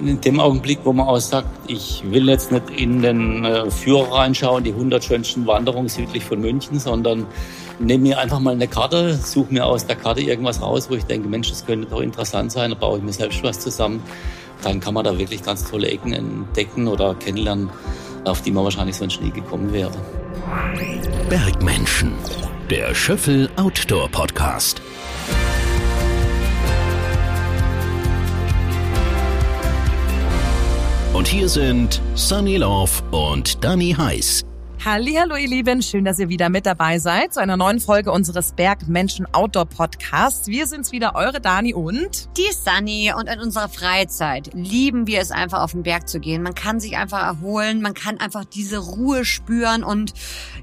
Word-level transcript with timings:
in 0.00 0.20
dem 0.20 0.40
Augenblick, 0.40 0.80
wo 0.84 0.92
man 0.92 1.06
auch 1.06 1.18
sagt, 1.18 1.48
ich 1.66 2.02
will 2.06 2.28
jetzt 2.28 2.52
nicht 2.52 2.70
in 2.70 3.02
den 3.02 3.44
äh, 3.44 3.70
Führer 3.70 4.12
reinschauen, 4.12 4.64
die 4.64 4.72
100 4.72 5.02
schönsten 5.02 5.46
Wanderungen 5.46 5.88
südlich 5.88 6.24
von 6.24 6.40
München, 6.40 6.78
sondern 6.78 7.26
nehme 7.78 8.02
mir 8.04 8.18
einfach 8.18 8.40
mal 8.40 8.52
eine 8.54 8.68
Karte, 8.68 9.14
suche 9.14 9.52
mir 9.52 9.66
aus 9.66 9.86
der 9.86 9.96
Karte 9.96 10.20
irgendwas 10.20 10.60
raus, 10.60 10.88
wo 10.90 10.94
ich 10.94 11.04
denke, 11.04 11.28
Mensch, 11.28 11.50
das 11.50 11.64
könnte 11.66 11.88
doch 11.88 12.00
interessant 12.00 12.52
sein, 12.52 12.70
da 12.70 12.76
baue 12.76 12.98
ich 12.98 13.04
mir 13.04 13.12
selbst 13.12 13.42
was 13.42 13.60
zusammen. 13.60 14.02
Dann 14.62 14.80
kann 14.80 14.94
man 14.94 15.04
da 15.04 15.18
wirklich 15.18 15.42
ganz 15.42 15.68
tolle 15.68 15.88
Ecken 15.88 16.12
entdecken 16.12 16.88
oder 16.88 17.14
kennenlernen, 17.14 17.70
auf 18.24 18.42
die 18.42 18.50
man 18.50 18.64
wahrscheinlich 18.64 18.96
sonst 18.96 19.20
nie 19.20 19.30
gekommen 19.30 19.72
wäre. 19.72 19.92
Bergmenschen, 21.28 22.12
der 22.70 22.94
Schöffel 22.94 23.50
Outdoor 23.56 24.08
Podcast. 24.08 24.80
Und 31.16 31.26
hier 31.26 31.48
sind 31.48 32.02
Sunny 32.14 32.58
Love 32.58 33.02
und 33.10 33.64
Danny 33.64 33.94
Heiß. 33.96 34.44
Hallo 34.88 35.34
ihr 35.34 35.48
Lieben, 35.48 35.82
schön, 35.82 36.04
dass 36.04 36.20
ihr 36.20 36.28
wieder 36.28 36.48
mit 36.48 36.64
dabei 36.64 37.00
seid 37.00 37.34
zu 37.34 37.40
einer 37.40 37.56
neuen 37.56 37.80
Folge 37.80 38.12
unseres 38.12 38.52
Bergmenschen 38.52 39.26
Outdoor 39.34 39.66
Podcasts. 39.66 40.46
Wir 40.46 40.68
sind's 40.68 40.92
wieder, 40.92 41.16
eure 41.16 41.40
Dani 41.40 41.74
und 41.74 42.28
die 42.36 42.52
Sunny 42.52 43.12
und 43.12 43.28
in 43.28 43.40
unserer 43.40 43.68
Freizeit 43.68 44.54
lieben 44.54 45.08
wir 45.08 45.20
es 45.20 45.32
einfach 45.32 45.62
auf 45.62 45.72
den 45.72 45.82
Berg 45.82 46.08
zu 46.08 46.20
gehen. 46.20 46.40
Man 46.40 46.54
kann 46.54 46.78
sich 46.78 46.96
einfach 46.96 47.20
erholen, 47.20 47.82
man 47.82 47.94
kann 47.94 48.20
einfach 48.20 48.44
diese 48.44 48.78
Ruhe 48.78 49.24
spüren 49.24 49.82
und 49.82 50.12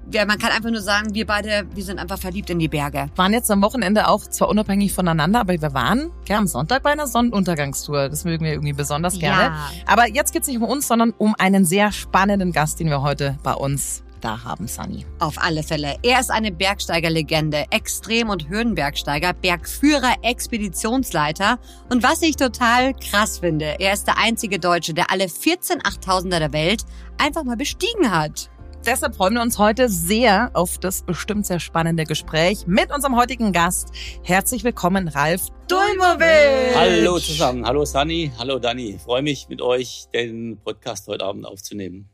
ja, 0.10 0.26
man 0.26 0.40
kann 0.40 0.52
einfach 0.52 0.72
nur 0.72 0.80
sagen, 0.80 1.14
wir 1.14 1.28
beide, 1.28 1.66
wir 1.76 1.84
sind 1.84 2.00
einfach 2.00 2.18
verliebt 2.18 2.50
in 2.50 2.60
die 2.60 2.70
Berge. 2.70 3.08
Waren 3.18 3.34
jetzt 3.34 3.52
am 3.52 3.62
Wochenende 3.62 4.08
auch 4.08 4.22
zwar 4.22 4.48
unabhängig 4.48 4.94
voneinander, 4.94 5.42
aber 5.42 5.62
wir 5.62 5.74
waren 5.74 6.12
ja 6.30 6.38
am 6.38 6.48
Sonntag 6.48 6.82
bei 6.84 6.92
einer 6.92 7.08
Sonnenuntergangstour. 7.08 8.08
Das 8.08 8.24
mögen 8.24 8.46
wir 8.46 8.54
irgendwie 8.54 8.72
besonders 8.72 9.20
gerne. 9.20 9.44
Ja. 9.44 9.70
Aber 9.86 10.08
jetzt 10.08 10.32
geht's 10.32 10.48
nicht 10.48 10.62
um 10.62 10.64
uns, 10.64 10.88
sondern 10.88 11.12
um 11.18 11.36
einen 11.38 11.66
sehr 11.66 11.92
spannenden 11.92 12.54
Gast, 12.54 12.80
den 12.80 12.88
wir 12.88 13.02
heute 13.02 13.38
bei 13.44 13.54
uns 13.54 14.02
da 14.24 14.44
haben, 14.44 14.68
Sunny. 14.68 15.06
Auf 15.20 15.36
alle 15.38 15.64
Fälle. 15.64 15.98
Er 16.04 16.20
ist 16.20 16.32
eine 16.32 16.52
Bergsteigerlegende, 16.52 17.66
Extrem- 17.70 18.30
und 18.30 18.48
Höhenbergsteiger, 18.48 19.34
Bergführer, 19.34 20.16
Expeditionsleiter. 20.22 21.60
Und 21.90 22.04
was 22.04 22.22
ich 22.22 22.36
total 22.36 22.94
krass 22.94 23.40
finde, 23.40 23.76
er 23.80 23.94
ist 23.94 24.06
der 24.06 24.18
einzige 24.18 24.60
Deutsche, 24.60 24.94
der 24.94 25.12
alle 25.12 25.30
14 25.30 25.82
8000er 25.82 26.40
der 26.40 26.54
Welt 26.54 26.84
einfach 27.18 27.44
mal 27.44 27.58
bestiegen 27.58 28.12
hat. 28.12 28.50
Deshalb 28.86 29.16
freuen 29.16 29.36
wir 29.36 29.42
uns 29.42 29.58
heute 29.60 29.88
sehr 29.88 30.52
auf 30.54 30.78
das 30.78 31.04
bestimmt 31.04 31.46
sehr 31.46 31.62
spannende 31.62 32.04
Gespräch 32.04 32.68
mit 32.68 32.94
unserem 32.94 33.16
heutigen 33.16 33.54
Gast. 33.54 33.90
Herzlich 34.24 34.66
willkommen, 34.66 35.08
Ralf 35.08 35.48
Dulmovic. 35.70 36.76
Hallo 36.76 37.18
zusammen. 37.18 37.66
Hallo 37.66 37.86
Sunny. 37.86 38.34
Hallo 38.38 38.60
Dani. 38.60 38.96
Ich 38.96 39.02
freue 39.02 39.22
mich, 39.22 39.48
mit 39.48 39.62
euch 39.62 40.08
den 40.14 40.58
Podcast 40.62 41.08
heute 41.08 41.24
Abend 41.24 41.46
aufzunehmen. 41.46 42.10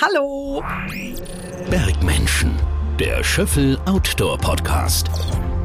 Hallo! 0.00 0.62
Bergmenschen, 1.70 2.54
der 2.98 3.22
Schöffel 3.24 3.78
Outdoor 3.86 4.38
Podcast. 4.38 5.08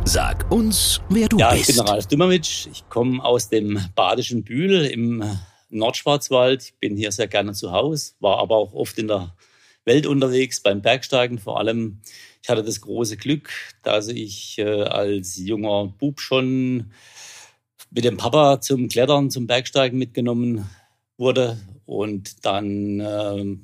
Sag 0.05 0.49
uns, 0.51 1.01
wer 1.09 1.27
du 1.27 1.37
ja, 1.37 1.51
bist. 1.51 1.69
Ja, 1.69 1.73
ich 1.73 1.77
bin 1.77 1.87
Ralf 1.87 2.07
Dümmermitsch. 2.07 2.67
Ich 2.71 2.87
komme 2.89 3.23
aus 3.23 3.49
dem 3.49 3.79
badischen 3.95 4.43
Bühl 4.43 4.85
im 4.85 5.23
Nordschwarzwald. 5.69 6.63
Ich 6.63 6.73
bin 6.75 6.97
hier 6.97 7.11
sehr 7.11 7.27
gerne 7.27 7.53
zu 7.53 7.71
Hause, 7.71 8.13
war 8.19 8.39
aber 8.39 8.55
auch 8.55 8.73
oft 8.73 8.97
in 8.97 9.07
der 9.07 9.35
Welt 9.85 10.05
unterwegs, 10.05 10.61
beim 10.61 10.81
Bergsteigen 10.81 11.39
vor 11.39 11.59
allem. 11.59 11.99
Ich 12.41 12.49
hatte 12.49 12.63
das 12.63 12.81
große 12.81 13.17
Glück, 13.17 13.51
dass 13.83 14.07
ich 14.07 14.57
äh, 14.57 14.83
als 14.83 15.37
junger 15.37 15.87
Bub 15.87 16.19
schon 16.19 16.91
mit 17.91 18.03
dem 18.03 18.17
Papa 18.17 18.61
zum 18.61 18.87
Klettern, 18.87 19.29
zum 19.29 19.47
Bergsteigen 19.47 19.99
mitgenommen 19.99 20.69
wurde 21.17 21.57
und 21.85 22.45
dann 22.45 22.99
äh, 22.99 23.57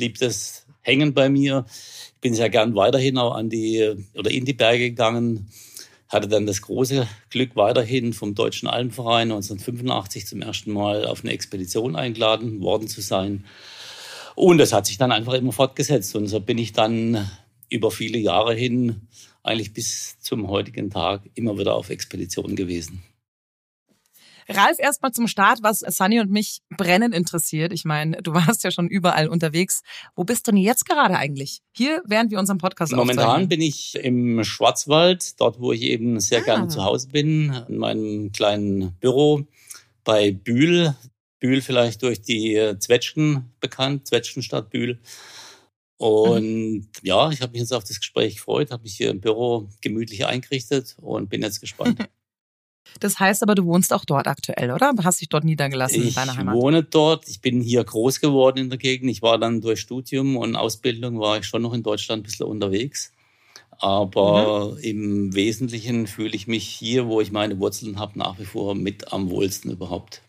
blieb 0.00 0.18
das 0.18 0.64
hängen 0.80 1.12
bei 1.12 1.28
mir. 1.28 1.66
Ich 1.68 2.20
bin 2.22 2.32
sehr 2.32 2.48
gern 2.48 2.74
weiterhin 2.74 3.18
auch 3.18 3.34
an 3.34 3.50
die 3.50 4.06
oder 4.14 4.30
in 4.30 4.46
die 4.46 4.54
Berge 4.54 4.88
gegangen. 4.88 5.50
Hatte 6.08 6.26
dann 6.26 6.46
das 6.46 6.62
große 6.62 7.06
Glück, 7.28 7.54
weiterhin 7.54 8.14
vom 8.14 8.34
Deutschen 8.34 8.66
Alpenverein 8.66 9.30
1985 9.30 10.26
zum 10.26 10.40
ersten 10.40 10.72
Mal 10.72 11.04
auf 11.04 11.22
eine 11.22 11.32
Expedition 11.34 11.96
eingeladen 11.96 12.62
worden 12.62 12.88
zu 12.88 13.02
sein. 13.02 13.44
Und 14.36 14.56
das 14.56 14.72
hat 14.72 14.86
sich 14.86 14.96
dann 14.96 15.12
einfach 15.12 15.34
immer 15.34 15.52
fortgesetzt. 15.52 16.16
Und 16.16 16.28
so 16.28 16.40
bin 16.40 16.56
ich 16.56 16.72
dann 16.72 17.30
über 17.68 17.90
viele 17.90 18.18
Jahre 18.18 18.54
hin, 18.54 19.02
eigentlich 19.42 19.74
bis 19.74 20.18
zum 20.20 20.48
heutigen 20.48 20.88
Tag, 20.88 21.28
immer 21.34 21.58
wieder 21.58 21.74
auf 21.74 21.90
Expedition 21.90 22.56
gewesen. 22.56 23.02
Ralf, 24.50 24.78
erstmal 24.78 25.12
zum 25.12 25.28
Start, 25.28 25.62
was 25.62 25.80
Sunny 25.80 26.20
und 26.20 26.30
mich 26.30 26.60
brennend 26.76 27.14
interessiert. 27.14 27.72
Ich 27.72 27.84
meine, 27.84 28.20
du 28.22 28.34
warst 28.34 28.64
ja 28.64 28.70
schon 28.70 28.88
überall 28.88 29.28
unterwegs. 29.28 29.82
Wo 30.16 30.24
bist 30.24 30.46
du 30.46 30.50
denn 30.50 30.60
jetzt 30.60 30.86
gerade 30.86 31.16
eigentlich? 31.16 31.60
Hier, 31.72 32.02
während 32.06 32.30
wir 32.30 32.38
unseren 32.38 32.58
Podcast 32.58 32.92
Momentan 32.92 33.24
aufzeichnen. 33.24 33.48
bin 33.48 33.62
ich 33.62 33.94
im 33.96 34.44
Schwarzwald, 34.44 35.40
dort, 35.40 35.60
wo 35.60 35.72
ich 35.72 35.82
eben 35.82 36.20
sehr 36.20 36.40
ah. 36.40 36.44
gerne 36.44 36.68
zu 36.68 36.84
Hause 36.84 37.08
bin, 37.08 37.54
in 37.68 37.78
meinem 37.78 38.32
kleinen 38.32 38.92
Büro 39.00 39.46
bei 40.04 40.32
Bühl. 40.32 40.94
Bühl 41.38 41.62
vielleicht 41.62 42.02
durch 42.02 42.20
die 42.20 42.74
Zwetschgen 42.78 43.50
bekannt, 43.60 44.06
Zwetschgenstadt 44.08 44.68
Bühl. 44.68 45.00
Und 45.96 46.80
mhm. 46.80 46.88
ja, 47.02 47.30
ich 47.30 47.42
habe 47.42 47.52
mich 47.52 47.60
jetzt 47.60 47.72
auf 47.72 47.84
das 47.84 47.98
Gespräch 47.98 48.36
gefreut, 48.36 48.70
habe 48.70 48.82
mich 48.82 48.96
hier 48.96 49.10
im 49.10 49.20
Büro 49.20 49.68
gemütlich 49.80 50.26
eingerichtet 50.26 50.96
und 50.98 51.28
bin 51.28 51.42
jetzt 51.42 51.60
gespannt. 51.60 52.08
Das 52.98 53.20
heißt 53.20 53.42
aber, 53.42 53.54
du 53.54 53.64
wohnst 53.64 53.92
auch 53.92 54.04
dort 54.04 54.26
aktuell, 54.26 54.72
oder? 54.72 54.92
Hast 55.02 55.20
dich 55.20 55.28
dort 55.28 55.44
niedergelassen 55.44 56.02
ich 56.02 56.08
in 56.08 56.14
deiner 56.14 56.36
Heimat? 56.36 56.54
Ich 56.54 56.60
wohne 56.60 56.82
dort. 56.82 57.28
Ich 57.28 57.40
bin 57.40 57.60
hier 57.60 57.84
groß 57.84 58.20
geworden 58.20 58.58
in 58.58 58.70
der 58.70 58.78
Gegend. 58.78 59.10
Ich 59.10 59.22
war 59.22 59.38
dann 59.38 59.60
durch 59.60 59.80
Studium 59.80 60.36
und 60.36 60.56
Ausbildung 60.56 61.18
war 61.20 61.38
ich 61.38 61.44
schon 61.44 61.62
noch 61.62 61.72
in 61.72 61.82
Deutschland 61.82 62.20
ein 62.20 62.22
bisschen 62.24 62.46
unterwegs. 62.46 63.12
Aber 63.78 64.72
mhm. 64.72 64.78
im 64.78 65.34
Wesentlichen 65.34 66.06
fühle 66.06 66.34
ich 66.34 66.46
mich 66.46 66.66
hier, 66.66 67.06
wo 67.06 67.20
ich 67.20 67.32
meine 67.32 67.58
Wurzeln 67.58 67.98
habe, 67.98 68.18
nach 68.18 68.38
wie 68.38 68.44
vor 68.44 68.74
mit 68.74 69.12
am 69.12 69.30
wohlsten 69.30 69.70
überhaupt. 69.70 70.22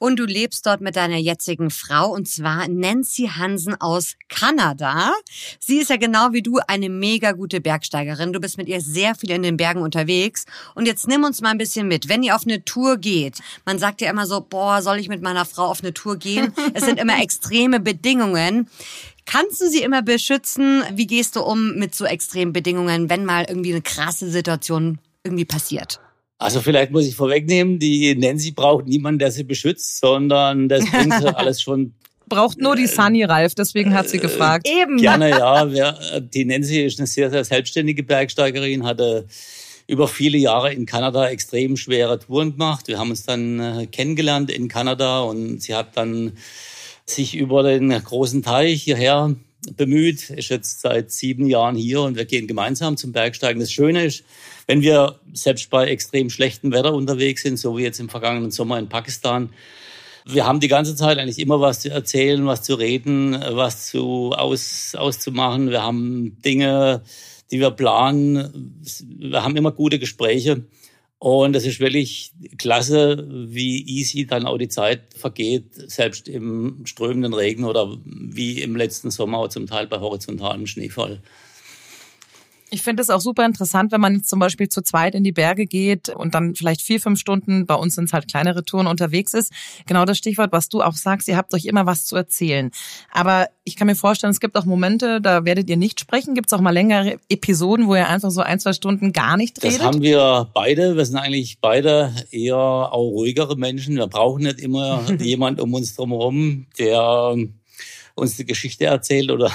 Und 0.00 0.18
du 0.18 0.24
lebst 0.24 0.64
dort 0.64 0.80
mit 0.80 0.96
deiner 0.96 1.18
jetzigen 1.18 1.68
Frau, 1.68 2.10
und 2.14 2.26
zwar 2.26 2.66
Nancy 2.68 3.30
Hansen 3.36 3.78
aus 3.78 4.16
Kanada. 4.30 5.12
Sie 5.58 5.76
ist 5.76 5.90
ja 5.90 5.98
genau 5.98 6.32
wie 6.32 6.40
du 6.40 6.58
eine 6.66 6.88
mega 6.88 7.32
gute 7.32 7.60
Bergsteigerin. 7.60 8.32
Du 8.32 8.40
bist 8.40 8.56
mit 8.56 8.66
ihr 8.66 8.80
sehr 8.80 9.14
viel 9.14 9.30
in 9.30 9.42
den 9.42 9.58
Bergen 9.58 9.82
unterwegs. 9.82 10.46
Und 10.74 10.86
jetzt 10.86 11.06
nimm 11.06 11.22
uns 11.22 11.42
mal 11.42 11.50
ein 11.50 11.58
bisschen 11.58 11.86
mit. 11.86 12.08
Wenn 12.08 12.22
ihr 12.22 12.34
auf 12.34 12.46
eine 12.46 12.64
Tour 12.64 12.96
geht, 12.96 13.40
man 13.66 13.78
sagt 13.78 14.00
ja 14.00 14.08
immer 14.08 14.26
so, 14.26 14.40
boah, 14.40 14.80
soll 14.80 14.98
ich 14.98 15.10
mit 15.10 15.20
meiner 15.20 15.44
Frau 15.44 15.66
auf 15.66 15.82
eine 15.82 15.92
Tour 15.92 16.16
gehen? 16.16 16.54
Es 16.72 16.86
sind 16.86 16.98
immer 16.98 17.20
extreme 17.20 17.78
Bedingungen. 17.78 18.70
Kannst 19.26 19.60
du 19.60 19.68
sie 19.68 19.82
immer 19.82 20.00
beschützen? 20.00 20.82
Wie 20.92 21.06
gehst 21.06 21.36
du 21.36 21.42
um 21.42 21.74
mit 21.74 21.94
so 21.94 22.06
extremen 22.06 22.54
Bedingungen, 22.54 23.10
wenn 23.10 23.26
mal 23.26 23.44
irgendwie 23.46 23.72
eine 23.72 23.82
krasse 23.82 24.30
Situation 24.30 24.98
irgendwie 25.24 25.44
passiert? 25.44 26.00
Also 26.40 26.60
vielleicht 26.62 26.90
muss 26.90 27.06
ich 27.06 27.14
vorwegnehmen, 27.14 27.78
die 27.78 28.14
Nancy 28.14 28.52
braucht 28.52 28.86
niemanden, 28.86 29.18
der 29.18 29.30
sie 29.30 29.44
beschützt, 29.44 30.00
sondern 30.00 30.70
das 30.70 30.90
bringt 30.90 31.12
sie 31.20 31.36
alles 31.36 31.60
schon 31.60 31.94
braucht 32.30 32.58
nur 32.58 32.76
die 32.76 32.86
Sunny 32.86 33.24
Ralf, 33.24 33.54
deswegen 33.54 33.92
hat 33.92 34.08
sie 34.08 34.16
äh, 34.16 34.20
gefragt. 34.20 34.66
Äh, 34.66 34.82
Eben. 34.82 34.96
Gerne, 34.96 35.30
ja. 35.30 35.70
Wer, 35.70 36.20
die 36.20 36.46
Nancy 36.46 36.80
ist 36.80 36.98
eine 36.98 37.06
sehr, 37.06 37.28
sehr 37.28 37.44
selbstständige 37.44 38.02
Bergsteigerin, 38.02 38.86
hatte 38.86 39.26
über 39.86 40.08
viele 40.08 40.38
Jahre 40.38 40.72
in 40.72 40.86
Kanada 40.86 41.28
extrem 41.28 41.76
schwere 41.76 42.18
Touren 42.18 42.52
gemacht. 42.52 42.88
Wir 42.88 42.98
haben 42.98 43.10
uns 43.10 43.26
dann 43.26 43.60
äh, 43.60 43.86
kennengelernt 43.86 44.50
in 44.50 44.68
Kanada 44.68 45.20
und 45.22 45.60
sie 45.60 45.74
hat 45.74 45.96
dann 45.96 46.32
sich 47.04 47.36
über 47.36 47.64
den 47.64 47.90
großen 47.90 48.42
Teich 48.42 48.84
hierher 48.84 49.34
bemüht, 49.76 50.30
ist 50.30 50.48
jetzt 50.48 50.80
seit 50.80 51.10
sieben 51.10 51.46
Jahren 51.46 51.76
hier 51.76 52.02
und 52.02 52.16
wir 52.16 52.24
gehen 52.24 52.46
gemeinsam 52.46 52.96
zum 52.96 53.12
Bergsteigen. 53.12 53.60
Das 53.60 53.72
Schöne 53.72 54.04
ist, 54.04 54.24
wenn 54.66 54.82
wir 54.82 55.20
selbst 55.32 55.70
bei 55.70 55.88
extrem 55.88 56.30
schlechtem 56.30 56.72
Wetter 56.72 56.94
unterwegs 56.94 57.42
sind, 57.42 57.58
so 57.58 57.76
wie 57.76 57.82
jetzt 57.82 58.00
im 58.00 58.08
vergangenen 58.08 58.50
Sommer 58.50 58.78
in 58.78 58.88
Pakistan, 58.88 59.50
wir 60.24 60.46
haben 60.46 60.60
die 60.60 60.68
ganze 60.68 60.94
Zeit 60.96 61.18
eigentlich 61.18 61.38
immer 61.38 61.60
was 61.60 61.80
zu 61.80 61.90
erzählen, 61.90 62.46
was 62.46 62.62
zu 62.62 62.74
reden, 62.74 63.32
was 63.52 63.86
zu 63.86 64.32
aus, 64.32 64.94
auszumachen. 64.94 65.70
Wir 65.70 65.82
haben 65.82 66.36
Dinge, 66.44 67.02
die 67.50 67.58
wir 67.58 67.70
planen. 67.70 68.82
Wir 69.18 69.42
haben 69.42 69.56
immer 69.56 69.72
gute 69.72 69.98
Gespräche. 69.98 70.64
Und 71.22 71.54
es 71.54 71.66
ist 71.66 71.80
wirklich 71.80 72.32
klasse, 72.56 73.26
wie 73.28 73.86
easy 73.86 74.26
dann 74.26 74.46
auch 74.46 74.56
die 74.56 74.70
Zeit 74.70 75.02
vergeht, 75.14 75.66
selbst 75.74 76.28
im 76.28 76.80
strömenden 76.86 77.34
Regen 77.34 77.64
oder 77.64 77.94
wie 78.06 78.62
im 78.62 78.74
letzten 78.74 79.10
Sommer 79.10 79.50
zum 79.50 79.66
Teil 79.66 79.86
bei 79.86 80.00
horizontalem 80.00 80.66
Schneefall. 80.66 81.20
Ich 82.70 82.82
finde 82.82 83.02
es 83.02 83.10
auch 83.10 83.20
super 83.20 83.44
interessant, 83.44 83.90
wenn 83.92 84.00
man 84.00 84.16
jetzt 84.16 84.28
zum 84.28 84.38
Beispiel 84.38 84.68
zu 84.68 84.82
zweit 84.82 85.14
in 85.14 85.24
die 85.24 85.32
Berge 85.32 85.66
geht 85.66 86.08
und 86.08 86.34
dann 86.34 86.54
vielleicht 86.54 86.82
vier, 86.82 87.00
fünf 87.00 87.18
Stunden, 87.18 87.66
bei 87.66 87.74
uns 87.74 87.96
sind 87.96 88.04
es 88.04 88.12
halt 88.12 88.28
kleinere 88.28 88.64
Touren 88.64 88.86
unterwegs 88.86 89.34
ist. 89.34 89.52
Genau 89.86 90.04
das 90.04 90.18
Stichwort, 90.18 90.52
was 90.52 90.68
du 90.68 90.82
auch 90.82 90.94
sagst, 90.94 91.28
ihr 91.28 91.36
habt 91.36 91.52
euch 91.54 91.66
immer 91.66 91.86
was 91.86 92.04
zu 92.04 92.16
erzählen. 92.16 92.70
Aber 93.10 93.48
ich 93.64 93.76
kann 93.76 93.86
mir 93.86 93.96
vorstellen, 93.96 94.30
es 94.30 94.40
gibt 94.40 94.56
auch 94.56 94.64
Momente, 94.64 95.20
da 95.20 95.44
werdet 95.44 95.68
ihr 95.68 95.76
nicht 95.76 96.00
sprechen. 96.00 96.34
Gibt 96.34 96.48
es 96.48 96.52
auch 96.52 96.60
mal 96.60 96.70
längere 96.70 97.18
Episoden, 97.28 97.88
wo 97.88 97.94
ihr 97.94 98.08
einfach 98.08 98.30
so 98.30 98.40
ein, 98.40 98.60
zwei 98.60 98.72
Stunden 98.72 99.12
gar 99.12 99.36
nicht 99.36 99.62
redet? 99.62 99.80
Das 99.80 99.86
haben 99.86 100.02
wir 100.02 100.48
beide. 100.54 100.96
Wir 100.96 101.04
sind 101.04 101.16
eigentlich 101.16 101.58
beide 101.60 102.14
eher 102.30 102.56
auch 102.56 103.10
ruhigere 103.10 103.56
Menschen. 103.56 103.96
Wir 103.96 104.06
brauchen 104.06 104.44
nicht 104.44 104.60
immer 104.60 105.02
jemand 105.20 105.60
um 105.60 105.74
uns 105.74 105.96
drumherum, 105.96 106.66
der 106.78 107.36
uns 108.14 108.36
die 108.36 108.44
Geschichte 108.44 108.84
erzählt 108.84 109.30
oder 109.30 109.50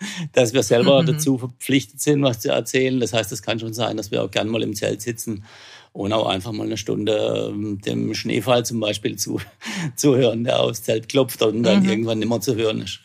dass 0.32 0.52
wir 0.52 0.62
selber 0.62 1.02
mhm. 1.02 1.06
dazu 1.06 1.38
verpflichtet 1.38 2.00
sind, 2.00 2.22
was 2.22 2.40
zu 2.40 2.50
erzählen. 2.50 3.00
Das 3.00 3.12
heißt, 3.12 3.32
es 3.32 3.42
kann 3.42 3.58
schon 3.58 3.74
sein, 3.74 3.96
dass 3.96 4.10
wir 4.10 4.22
auch 4.22 4.30
gern 4.30 4.48
mal 4.48 4.62
im 4.62 4.74
Zelt 4.74 5.02
sitzen 5.02 5.44
und 5.92 6.12
auch 6.12 6.26
einfach 6.26 6.52
mal 6.52 6.66
eine 6.66 6.76
Stunde 6.76 7.50
ähm, 7.50 7.80
dem 7.80 8.14
Schneefall 8.14 8.64
zum 8.64 8.80
Beispiel 8.80 9.16
zu, 9.16 9.40
zuhören, 9.96 10.44
der 10.44 10.60
aufs 10.60 10.82
Zelt 10.82 11.08
klopft 11.08 11.42
und 11.42 11.62
dann 11.62 11.82
mhm. 11.82 11.88
irgendwann 11.88 12.18
nicht 12.18 12.28
mehr 12.28 12.40
zu 12.40 12.54
hören 12.54 12.82
ist. 12.82 13.00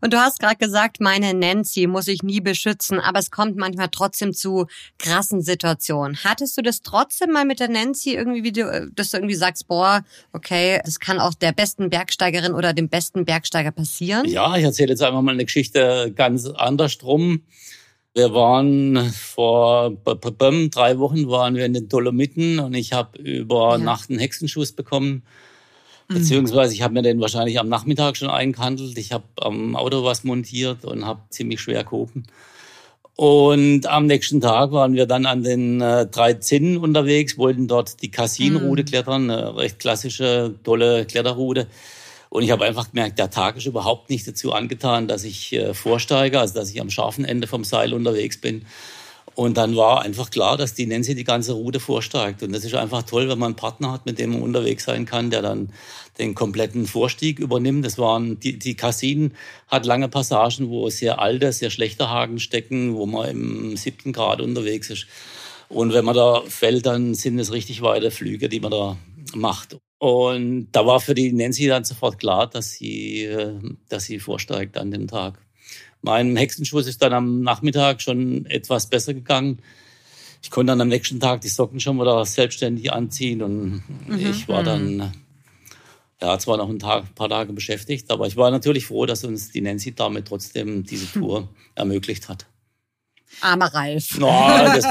Und 0.00 0.12
du 0.12 0.18
hast 0.18 0.40
gerade 0.40 0.56
gesagt, 0.56 1.00
meine 1.00 1.34
Nancy 1.34 1.86
muss 1.86 2.08
ich 2.08 2.22
nie 2.22 2.40
beschützen, 2.40 2.98
aber 3.00 3.18
es 3.18 3.30
kommt 3.30 3.56
manchmal 3.56 3.88
trotzdem 3.88 4.32
zu 4.32 4.66
krassen 4.98 5.42
Situationen. 5.42 6.18
Hattest 6.24 6.56
du 6.56 6.62
das 6.62 6.82
trotzdem 6.82 7.30
mal 7.30 7.44
mit 7.44 7.60
der 7.60 7.68
Nancy 7.68 8.14
irgendwie, 8.14 8.44
wie 8.44 8.52
du, 8.52 8.62
äh, 8.62 8.86
dass 8.94 9.10
du 9.10 9.18
irgendwie 9.18 9.34
sagst, 9.34 9.68
boah, 9.68 10.04
okay, 10.32 10.80
das 10.84 11.00
kann 11.00 11.18
auch 11.18 11.34
der 11.34 11.52
besten 11.52 11.90
Bergsteigerin 11.90 12.52
oder 12.52 12.72
dem 12.72 12.88
besten 12.88 13.24
Bergsteiger 13.24 13.70
passieren? 13.70 14.26
Ja, 14.26 14.56
ich 14.56 14.64
erzähle 14.64 14.90
jetzt 14.90 15.02
einfach 15.02 15.22
mal 15.22 15.32
eine 15.32 15.44
Geschichte 15.44 16.12
ganz 16.14 16.46
andersrum. 16.46 17.42
Wir 18.12 18.34
waren 18.34 19.12
vor 19.12 19.92
drei 20.04 20.98
Wochen 20.98 21.28
waren 21.28 21.54
wir 21.54 21.64
in 21.64 21.74
den 21.74 21.88
Dolomiten 21.88 22.58
und 22.58 22.74
ich 22.74 22.92
habe 22.92 23.18
über 23.20 23.72
ja. 23.72 23.78
Nacht 23.78 24.10
einen 24.10 24.18
Hexenschuss 24.18 24.72
bekommen. 24.72 25.22
Beziehungsweise 26.12 26.74
ich 26.74 26.82
habe 26.82 26.94
mir 26.94 27.02
den 27.02 27.20
wahrscheinlich 27.20 27.60
am 27.60 27.68
Nachmittag 27.68 28.16
schon 28.16 28.30
eingehandelt. 28.30 28.98
Ich 28.98 29.12
habe 29.12 29.24
am 29.40 29.76
Auto 29.76 30.02
was 30.02 30.24
montiert 30.24 30.84
und 30.84 31.06
habe 31.06 31.20
ziemlich 31.30 31.60
schwer 31.60 31.84
gehoben. 31.84 32.24
Und 33.14 33.86
am 33.86 34.06
nächsten 34.06 34.40
Tag 34.40 34.72
waren 34.72 34.94
wir 34.94 35.06
dann 35.06 35.26
an 35.26 35.42
den 35.42 35.80
äh, 35.80 36.06
drei 36.06 36.34
Zinnen 36.34 36.78
unterwegs, 36.78 37.36
wollten 37.38 37.68
dort 37.68 38.02
die 38.02 38.10
Cassin-Route 38.10 38.82
mhm. 38.82 38.86
klettern, 38.86 39.30
eine 39.30 39.56
recht 39.56 39.78
klassische, 39.78 40.54
tolle 40.64 41.04
Kletterroute. 41.04 41.66
Und 42.30 42.44
ich 42.44 42.50
habe 42.50 42.64
einfach 42.64 42.90
gemerkt, 42.90 43.18
der 43.18 43.30
Tag 43.30 43.56
ist 43.56 43.66
überhaupt 43.66 44.08
nicht 44.08 44.26
dazu 44.26 44.52
angetan, 44.52 45.06
dass 45.06 45.24
ich 45.24 45.52
äh, 45.52 45.74
vorsteige, 45.74 46.40
also 46.40 46.54
dass 46.54 46.70
ich 46.70 46.80
am 46.80 46.90
scharfen 46.90 47.24
Ende 47.24 47.46
vom 47.46 47.62
Seil 47.62 47.92
unterwegs 47.92 48.40
bin. 48.40 48.64
Und 49.34 49.56
dann 49.56 49.76
war 49.76 50.02
einfach 50.02 50.30
klar, 50.30 50.56
dass 50.56 50.74
die 50.74 50.86
Nancy 50.86 51.14
die 51.14 51.24
ganze 51.24 51.52
Route 51.52 51.80
vorsteigt. 51.80 52.42
Und 52.42 52.52
das 52.52 52.64
ist 52.64 52.74
einfach 52.74 53.04
toll, 53.04 53.28
wenn 53.28 53.38
man 53.38 53.48
einen 53.48 53.56
Partner 53.56 53.92
hat, 53.92 54.04
mit 54.04 54.18
dem 54.18 54.32
man 54.32 54.42
unterwegs 54.42 54.84
sein 54.84 55.06
kann, 55.06 55.30
der 55.30 55.42
dann 55.42 55.72
den 56.18 56.34
kompletten 56.34 56.86
Vorstieg 56.86 57.38
übernimmt. 57.38 57.84
Das 57.84 57.96
waren 57.96 58.38
die, 58.40 58.58
die 58.58 58.74
Cassin 58.74 59.32
hat 59.68 59.86
lange 59.86 60.08
Passagen, 60.08 60.68
wo 60.68 60.90
sehr 60.90 61.20
alte, 61.20 61.52
sehr 61.52 61.70
schlechte 61.70 62.10
Haken 62.10 62.38
stecken, 62.38 62.94
wo 62.94 63.06
man 63.06 63.30
im 63.30 63.76
siebten 63.76 64.12
Grad 64.12 64.40
unterwegs 64.40 64.90
ist. 64.90 65.06
Und 65.68 65.92
wenn 65.92 66.04
man 66.04 66.16
da 66.16 66.42
fällt, 66.48 66.86
dann 66.86 67.14
sind 67.14 67.38
es 67.38 67.52
richtig 67.52 67.80
weite 67.80 68.10
Flüge, 68.10 68.48
die 68.48 68.60
man 68.60 68.72
da 68.72 68.96
macht. 69.34 69.78
Und 69.98 70.68
da 70.72 70.86
war 70.86 71.00
für 71.00 71.14
die 71.14 71.32
Nancy 71.32 71.68
dann 71.68 71.84
sofort 71.84 72.18
klar, 72.18 72.48
dass 72.48 72.72
sie, 72.72 73.24
äh, 73.24 73.54
dass 73.88 74.04
sie 74.04 74.18
vorsteigt 74.18 74.76
an 74.78 74.90
dem 74.90 75.06
Tag. 75.06 75.38
Mein 76.02 76.36
Hexenschuss 76.36 76.86
ist 76.86 77.02
dann 77.02 77.12
am 77.12 77.42
Nachmittag 77.42 78.00
schon 78.00 78.46
etwas 78.46 78.88
besser 78.88 79.14
gegangen. 79.14 79.58
Ich 80.42 80.50
konnte 80.50 80.72
dann 80.72 80.80
am 80.80 80.88
nächsten 80.88 81.20
Tag 81.20 81.42
die 81.42 81.48
Socken 81.48 81.80
schon 81.80 82.00
wieder 82.00 82.24
selbstständig 82.24 82.92
anziehen 82.92 83.42
und 83.42 83.82
mhm. 84.06 84.30
ich 84.30 84.48
war 84.48 84.62
dann 84.62 84.96
mhm. 84.96 85.12
ja 86.20 86.38
zwar 86.38 86.56
noch 86.56 86.68
einen 86.68 86.78
Tag, 86.78 87.04
ein 87.04 87.14
paar 87.14 87.28
Tage 87.28 87.52
beschäftigt, 87.52 88.10
aber 88.10 88.26
ich 88.26 88.36
war 88.36 88.50
natürlich 88.50 88.86
froh, 88.86 89.04
dass 89.04 89.24
uns 89.24 89.50
die 89.50 89.60
Nancy 89.60 89.94
damit 89.94 90.28
trotzdem 90.28 90.84
diese 90.84 91.12
Tour 91.12 91.48
ermöglicht 91.74 92.28
hat. 92.28 92.46
Armer 93.42 93.72
Ralf. 93.72 94.18
No, 94.18 94.26
das, 94.26 94.84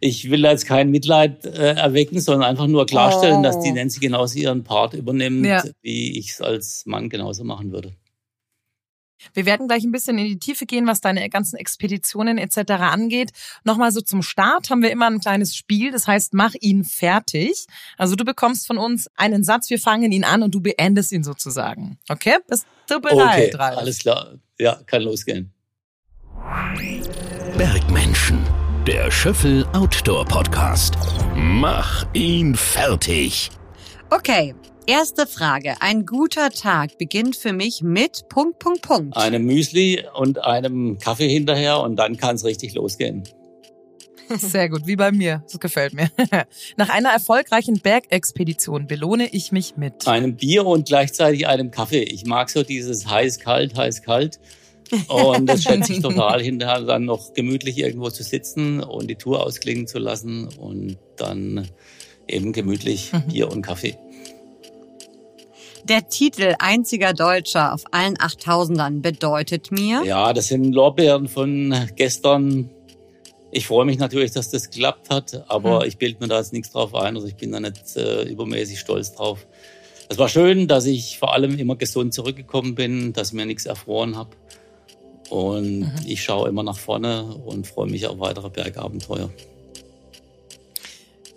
ich 0.00 0.30
will 0.30 0.44
jetzt 0.44 0.66
kein 0.66 0.90
Mitleid 0.90 1.44
äh, 1.44 1.74
erwecken, 1.74 2.20
sondern 2.20 2.48
einfach 2.48 2.66
nur 2.66 2.86
klarstellen, 2.86 3.40
oh. 3.40 3.42
dass 3.42 3.60
die 3.60 3.70
oh. 3.70 3.74
Nancy 3.74 4.00
genauso 4.00 4.38
ihren 4.38 4.64
Part 4.64 4.94
übernimmt, 4.94 5.46
ja. 5.46 5.64
wie 5.80 6.18
ich 6.18 6.30
es 6.30 6.40
als 6.40 6.86
Mann 6.86 7.08
genauso 7.08 7.42
machen 7.44 7.72
würde. 7.72 7.92
Wir 9.34 9.46
werden 9.46 9.68
gleich 9.68 9.84
ein 9.84 9.92
bisschen 9.92 10.18
in 10.18 10.26
die 10.26 10.38
Tiefe 10.38 10.66
gehen, 10.66 10.86
was 10.86 11.00
deine 11.00 11.28
ganzen 11.28 11.56
Expeditionen 11.56 12.38
etc. 12.38 12.72
angeht. 12.72 13.30
Nochmal 13.64 13.92
so 13.92 14.00
zum 14.00 14.22
Start 14.22 14.70
haben 14.70 14.82
wir 14.82 14.90
immer 14.90 15.06
ein 15.06 15.20
kleines 15.20 15.56
Spiel, 15.56 15.92
das 15.92 16.06
heißt, 16.06 16.34
mach 16.34 16.54
ihn 16.60 16.84
fertig. 16.84 17.66
Also 17.98 18.16
du 18.16 18.24
bekommst 18.24 18.66
von 18.66 18.78
uns 18.78 19.08
einen 19.16 19.44
Satz, 19.44 19.70
wir 19.70 19.78
fangen 19.78 20.12
ihn 20.12 20.24
an 20.24 20.42
und 20.42 20.54
du 20.54 20.60
beendest 20.60 21.12
ihn 21.12 21.24
sozusagen. 21.24 21.98
Okay? 22.08 22.36
Bist 22.48 22.66
du 22.88 23.00
bereit, 23.00 23.48
okay, 23.48 23.56
Ralf? 23.56 23.78
alles 23.78 23.98
klar. 23.98 24.34
Ja, 24.58 24.80
kann 24.86 25.02
losgehen. 25.02 25.52
Bergmenschen, 27.56 28.38
der 28.86 29.10
Schöffel 29.10 29.66
Outdoor 29.72 30.24
Podcast. 30.24 30.94
Mach 31.34 32.06
ihn 32.14 32.54
fertig. 32.54 33.50
Okay, 34.10 34.54
Erste 34.86 35.28
Frage. 35.28 35.76
Ein 35.80 36.06
guter 36.06 36.50
Tag 36.50 36.98
beginnt 36.98 37.36
für 37.36 37.52
mich 37.52 37.82
mit 37.82 38.28
Punkt, 38.28 38.58
Punkt, 38.58 38.82
Punkt. 38.82 39.16
Einem 39.16 39.44
Müsli 39.44 40.04
und 40.14 40.42
einem 40.42 40.98
Kaffee 40.98 41.28
hinterher 41.28 41.80
und 41.80 41.96
dann 41.96 42.16
kann 42.16 42.34
es 42.34 42.44
richtig 42.44 42.74
losgehen. 42.74 43.22
Sehr 44.28 44.68
gut, 44.68 44.86
wie 44.86 44.96
bei 44.96 45.12
mir. 45.12 45.44
Das 45.44 45.60
gefällt 45.60 45.94
mir. 45.94 46.10
Nach 46.76 46.88
einer 46.88 47.10
erfolgreichen 47.10 47.78
Bergexpedition 47.80 48.88
belohne 48.88 49.28
ich 49.28 49.52
mich 49.52 49.76
mit 49.76 50.08
einem 50.08 50.34
Bier 50.36 50.66
und 50.66 50.86
gleichzeitig 50.86 51.46
einem 51.46 51.70
Kaffee. 51.70 52.02
Ich 52.02 52.24
mag 52.24 52.50
so 52.50 52.64
dieses 52.64 53.08
heiß-kalt, 53.08 53.76
heiß-kalt. 53.76 54.40
Und 55.06 55.46
das 55.46 55.62
schätze 55.62 55.92
ich 55.92 56.00
total, 56.02 56.42
hinterher 56.42 56.80
dann 56.80 57.04
noch 57.04 57.34
gemütlich 57.34 57.78
irgendwo 57.78 58.10
zu 58.10 58.24
sitzen 58.24 58.82
und 58.82 59.08
die 59.08 59.16
Tour 59.16 59.46
ausklingen 59.46 59.86
zu 59.86 59.98
lassen 59.98 60.48
und 60.58 60.98
dann 61.16 61.68
eben 62.26 62.52
gemütlich 62.52 63.12
mhm. 63.12 63.28
Bier 63.28 63.50
und 63.50 63.62
Kaffee. 63.62 63.96
Der 65.84 66.08
Titel 66.08 66.54
einziger 66.60 67.12
Deutscher 67.12 67.74
auf 67.74 67.84
allen 67.90 68.16
8000ern 68.16 69.00
bedeutet 69.00 69.72
mir. 69.72 70.02
Ja, 70.04 70.32
das 70.32 70.48
sind 70.48 70.72
Lorbeeren 70.72 71.26
von 71.26 71.74
gestern. 71.96 72.70
Ich 73.50 73.66
freue 73.66 73.84
mich 73.84 73.98
natürlich, 73.98 74.30
dass 74.30 74.50
das 74.50 74.70
geklappt 74.70 75.10
hat, 75.10 75.44
aber 75.48 75.80
hm. 75.80 75.88
ich 75.88 75.98
bilde 75.98 76.18
mir 76.20 76.28
da 76.28 76.38
jetzt 76.38 76.52
nichts 76.52 76.70
drauf 76.70 76.94
ein. 76.94 77.16
Also 77.16 77.26
ich 77.26 77.36
bin 77.36 77.50
da 77.52 77.60
nicht 77.60 77.96
äh, 77.96 78.22
übermäßig 78.22 78.78
stolz 78.78 79.12
drauf. 79.12 79.46
Es 80.08 80.18
war 80.18 80.28
schön, 80.28 80.68
dass 80.68 80.86
ich 80.86 81.18
vor 81.18 81.34
allem 81.34 81.58
immer 81.58 81.76
gesund 81.76 82.14
zurückgekommen 82.14 82.74
bin, 82.74 83.12
dass 83.12 83.28
ich 83.28 83.34
mir 83.34 83.46
nichts 83.46 83.66
erfroren 83.66 84.16
habe. 84.16 84.30
Und 85.30 85.80
mhm. 85.80 85.92
ich 86.06 86.22
schaue 86.22 86.48
immer 86.48 86.62
nach 86.62 86.78
vorne 86.78 87.24
und 87.24 87.66
freue 87.66 87.90
mich 87.90 88.06
auf 88.06 88.18
weitere 88.20 88.50
Bergabenteuer. 88.50 89.30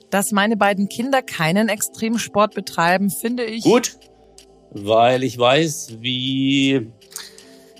Dass 0.09 0.31
meine 0.31 0.55
beiden 0.55 0.87
Kinder 0.87 1.21
keinen 1.21 1.67
Extremsport 1.67 2.53
betreiben, 2.53 3.09
finde 3.09 3.45
ich. 3.45 3.63
Gut, 3.63 3.97
weil 4.75 5.23
ich 5.23 5.37
weiß, 5.37 5.97
wie, 6.01 6.87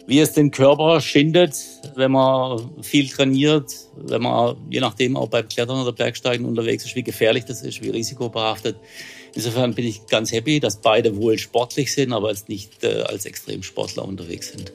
wie 0.07 0.19
es 0.19 0.31
den 0.31 0.49
Körper 0.49 1.01
schindet, 1.01 1.57
wenn 1.95 2.11
man 2.11 2.69
viel 2.81 3.09
trainiert, 3.09 3.73
wenn 3.97 4.21
man 4.21 4.55
je 4.69 4.79
nachdem 4.79 5.17
auch 5.17 5.27
beim 5.27 5.47
Klettern 5.47 5.81
oder 5.81 5.91
Bergsteigen 5.91 6.45
unterwegs 6.45 6.85
ist, 6.85 6.95
wie 6.95 7.03
gefährlich 7.03 7.43
das 7.43 7.63
ist, 7.63 7.83
wie 7.83 7.89
risikobehaftet. 7.89 8.77
Insofern 9.33 9.75
bin 9.75 9.85
ich 9.85 10.07
ganz 10.07 10.31
happy, 10.31 10.61
dass 10.61 10.77
beide 10.77 11.17
wohl 11.17 11.37
sportlich 11.37 11.91
sind, 11.91 12.13
aber 12.13 12.29
jetzt 12.29 12.47
nicht 12.47 12.81
äh, 12.85 13.01
als 13.01 13.25
Extremsportler 13.25 14.05
unterwegs 14.05 14.53
sind. 14.53 14.71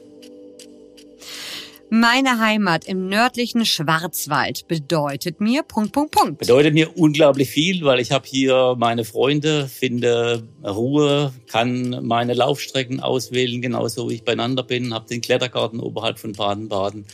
Meine 1.93 2.39
Heimat 2.39 2.85
im 2.85 3.09
nördlichen 3.09 3.65
Schwarzwald 3.65 4.65
bedeutet 4.69 5.41
mir 5.41 5.61
Punkt, 5.61 5.91
Punkt, 5.91 6.11
Punkt. 6.11 6.37
Bedeutet 6.37 6.73
mir 6.73 6.97
unglaublich 6.97 7.49
viel, 7.49 7.83
weil 7.83 7.99
ich 7.99 8.13
habe 8.13 8.25
hier 8.25 8.75
meine 8.77 9.03
Freunde, 9.03 9.67
finde 9.67 10.47
Ruhe, 10.63 11.33
kann 11.47 11.99
meine 12.07 12.33
Laufstrecken 12.33 13.01
auswählen, 13.01 13.61
genauso 13.61 14.09
wie 14.09 14.13
ich 14.13 14.23
beieinander 14.23 14.63
bin, 14.63 14.93
habe 14.93 15.05
den 15.09 15.19
Klettergarten 15.19 15.81
oberhalb 15.81 16.17
von 16.17 16.31
Baden-Baden. 16.31 17.05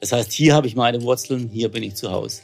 Das 0.00 0.12
heißt, 0.12 0.32
hier 0.32 0.54
habe 0.54 0.66
ich 0.66 0.76
meine 0.76 1.02
Wurzeln, 1.02 1.50
hier 1.50 1.68
bin 1.68 1.82
ich 1.82 1.96
zu 1.96 2.10
Hause. 2.10 2.40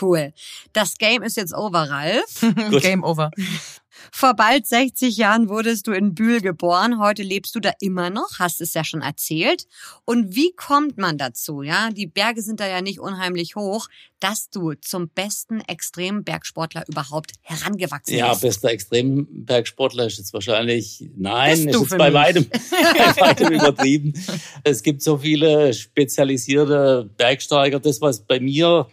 Cool. 0.00 0.32
Das 0.72 0.98
Game 0.98 1.22
ist 1.22 1.36
jetzt 1.36 1.54
over, 1.54 1.88
Ralf. 1.88 2.44
Game 2.82 3.04
over. 3.04 3.30
Vor 4.16 4.34
bald 4.34 4.64
60 4.64 5.16
Jahren 5.16 5.48
wurdest 5.48 5.88
du 5.88 5.92
in 5.92 6.14
Bühl 6.14 6.40
geboren. 6.40 7.00
Heute 7.00 7.24
lebst 7.24 7.52
du 7.56 7.58
da 7.58 7.72
immer 7.80 8.10
noch, 8.10 8.38
hast 8.38 8.60
es 8.60 8.72
ja 8.72 8.84
schon 8.84 9.02
erzählt. 9.02 9.66
Und 10.04 10.36
wie 10.36 10.52
kommt 10.52 10.98
man 10.98 11.18
dazu? 11.18 11.62
Ja, 11.62 11.90
die 11.90 12.06
Berge 12.06 12.40
sind 12.40 12.60
da 12.60 12.68
ja 12.68 12.80
nicht 12.80 13.00
unheimlich 13.00 13.56
hoch, 13.56 13.88
dass 14.20 14.50
du 14.50 14.74
zum 14.74 15.08
besten 15.08 15.62
Extrembergsportler 15.62 16.84
überhaupt 16.86 17.32
herangewachsen 17.42 18.12
bist. 18.12 18.18
Ja, 18.20 18.32
bester 18.34 18.70
Extrembergsportler 18.70 20.06
ist 20.06 20.18
jetzt 20.18 20.32
wahrscheinlich, 20.32 21.10
nein, 21.16 21.66
ist 21.66 21.80
jetzt 21.80 21.98
bei 21.98 22.12
weitem, 22.12 22.46
bei 22.70 23.20
weitem 23.20 23.52
übertrieben. 23.52 24.14
Es 24.62 24.84
gibt 24.84 25.02
so 25.02 25.18
viele 25.18 25.74
spezialisierte 25.74 27.10
Bergsteiger. 27.16 27.80
Das, 27.80 28.00
was 28.00 28.20
bei 28.20 28.38
mir 28.38 28.86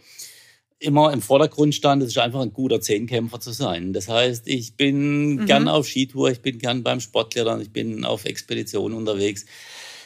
immer 0.81 1.13
im 1.13 1.21
Vordergrund 1.21 1.75
stand, 1.75 2.01
es 2.01 2.09
ist 2.09 2.17
einfach 2.17 2.41
ein 2.41 2.53
guter 2.53 2.81
Zehnkämpfer 2.81 3.39
zu 3.39 3.51
sein. 3.51 3.93
Das 3.93 4.09
heißt, 4.09 4.47
ich 4.47 4.75
bin 4.75 5.35
mhm. 5.35 5.45
gern 5.45 5.67
auf 5.67 5.87
Skitour, 5.87 6.31
ich 6.31 6.41
bin 6.41 6.57
gern 6.57 6.83
beim 6.83 6.99
Sportklettern, 6.99 7.61
ich 7.61 7.71
bin 7.71 8.03
auf 8.03 8.25
Expeditionen 8.25 8.97
unterwegs. 8.97 9.45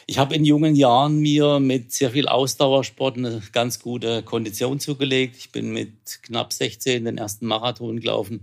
Ich 0.06 0.18
habe 0.18 0.34
in 0.34 0.44
jungen 0.44 0.76
Jahren 0.76 1.18
mir 1.18 1.58
mit 1.58 1.92
sehr 1.92 2.10
viel 2.10 2.28
Ausdauersport 2.28 3.16
eine 3.16 3.42
ganz 3.52 3.80
gute 3.80 4.22
Kondition 4.22 4.78
zugelegt. 4.78 5.36
Ich 5.36 5.50
bin 5.50 5.72
mit 5.72 6.22
knapp 6.22 6.52
16 6.52 7.06
den 7.06 7.18
ersten 7.18 7.46
Marathon 7.46 7.98
gelaufen. 7.98 8.42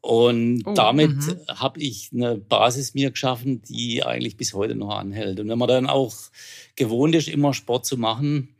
Und 0.00 0.62
oh, 0.64 0.74
damit 0.74 1.16
mhm. 1.16 1.40
habe 1.48 1.80
ich 1.80 2.10
eine 2.12 2.36
Basis 2.36 2.94
mir 2.94 3.10
geschaffen, 3.10 3.62
die 3.62 4.04
eigentlich 4.04 4.36
bis 4.36 4.54
heute 4.54 4.76
noch 4.76 4.94
anhält. 4.94 5.40
Und 5.40 5.48
wenn 5.48 5.58
man 5.58 5.68
dann 5.68 5.86
auch 5.86 6.14
gewohnt 6.76 7.16
ist, 7.16 7.26
immer 7.26 7.54
Sport 7.54 7.86
zu 7.86 7.96
machen, 7.96 8.54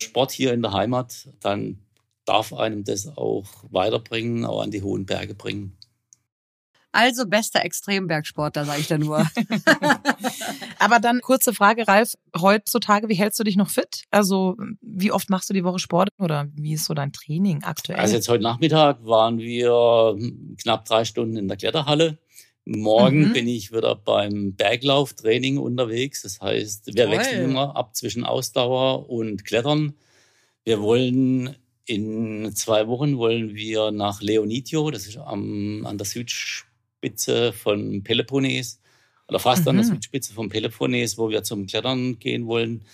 Sport 0.00 0.30
hier 0.30 0.52
in 0.52 0.62
der 0.62 0.72
Heimat, 0.72 1.28
dann 1.40 1.78
darf 2.24 2.52
einem 2.52 2.84
das 2.84 3.16
auch 3.16 3.46
weiterbringen, 3.70 4.44
auch 4.44 4.62
an 4.62 4.70
die 4.70 4.82
hohen 4.82 5.06
Berge 5.06 5.34
bringen. 5.34 5.76
Also 6.94 7.26
bester 7.26 7.64
Extrembergsportler, 7.64 8.64
sage 8.64 8.80
ich 8.80 8.86
da 8.86 8.98
nur. 8.98 9.18
Aber 10.78 11.00
dann 11.00 11.20
kurze 11.22 11.52
Frage, 11.52 11.88
Ralf. 11.88 12.14
Heutzutage, 12.40 13.08
wie 13.08 13.16
hältst 13.16 13.38
du 13.40 13.42
dich 13.42 13.56
noch 13.56 13.68
fit? 13.68 14.04
Also 14.12 14.56
wie 14.80 15.10
oft 15.10 15.28
machst 15.28 15.50
du 15.50 15.54
die 15.54 15.64
Woche 15.64 15.80
Sport 15.80 16.10
oder 16.18 16.46
wie 16.54 16.74
ist 16.74 16.84
so 16.84 16.94
dein 16.94 17.12
Training 17.12 17.64
aktuell? 17.64 17.98
Also 17.98 18.14
jetzt 18.14 18.28
heute 18.28 18.44
Nachmittag 18.44 19.04
waren 19.04 19.38
wir 19.38 20.16
knapp 20.62 20.84
drei 20.84 21.04
Stunden 21.04 21.36
in 21.36 21.48
der 21.48 21.56
Kletterhalle. 21.56 22.18
Morgen 22.64 23.28
mhm. 23.28 23.32
bin 23.32 23.48
ich 23.48 23.72
wieder 23.72 23.96
beim 23.96 24.54
Berglauftraining 24.54 25.58
unterwegs. 25.58 26.22
Das 26.22 26.40
heißt, 26.40 26.94
wir 26.94 27.06
Toll. 27.06 27.18
wechseln 27.18 27.50
immer 27.50 27.74
ab 27.74 27.96
zwischen 27.96 28.24
Ausdauer 28.24 29.10
und 29.10 29.44
Klettern. 29.44 29.94
Wir 30.62 30.80
wollen 30.80 31.56
in 31.86 32.54
zwei 32.54 32.88
Wochen 32.88 33.18
wollen 33.18 33.54
wir 33.54 33.90
nach 33.90 34.22
Leonitio, 34.22 34.90
das 34.90 35.06
ist 35.06 35.18
am, 35.18 35.84
an 35.86 35.98
der 35.98 36.06
Südspitze 36.06 37.52
von 37.52 38.02
Peloponnes, 38.02 38.80
oder 39.28 39.38
fast 39.38 39.62
mhm. 39.62 39.68
an 39.68 39.76
der 39.76 39.84
mhm. 39.86 39.90
Südspitze 39.90 40.34
von 40.34 40.48
Peloponnes, 40.48 41.18
wo 41.18 41.30
wir 41.30 41.42
zum 41.42 41.66
Klettern 41.66 42.18
gehen 42.18 42.46
wollen. 42.46 42.84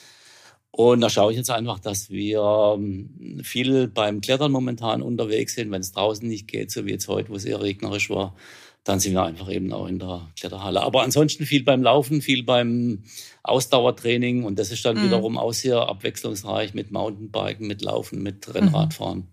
Und 0.73 1.01
da 1.01 1.11
schaue 1.11 1.33
ich 1.33 1.39
jetzt 1.39 1.51
einfach, 1.51 1.81
dass 1.81 2.11
wir 2.11 2.75
ähm, 2.77 3.41
viel 3.43 3.89
beim 3.89 4.21
Klettern 4.21 4.53
momentan 4.53 5.03
unterwegs 5.03 5.55
sind, 5.55 5.71
wenn 5.73 5.81
es 5.81 5.93
draußen 5.93 6.27
nicht 6.27 6.47
geht, 6.47 6.71
so 6.71 6.87
wie 6.87 6.91
jetzt 6.91 7.09
heute, 7.09 7.31
wo 7.31 7.35
es 7.35 7.45
eher 7.45 7.61
regnerisch 7.61 8.09
war 8.09 8.35
dann 8.85 9.01
sind 9.01 9.13
wir 9.13 9.25
einfach 9.25 9.51
eben 9.51 9.73
auch 9.73 9.87
in 9.87 9.99
der 9.99 10.29
Kletterhalle. 10.39 10.83
Aber 10.83 11.03
ansonsten 11.03 11.45
viel 11.45 11.65
beim 11.65 11.83
Laufen, 11.83 12.23
viel 12.23 12.45
beim 12.45 13.05
Ausdauertraining 13.43 14.45
und 14.45 14.59
das 14.59 14.71
ist 14.71 14.85
dann 14.85 14.97
mhm. 14.97 15.05
wiederum 15.05 15.39
auch 15.39 15.53
sehr 15.53 15.89
abwechslungsreich 15.89 16.75
mit 16.75 16.91
Mountainbiken, 16.91 17.67
mit 17.67 17.83
Laufen, 17.83 18.23
mit 18.23 18.53
Rennradfahren. 18.55 19.19
Mhm. 19.19 19.29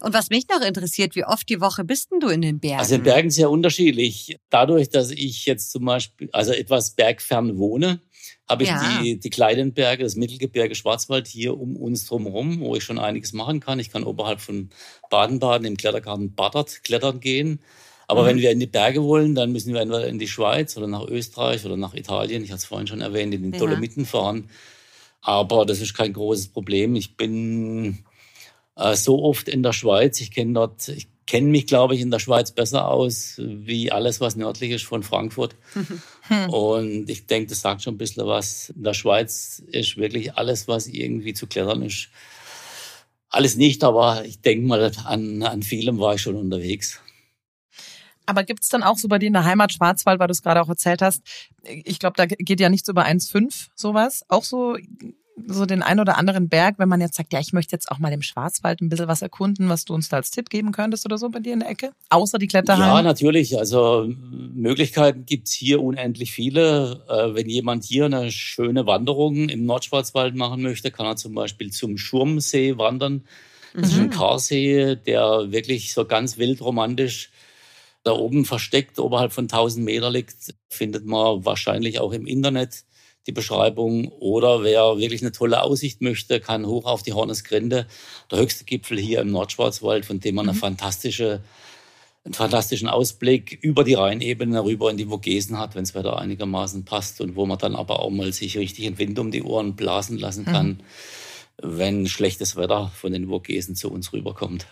Und 0.00 0.14
was 0.14 0.30
mich 0.30 0.46
noch 0.48 0.66
interessiert, 0.66 1.14
wie 1.14 1.24
oft 1.24 1.48
die 1.48 1.60
Woche 1.60 1.84
bist 1.84 2.10
denn 2.10 2.20
du 2.20 2.28
in 2.28 2.42
den 2.42 2.58
Bergen? 2.60 2.80
Also 2.80 2.96
in 2.96 3.02
Bergen 3.02 3.30
sehr 3.30 3.50
unterschiedlich. 3.50 4.36
Dadurch, 4.50 4.90
dass 4.90 5.10
ich 5.10 5.46
jetzt 5.46 5.70
zum 5.70 5.84
Beispiel, 5.84 6.28
also 6.32 6.52
etwas 6.52 6.90
bergfern 6.90 7.56
wohne, 7.58 8.00
habe 8.48 8.64
ich 8.64 8.68
ja. 8.68 9.00
die, 9.00 9.18
die 9.18 9.30
kleinen 9.30 9.72
Berge, 9.72 10.04
das 10.04 10.16
Mittelgebirge 10.16 10.74
Schwarzwald 10.74 11.26
hier 11.26 11.58
um 11.58 11.76
uns 11.76 12.06
drumherum, 12.06 12.60
wo 12.60 12.76
ich 12.76 12.84
schon 12.84 12.98
einiges 12.98 13.32
machen 13.32 13.60
kann. 13.60 13.78
Ich 13.78 13.90
kann 13.90 14.04
oberhalb 14.04 14.40
von 14.40 14.70
Baden-Baden 15.10 15.66
im 15.66 15.76
Klettergarten 15.76 16.34
Badert 16.34 16.82
klettern 16.84 17.20
gehen. 17.20 17.60
Aber 18.06 18.22
mhm. 18.22 18.26
wenn 18.26 18.38
wir 18.38 18.50
in 18.50 18.60
die 18.60 18.66
Berge 18.66 19.02
wollen, 19.02 19.34
dann 19.34 19.52
müssen 19.52 19.74
wir 19.74 19.80
entweder 19.80 20.06
in 20.06 20.18
die 20.18 20.28
Schweiz 20.28 20.76
oder 20.76 20.86
nach 20.86 21.06
Österreich 21.06 21.64
oder 21.64 21.76
nach 21.76 21.94
Italien. 21.94 22.44
Ich 22.44 22.50
hatte 22.50 22.58
es 22.58 22.64
vorhin 22.64 22.86
schon 22.86 23.00
erwähnt, 23.00 23.34
in 23.34 23.42
den 23.42 23.52
ja. 23.52 23.58
Dolomiten 23.58 24.06
fahren. 24.06 24.48
Aber 25.20 25.66
das 25.66 25.80
ist 25.80 25.94
kein 25.94 26.12
großes 26.12 26.48
Problem. 26.48 26.94
Ich 26.94 27.16
bin 27.16 28.04
äh, 28.76 28.94
so 28.94 29.24
oft 29.24 29.48
in 29.48 29.62
der 29.62 29.72
Schweiz. 29.72 30.20
Ich 30.20 30.30
kenne 30.30 30.52
dort, 30.52 30.88
ich 30.88 31.08
kenne 31.26 31.48
mich, 31.48 31.66
glaube 31.66 31.96
ich, 31.96 32.00
in 32.00 32.12
der 32.12 32.20
Schweiz 32.20 32.52
besser 32.52 32.88
aus 32.88 33.34
wie 33.38 33.90
alles, 33.90 34.20
was 34.20 34.36
nördlich 34.36 34.70
ist 34.70 34.84
von 34.84 35.02
Frankfurt. 35.02 35.56
Und 36.48 37.10
ich 37.10 37.26
denke, 37.26 37.50
das 37.50 37.60
sagt 37.60 37.82
schon 37.82 37.94
ein 37.94 37.98
bisschen 37.98 38.26
was. 38.26 38.70
In 38.70 38.84
der 38.84 38.94
Schweiz 38.94 39.62
ist 39.66 39.96
wirklich 39.96 40.34
alles, 40.34 40.68
was 40.68 40.86
irgendwie 40.86 41.34
zu 41.34 41.48
klettern 41.48 41.82
ist. 41.82 42.08
Alles 43.28 43.56
nicht, 43.56 43.82
aber 43.82 44.24
ich 44.24 44.40
denke 44.40 44.66
mal, 44.66 44.92
an, 45.04 45.42
an 45.42 45.62
vielem 45.64 45.98
war 45.98 46.14
ich 46.14 46.22
schon 46.22 46.36
unterwegs. 46.36 47.00
Aber 48.26 48.42
gibt's 48.44 48.68
dann 48.68 48.82
auch 48.82 48.98
so 48.98 49.08
bei 49.08 49.18
dir 49.18 49.28
in 49.28 49.32
der 49.32 49.44
Heimat 49.44 49.72
Schwarzwald, 49.72 50.18
weil 50.18 50.26
du 50.26 50.32
es 50.32 50.42
gerade 50.42 50.60
auch 50.60 50.68
erzählt 50.68 51.02
hast, 51.02 51.22
ich 51.62 51.98
glaube, 51.98 52.14
da 52.16 52.26
geht 52.26 52.60
ja 52.60 52.68
nichts 52.68 52.88
über 52.88 53.06
1,5 53.06 53.68
sowas, 53.74 54.24
auch 54.28 54.44
so 54.44 54.76
so 55.46 55.66
den 55.66 55.82
ein 55.82 56.00
oder 56.00 56.16
anderen 56.16 56.48
Berg, 56.48 56.78
wenn 56.78 56.88
man 56.88 57.00
jetzt 57.00 57.16
sagt, 57.16 57.32
ja, 57.32 57.40
ich 57.40 57.52
möchte 57.52 57.72
jetzt 57.72 57.90
auch 57.90 57.98
mal 57.98 58.12
im 58.12 58.22
Schwarzwald 58.22 58.80
ein 58.80 58.88
bisschen 58.88 59.08
was 59.08 59.22
erkunden, 59.22 59.68
was 59.68 59.84
du 59.84 59.94
uns 59.94 60.08
da 60.08 60.16
als 60.16 60.30
Tipp 60.30 60.48
geben 60.48 60.72
könntest 60.72 61.04
oder 61.04 61.18
so 61.18 61.28
bei 61.28 61.40
dir 61.40 61.52
in 61.52 61.60
der 61.60 61.68
Ecke? 61.68 61.90
Außer 62.08 62.38
die 62.38 62.46
Kletterhalle? 62.46 62.86
Ja, 62.86 63.02
natürlich. 63.02 63.58
Also 63.58 64.08
Möglichkeiten 64.08 65.26
gibt's 65.26 65.52
hier 65.52 65.82
unendlich 65.82 66.32
viele. 66.32 67.04
Äh, 67.08 67.34
wenn 67.34 67.48
jemand 67.48 67.84
hier 67.84 68.06
eine 68.06 68.32
schöne 68.32 68.86
Wanderung 68.86 69.48
im 69.48 69.66
Nordschwarzwald 69.66 70.34
machen 70.34 70.62
möchte, 70.62 70.90
kann 70.90 71.06
er 71.06 71.16
zum 71.16 71.34
Beispiel 71.34 71.70
zum 71.70 71.98
Schurmsee 71.98 72.78
wandern. 72.78 73.24
Das 73.74 73.90
mhm. 73.90 73.90
ist 73.90 73.98
ein 73.98 74.06
mhm. 74.06 74.10
Karsee, 74.10 74.96
der 74.96 75.52
wirklich 75.52 75.92
so 75.92 76.06
ganz 76.06 76.38
wild 76.38 76.62
romantisch 76.62 77.30
da 78.06 78.12
oben 78.12 78.44
versteckt, 78.44 78.98
oberhalb 79.00 79.32
von 79.32 79.44
1000 79.44 79.84
Meter 79.84 80.10
liegt, 80.10 80.54
findet 80.68 81.04
man 81.06 81.44
wahrscheinlich 81.44 81.98
auch 81.98 82.12
im 82.12 82.26
Internet 82.26 82.84
die 83.26 83.32
Beschreibung. 83.32 84.08
Oder 84.08 84.62
wer 84.62 84.98
wirklich 84.98 85.22
eine 85.22 85.32
tolle 85.32 85.62
Aussicht 85.62 86.00
möchte, 86.00 86.38
kann 86.38 86.66
hoch 86.66 86.84
auf 86.84 87.02
die 87.02 87.14
Hornesgrinde, 87.14 87.88
der 88.30 88.38
höchste 88.38 88.64
Gipfel 88.64 88.98
hier 88.98 89.20
im 89.20 89.32
Nordschwarzwald, 89.32 90.06
von 90.06 90.20
dem 90.20 90.36
man 90.36 90.44
mhm. 90.44 90.50
eine 90.50 90.58
fantastische, 90.58 91.40
einen 92.24 92.34
fantastischen 92.34 92.88
Ausblick 92.88 93.58
über 93.60 93.82
die 93.82 93.94
Rheinebene 93.94 94.62
rüber 94.62 94.88
in 94.88 94.98
die 94.98 95.06
Vogesen 95.06 95.58
hat, 95.58 95.74
wenn 95.74 95.82
es 95.82 95.96
Wetter 95.96 96.16
einigermaßen 96.16 96.84
passt 96.84 97.20
und 97.20 97.34
wo 97.34 97.44
man 97.44 97.58
dann 97.58 97.74
aber 97.74 97.98
auch 98.00 98.10
mal 98.10 98.32
sich 98.32 98.56
richtig 98.56 98.84
in 98.84 98.98
Wind 98.98 99.18
um 99.18 99.32
die 99.32 99.42
Ohren 99.42 99.74
blasen 99.74 100.16
lassen 100.16 100.44
kann, 100.44 100.68
mhm. 100.68 100.78
wenn 101.60 102.06
schlechtes 102.06 102.54
Wetter 102.54 102.92
von 102.94 103.12
den 103.12 103.28
Vogesen 103.28 103.74
zu 103.74 103.90
uns 103.90 104.12
rüberkommt. 104.12 104.68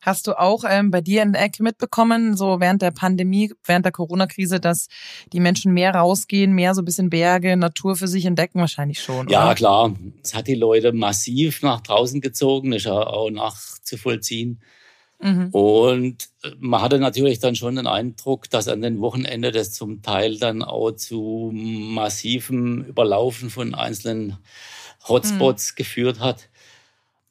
Hast 0.00 0.26
du 0.26 0.38
auch 0.38 0.64
ähm, 0.68 0.90
bei 0.90 1.00
dir 1.00 1.22
in 1.22 1.32
der 1.32 1.42
Ecke 1.42 1.62
mitbekommen, 1.62 2.36
so 2.36 2.60
während 2.60 2.82
der 2.82 2.90
Pandemie, 2.90 3.52
während 3.64 3.84
der 3.84 3.92
Corona-Krise, 3.92 4.60
dass 4.60 4.88
die 5.32 5.40
Menschen 5.40 5.72
mehr 5.72 5.94
rausgehen, 5.94 6.52
mehr 6.52 6.74
so 6.74 6.82
ein 6.82 6.84
bisschen 6.84 7.10
Berge, 7.10 7.56
Natur 7.56 7.96
für 7.96 8.08
sich 8.08 8.24
entdecken? 8.24 8.60
Wahrscheinlich 8.60 9.00
schon. 9.00 9.28
Ja, 9.28 9.46
oder? 9.46 9.54
klar. 9.54 9.94
Es 10.22 10.34
hat 10.34 10.46
die 10.46 10.54
Leute 10.54 10.92
massiv 10.92 11.62
nach 11.62 11.80
draußen 11.80 12.20
gezogen, 12.20 12.72
ist 12.72 12.86
ja 12.86 12.92
auch 12.92 13.30
nachzuvollziehen. 13.30 14.60
Mhm. 15.20 15.48
Und 15.50 16.28
äh, 16.42 16.50
man 16.58 16.82
hatte 16.82 16.98
natürlich 16.98 17.38
dann 17.38 17.56
schon 17.56 17.76
den 17.76 17.86
Eindruck, 17.86 18.50
dass 18.50 18.68
an 18.68 18.82
den 18.82 19.00
Wochenende 19.00 19.50
das 19.50 19.72
zum 19.72 20.02
Teil 20.02 20.38
dann 20.38 20.62
auch 20.62 20.92
zu 20.92 21.50
massivem 21.54 22.84
Überlaufen 22.84 23.50
von 23.50 23.74
einzelnen 23.74 24.36
Hotspots 25.08 25.72
mhm. 25.72 25.76
geführt 25.76 26.20
hat. 26.20 26.48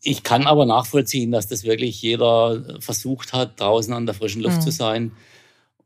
Ich 0.07 0.21
kann 0.21 0.45
aber 0.45 0.67
nachvollziehen, 0.67 1.31
dass 1.31 1.47
das 1.47 1.63
wirklich 1.63 1.99
jeder 1.99 2.79
versucht 2.79 3.33
hat, 3.33 3.59
draußen 3.59 3.91
an 3.91 4.05
der 4.05 4.13
frischen 4.13 4.43
Luft 4.43 4.57
mhm. 4.57 4.61
zu 4.61 4.69
sein. 4.69 5.11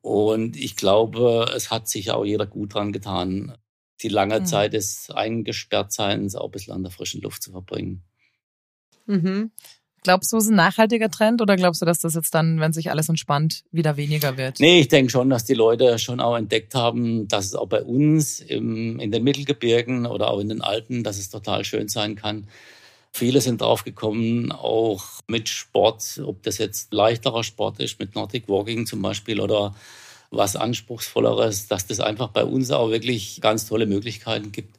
Und 0.01 0.57
ich 0.57 0.75
glaube, 0.75 1.49
es 1.55 1.71
hat 1.71 1.88
sich 1.88 2.11
auch 2.11 2.25
jeder 2.25 2.45
gut 2.45 2.73
dran 2.73 2.91
getan, 2.91 3.57
die 4.01 4.09
lange 4.09 4.41
mhm. 4.41 4.45
Zeit 4.45 4.73
des 4.73 5.09
Eingesperrtseins 5.09 6.35
auch 6.35 6.45
ein 6.45 6.51
bisschen 6.51 6.73
an 6.73 6.83
der 6.83 6.91
frischen 6.91 7.21
Luft 7.21 7.41
zu 7.41 7.51
verbringen. 7.51 8.03
Mhm. 9.05 9.51
Glaubst 10.03 10.33
du, 10.33 10.38
es 10.38 10.45
ist 10.45 10.49
ein 10.49 10.55
nachhaltiger 10.57 11.09
Trend 11.09 11.41
oder 11.41 11.55
glaubst 11.55 11.81
du, 11.81 11.85
dass 11.85 11.99
das 11.99 12.15
jetzt 12.15 12.35
dann, 12.35 12.59
wenn 12.59 12.73
sich 12.73 12.91
alles 12.91 13.07
entspannt, 13.07 13.63
wieder 13.71 13.95
weniger 13.95 14.35
wird? 14.35 14.59
Nee, 14.59 14.81
ich 14.81 14.89
denke 14.89 15.11
schon, 15.11 15.29
dass 15.29 15.45
die 15.45 15.53
Leute 15.53 15.97
schon 15.97 16.19
auch 16.19 16.35
entdeckt 16.35 16.75
haben, 16.75 17.29
dass 17.29 17.45
es 17.45 17.55
auch 17.55 17.67
bei 17.67 17.83
uns 17.83 18.41
im, 18.41 18.99
in 18.99 19.11
den 19.11 19.23
Mittelgebirgen 19.23 20.05
oder 20.05 20.29
auch 20.29 20.39
in 20.39 20.49
den 20.49 20.61
Alpen, 20.61 21.05
dass 21.05 21.17
es 21.17 21.29
total 21.29 21.63
schön 21.63 21.88
sein 21.88 22.15
kann, 22.15 22.47
Viele 23.11 23.41
sind 23.41 23.61
draufgekommen, 23.61 24.51
auch 24.51 25.03
mit 25.27 25.49
Sport, 25.49 26.21
ob 26.23 26.43
das 26.43 26.57
jetzt 26.57 26.93
leichterer 26.93 27.43
Sport 27.43 27.79
ist, 27.79 27.99
mit 27.99 28.15
Nordic 28.15 28.47
Walking 28.47 28.85
zum 28.85 29.01
Beispiel 29.01 29.41
oder 29.41 29.75
was 30.31 30.55
Anspruchsvolleres, 30.55 31.67
dass 31.67 31.87
das 31.87 31.99
einfach 31.99 32.29
bei 32.29 32.43
uns 32.43 32.69
auch 32.69 32.91
wirklich 32.91 33.41
ganz 33.41 33.67
tolle 33.67 33.87
Möglichkeiten 33.87 34.51
gibt. 34.51 34.77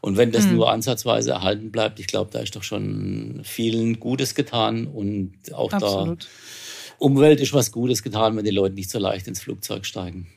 Und 0.00 0.16
wenn 0.16 0.30
das 0.30 0.46
mhm. 0.46 0.56
nur 0.56 0.70
ansatzweise 0.70 1.32
erhalten 1.32 1.72
bleibt, 1.72 1.98
ich 1.98 2.06
glaube, 2.06 2.30
da 2.32 2.38
ist 2.38 2.54
doch 2.54 2.62
schon 2.62 3.40
vielen 3.44 3.98
Gutes 3.98 4.34
getan 4.34 4.86
und 4.86 5.34
auch 5.52 5.72
Absolut. 5.72 6.24
da 6.24 6.26
Umwelt 6.98 7.40
ist 7.40 7.52
was 7.52 7.72
Gutes 7.72 8.04
getan, 8.04 8.36
wenn 8.36 8.44
die 8.44 8.52
Leute 8.52 8.76
nicht 8.76 8.90
so 8.90 9.00
leicht 9.00 9.26
ins 9.26 9.40
Flugzeug 9.40 9.84
steigen. 9.86 10.28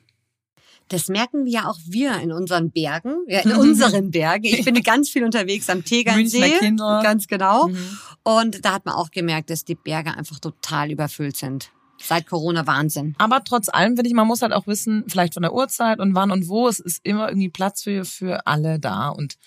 Das 0.89 1.07
merken 1.07 1.45
wir 1.45 1.51
ja 1.51 1.67
auch 1.67 1.79
wir 1.87 2.19
in 2.19 2.31
unseren 2.31 2.69
Bergen, 2.69 3.15
ja, 3.27 3.39
in 3.39 3.53
unseren 3.53 4.11
Bergen. 4.11 4.45
Ich 4.45 4.65
bin 4.65 4.75
ganz 4.83 5.09
viel 5.09 5.23
unterwegs 5.23 5.69
am 5.69 5.83
Tegernsee. 5.83 6.59
Ganz 7.01 7.27
genau. 7.27 7.67
Mhm. 7.67 7.97
Und 8.23 8.65
da 8.65 8.73
hat 8.73 8.85
man 8.85 8.95
auch 8.95 9.11
gemerkt, 9.11 9.49
dass 9.49 9.65
die 9.65 9.75
Berge 9.75 10.15
einfach 10.15 10.39
total 10.39 10.91
überfüllt 10.91 11.37
sind. 11.37 11.71
Seit 12.01 12.27
Corona 12.27 12.67
Wahnsinn. 12.67 13.15
Aber 13.17 13.43
trotz 13.43 13.69
allem 13.69 13.95
finde 13.95 14.09
ich, 14.09 14.13
man 14.13 14.27
muss 14.27 14.41
halt 14.41 14.51
auch 14.51 14.67
wissen, 14.67 15.05
vielleicht 15.07 15.33
von 15.33 15.43
der 15.43 15.53
Uhrzeit 15.53 15.99
und 15.99 16.13
wann 16.13 16.29
und 16.29 16.47
wo. 16.49 16.67
Es 16.67 16.79
ist 16.79 16.99
immer 17.03 17.29
irgendwie 17.29 17.49
Platz 17.49 17.83
für, 17.83 18.05
für 18.05 18.45
alle 18.45 18.79
da. 18.79 19.09
Und 19.09 19.37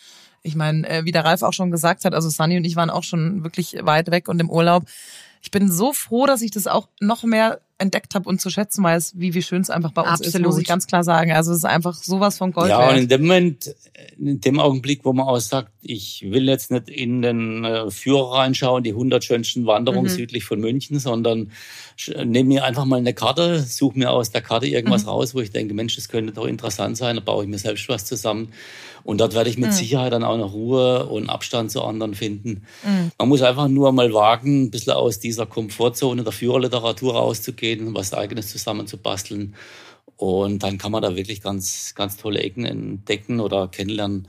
ich 0.42 0.57
meine, 0.57 0.88
äh, 0.88 1.04
wie 1.04 1.12
der 1.12 1.25
Ralf 1.25 1.42
auch 1.42 1.52
schon 1.52 1.71
gesagt 1.71 2.04
hat, 2.04 2.14
also 2.14 2.28
Sunny 2.28 2.57
und 2.57 2.64
ich 2.64 2.75
waren 2.75 2.90
auch 2.90 3.02
schon 3.02 3.45
wirklich 3.45 3.76
weit 3.83 4.11
weg 4.11 4.28
und 4.28 4.40
im 4.40 4.50
Urlaub. 4.50 4.85
Ich 5.42 5.50
bin 5.50 5.71
so 5.71 5.92
froh, 5.92 6.26
dass 6.26 6.42
ich 6.42 6.50
das 6.50 6.66
auch 6.66 6.88
noch 7.00 7.23
mehr 7.23 7.61
entdeckt 7.79 8.15
habe 8.15 8.29
und 8.29 8.41
zu 8.41 8.51
schätzen 8.51 8.83
weiß, 8.83 9.15
wie, 9.17 9.35
wie 9.35 9.43
schön 9.43 9.63
es 9.63 9.71
einfach 9.71 9.93
bei 9.93 10.03
uns 10.03 10.21
Absolut. 10.21 10.35
ist, 10.35 10.41
muss 10.41 10.59
ich 10.59 10.67
ganz 10.67 10.87
klar 10.87 11.05
sagen. 11.05 11.33
Also 11.33 11.53
es 11.53 11.59
ist 11.59 11.65
einfach 11.65 11.95
sowas 11.95 12.37
von 12.37 12.53
Gold 12.53 12.71
Ja, 12.71 12.81
wert. 12.81 12.93
und 12.93 12.99
in 12.99 13.09
dem 13.09 13.23
Moment, 13.23 13.75
in 14.19 14.41
dem 14.41 14.59
Augenblick, 14.59 15.05
wo 15.05 15.13
man 15.13 15.27
auch 15.27 15.39
sagt, 15.39 15.71
ich 15.81 16.27
will 16.29 16.49
jetzt 16.49 16.71
nicht 16.71 16.89
in 16.89 17.23
den 17.23 17.65
äh, 17.65 17.91
Führer 17.91 18.39
reinschauen, 18.39 18.83
die 18.83 18.91
100 18.91 19.23
schönsten 19.23 19.67
Wanderungen 19.67 20.11
mhm. 20.11 20.17
südlich 20.17 20.45
von 20.45 20.61
München, 20.61 20.99
sondern 20.99 21.53
nehme 22.25 22.49
mir 22.49 22.65
einfach 22.65 22.85
mal 22.85 22.99
eine 22.99 23.15
Karte, 23.15 23.61
suche 23.61 23.99
mir 23.99 24.11
aus 24.11 24.31
der 24.31 24.43
Karte 24.43 24.67
irgendwas 24.67 25.05
mhm. 25.05 25.11
raus, 25.11 25.35
wo 25.35 25.41
ich 25.41 25.51
denke, 25.51 25.75
Mensch, 25.75 25.97
das 25.97 26.09
könnte 26.09 26.33
doch 26.33 26.47
interessant 26.47 26.97
sein, 26.97 27.17
da 27.17 27.23
baue 27.23 27.45
ich 27.45 27.51
mir 27.51 27.59
selbst 27.59 27.89
was 27.89 28.05
zusammen. 28.05 28.53
Und 29.05 29.21
dort 29.21 29.35
werde 29.35 29.49
ich 29.49 29.57
mit 29.57 29.71
mhm. 29.71 29.75
Sicherheit 29.75 30.13
dann 30.13 30.23
auch 30.23 30.37
noch 30.37 30.53
Ruhe 30.53 31.07
und 31.07 31.31
Abstand 31.31 31.71
zu 31.71 31.83
anderen 31.83 32.15
finden. 32.15 32.67
Mhm. 32.85 33.11
Man 33.19 33.29
muss 33.29 33.43
einfach 33.43 33.69
nur 33.69 33.91
mal 33.93 34.13
wagen, 34.13 34.65
ein 34.65 34.71
bisschen 34.71 34.93
aus 34.93 35.19
dieser 35.19 35.47
Komfortzone 35.47 36.25
der 36.25 36.33
Führerliteratur 36.33 37.15
rauszugehen, 37.15 37.68
was 37.77 38.15
eigenes 38.15 38.49
zusammenzubasteln. 38.49 39.55
Und 40.17 40.63
dann 40.63 40.79
kann 40.79 40.93
man 40.93 41.03
da 41.03 41.17
wirklich 41.17 41.43
ganz, 41.43 41.95
ganz 41.95 42.17
tolle 42.17 42.41
Ecken 42.41 42.65
entdecken 42.65 43.41
oder 43.41 43.69
kennenlernen, 43.69 44.29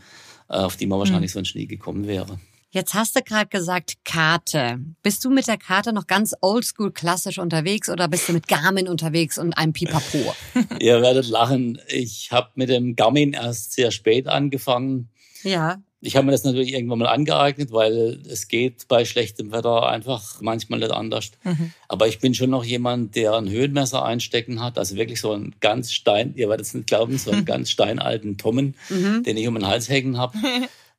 äh, 0.49 0.53
auf 0.57 0.77
die 0.77 0.85
man 0.85 0.97
mhm. 0.97 1.01
wahrscheinlich 1.01 1.31
sonst 1.31 1.55
nie 1.55 1.67
gekommen 1.67 2.07
wäre. 2.07 2.39
Jetzt 2.71 2.93
hast 2.93 3.15
du 3.15 3.23
gerade 3.23 3.47
gesagt 3.49 3.95
Karte. 4.05 4.79
Bist 5.01 5.25
du 5.25 5.31
mit 5.31 5.47
der 5.47 5.57
Karte 5.57 5.91
noch 5.91 6.05
ganz 6.05 6.35
oldschool 6.39 6.91
klassisch 6.91 7.39
unterwegs 7.39 7.89
oder 7.89 8.07
bist 8.07 8.29
du 8.29 8.33
mit 8.33 8.47
Garmin 8.47 8.87
unterwegs 8.87 9.39
und 9.39 9.53
einem 9.53 9.73
Pipapo? 9.73 10.35
Ihr 10.79 11.01
werdet 11.01 11.27
lachen. 11.29 11.81
Ich 11.87 12.31
habe 12.31 12.51
mit 12.53 12.69
dem 12.69 12.95
Garmin 12.95 13.33
erst 13.33 13.73
sehr 13.73 13.89
spät 13.89 14.27
angefangen. 14.27 15.09
Ja. 15.41 15.81
Ich 16.01 16.15
habe 16.15 16.25
mir 16.25 16.31
das 16.31 16.45
natürlich 16.45 16.73
irgendwann 16.73 16.99
mal 16.99 17.07
angeeignet, 17.07 17.71
weil 17.71 18.21
es 18.29 18.47
geht 18.47 18.87
bei 18.87 19.03
schlechtem 19.03 19.51
Wetter 19.51 19.87
einfach 19.87 20.39
manchmal 20.41 20.79
nicht 20.79 20.91
anders. 20.91 21.31
Mhm. 21.43 21.73
Aber 21.89 22.07
ich 22.07 22.19
bin 22.19 22.33
schon 22.33 22.49
noch 22.49 22.63
jemand, 22.63 23.15
der 23.15 23.33
ein 23.33 23.49
Höhenmesser 23.49 24.05
einstecken 24.05 24.61
hat, 24.61 24.77
also 24.77 24.95
wirklich 24.95 25.19
so 25.19 25.33
einen 25.33 25.55
ganz 25.59 25.91
Stein, 25.91 26.33
ihr 26.35 26.47
werdet 26.47 26.65
es 26.65 26.73
nicht 26.73 26.87
glauben, 26.87 27.17
so 27.17 27.31
einen 27.31 27.45
ganz 27.53 27.69
steinalten 27.69 28.37
Tommen, 28.37 28.75
mhm. 28.89 29.23
den 29.23 29.35
ich 29.35 29.47
um 29.47 29.55
den 29.55 29.67
Hals 29.67 29.89
hängen 29.89 30.17
habe. 30.17 30.37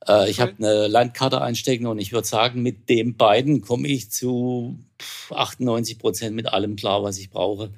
Äh, 0.08 0.30
ich 0.30 0.40
habe 0.40 0.54
eine 0.58 0.88
Landkarte 0.88 1.42
einstecken 1.42 1.86
und 1.86 1.98
ich 1.98 2.12
würde 2.12 2.26
sagen, 2.26 2.62
mit 2.62 2.88
den 2.88 3.16
beiden 3.16 3.60
komme 3.60 3.86
ich 3.86 4.10
zu 4.10 4.78
98 5.30 5.98
Prozent 5.98 6.34
mit 6.34 6.46
allem 6.46 6.76
klar, 6.76 7.02
was 7.02 7.18
ich 7.18 7.28
brauche. 7.28 7.70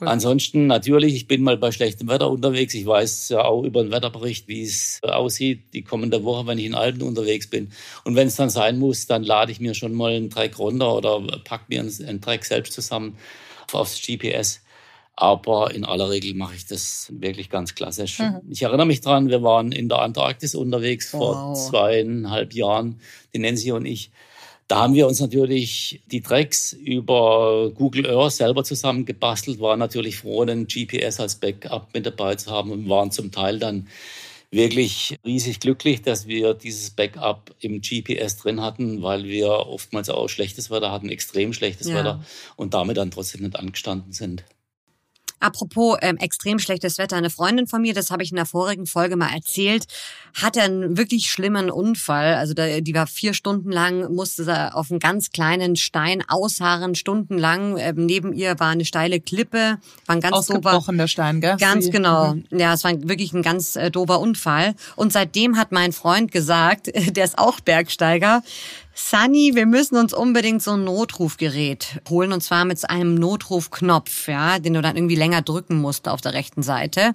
Cool. 0.00 0.08
Ansonsten 0.08 0.66
natürlich, 0.66 1.14
ich 1.14 1.26
bin 1.26 1.42
mal 1.42 1.56
bei 1.56 1.72
schlechtem 1.72 2.08
Wetter 2.08 2.30
unterwegs. 2.30 2.74
Ich 2.74 2.86
weiß 2.86 3.30
ja 3.30 3.44
auch 3.44 3.62
über 3.62 3.82
den 3.82 3.92
Wetterbericht, 3.92 4.46
wie 4.46 4.62
es 4.62 5.00
aussieht 5.02 5.72
die 5.72 5.82
kommende 5.82 6.22
Woche, 6.24 6.46
wenn 6.46 6.58
ich 6.58 6.66
in 6.66 6.74
Alpen 6.74 7.02
unterwegs 7.02 7.48
bin. 7.48 7.70
Und 8.04 8.14
wenn 8.14 8.28
es 8.28 8.36
dann 8.36 8.50
sein 8.50 8.78
muss, 8.78 9.06
dann 9.06 9.22
lade 9.22 9.52
ich 9.52 9.60
mir 9.60 9.74
schon 9.74 9.94
mal 9.94 10.12
einen 10.12 10.30
Track 10.30 10.58
runter 10.58 10.94
oder 10.94 11.20
pack 11.44 11.68
mir 11.68 11.80
einen, 11.80 12.20
Track 12.20 12.44
selbst 12.44 12.74
zusammen 12.74 13.16
aufs 13.72 14.00
GPS. 14.02 14.60
Aber 15.18 15.74
in 15.74 15.86
aller 15.86 16.10
Regel 16.10 16.34
mache 16.34 16.56
ich 16.56 16.66
das 16.66 17.10
wirklich 17.10 17.48
ganz 17.48 17.74
klassisch. 17.74 18.18
Mhm. 18.18 18.42
Ich 18.50 18.62
erinnere 18.62 18.86
mich 18.86 19.00
dran, 19.00 19.30
wir 19.30 19.42
waren 19.42 19.72
in 19.72 19.88
der 19.88 20.00
Antarktis 20.00 20.54
unterwegs 20.54 21.10
wow. 21.14 21.20
vor 21.20 21.54
zweieinhalb 21.54 22.52
Jahren, 22.52 23.00
die 23.34 23.38
Nancy 23.38 23.72
und 23.72 23.86
ich. 23.86 24.10
Da 24.68 24.80
haben 24.80 24.94
wir 24.94 25.06
uns 25.06 25.20
natürlich 25.20 26.02
die 26.06 26.22
Tracks 26.22 26.72
über 26.72 27.70
Google 27.72 28.06
Earth 28.06 28.32
selber 28.32 28.64
zusammengebastelt, 28.64 29.60
waren 29.60 29.78
natürlich 29.78 30.18
froh, 30.18 30.44
den 30.44 30.66
GPS 30.66 31.20
als 31.20 31.36
Backup 31.36 31.94
mit 31.94 32.04
dabei 32.04 32.34
zu 32.34 32.50
haben 32.50 32.72
und 32.72 32.88
waren 32.88 33.12
zum 33.12 33.30
Teil 33.30 33.60
dann 33.60 33.86
wirklich 34.50 35.16
riesig 35.24 35.60
glücklich, 35.60 36.02
dass 36.02 36.26
wir 36.26 36.54
dieses 36.54 36.90
Backup 36.90 37.54
im 37.60 37.80
GPS 37.80 38.36
drin 38.38 38.60
hatten, 38.60 39.02
weil 39.02 39.24
wir 39.24 39.50
oftmals 39.50 40.08
auch 40.08 40.28
schlechtes 40.28 40.70
Wetter 40.70 40.90
hatten, 40.90 41.10
extrem 41.10 41.52
schlechtes 41.52 41.88
ja. 41.88 41.94
Wetter 41.94 42.24
und 42.56 42.74
damit 42.74 42.96
dann 42.96 43.10
trotzdem 43.10 43.42
nicht 43.42 43.56
angestanden 43.56 44.12
sind. 44.12 44.44
Apropos 45.38 45.98
ähm, 46.00 46.16
extrem 46.16 46.58
schlechtes 46.58 46.96
Wetter, 46.96 47.16
eine 47.16 47.28
Freundin 47.28 47.66
von 47.66 47.82
mir, 47.82 47.92
das 47.92 48.10
habe 48.10 48.22
ich 48.22 48.30
in 48.30 48.36
der 48.36 48.46
vorigen 48.46 48.86
Folge 48.86 49.16
mal 49.16 49.34
erzählt, 49.34 49.86
hatte 50.34 50.62
einen 50.62 50.96
wirklich 50.96 51.30
schlimmen 51.30 51.70
Unfall. 51.70 52.34
Also 52.34 52.54
da, 52.54 52.80
die 52.80 52.94
war 52.94 53.06
vier 53.06 53.34
Stunden 53.34 53.70
lang, 53.70 54.12
musste 54.14 54.44
sie 54.44 54.74
auf 54.74 54.90
einen 54.90 54.98
ganz 55.00 55.30
kleinen 55.30 55.76
Stein 55.76 56.22
ausharren, 56.26 56.94
stundenlang. 56.94 57.76
Ähm, 57.78 58.06
neben 58.06 58.32
ihr 58.32 58.58
war 58.58 58.70
eine 58.70 58.86
steile 58.86 59.20
Klippe, 59.20 59.78
war 60.06 60.16
ein 60.16 60.20
ganz 60.20 60.36
Ausgebrochener 60.36 60.98
dober, 60.98 61.08
Stein, 61.08 61.40
gell? 61.40 61.56
Ganz 61.58 61.90
genau. 61.90 62.34
Mhm. 62.34 62.44
Ja, 62.50 62.72
es 62.72 62.84
war 62.84 62.92
wirklich 63.06 63.32
ein 63.34 63.42
ganz 63.42 63.76
äh, 63.76 63.90
dober 63.90 64.20
Unfall. 64.20 64.74
Und 64.96 65.12
seitdem 65.12 65.58
hat 65.58 65.70
mein 65.70 65.92
Freund 65.92 66.32
gesagt, 66.32 66.86
der 67.16 67.24
ist 67.24 67.38
auch 67.38 67.60
Bergsteiger, 67.60 68.42
Sunny, 68.98 69.50
wir 69.54 69.66
müssen 69.66 69.96
uns 69.96 70.14
unbedingt 70.14 70.62
so 70.62 70.70
ein 70.70 70.84
Notrufgerät 70.84 72.00
holen 72.08 72.32
und 72.32 72.40
zwar 72.40 72.64
mit 72.64 72.88
einem 72.88 73.14
Notrufknopf, 73.14 74.26
ja, 74.26 74.58
den 74.58 74.72
du 74.72 74.80
dann 74.80 74.96
irgendwie 74.96 75.16
länger 75.16 75.42
drücken 75.42 75.76
musst 75.76 76.08
auf 76.08 76.22
der 76.22 76.32
rechten 76.32 76.62
Seite. 76.62 77.14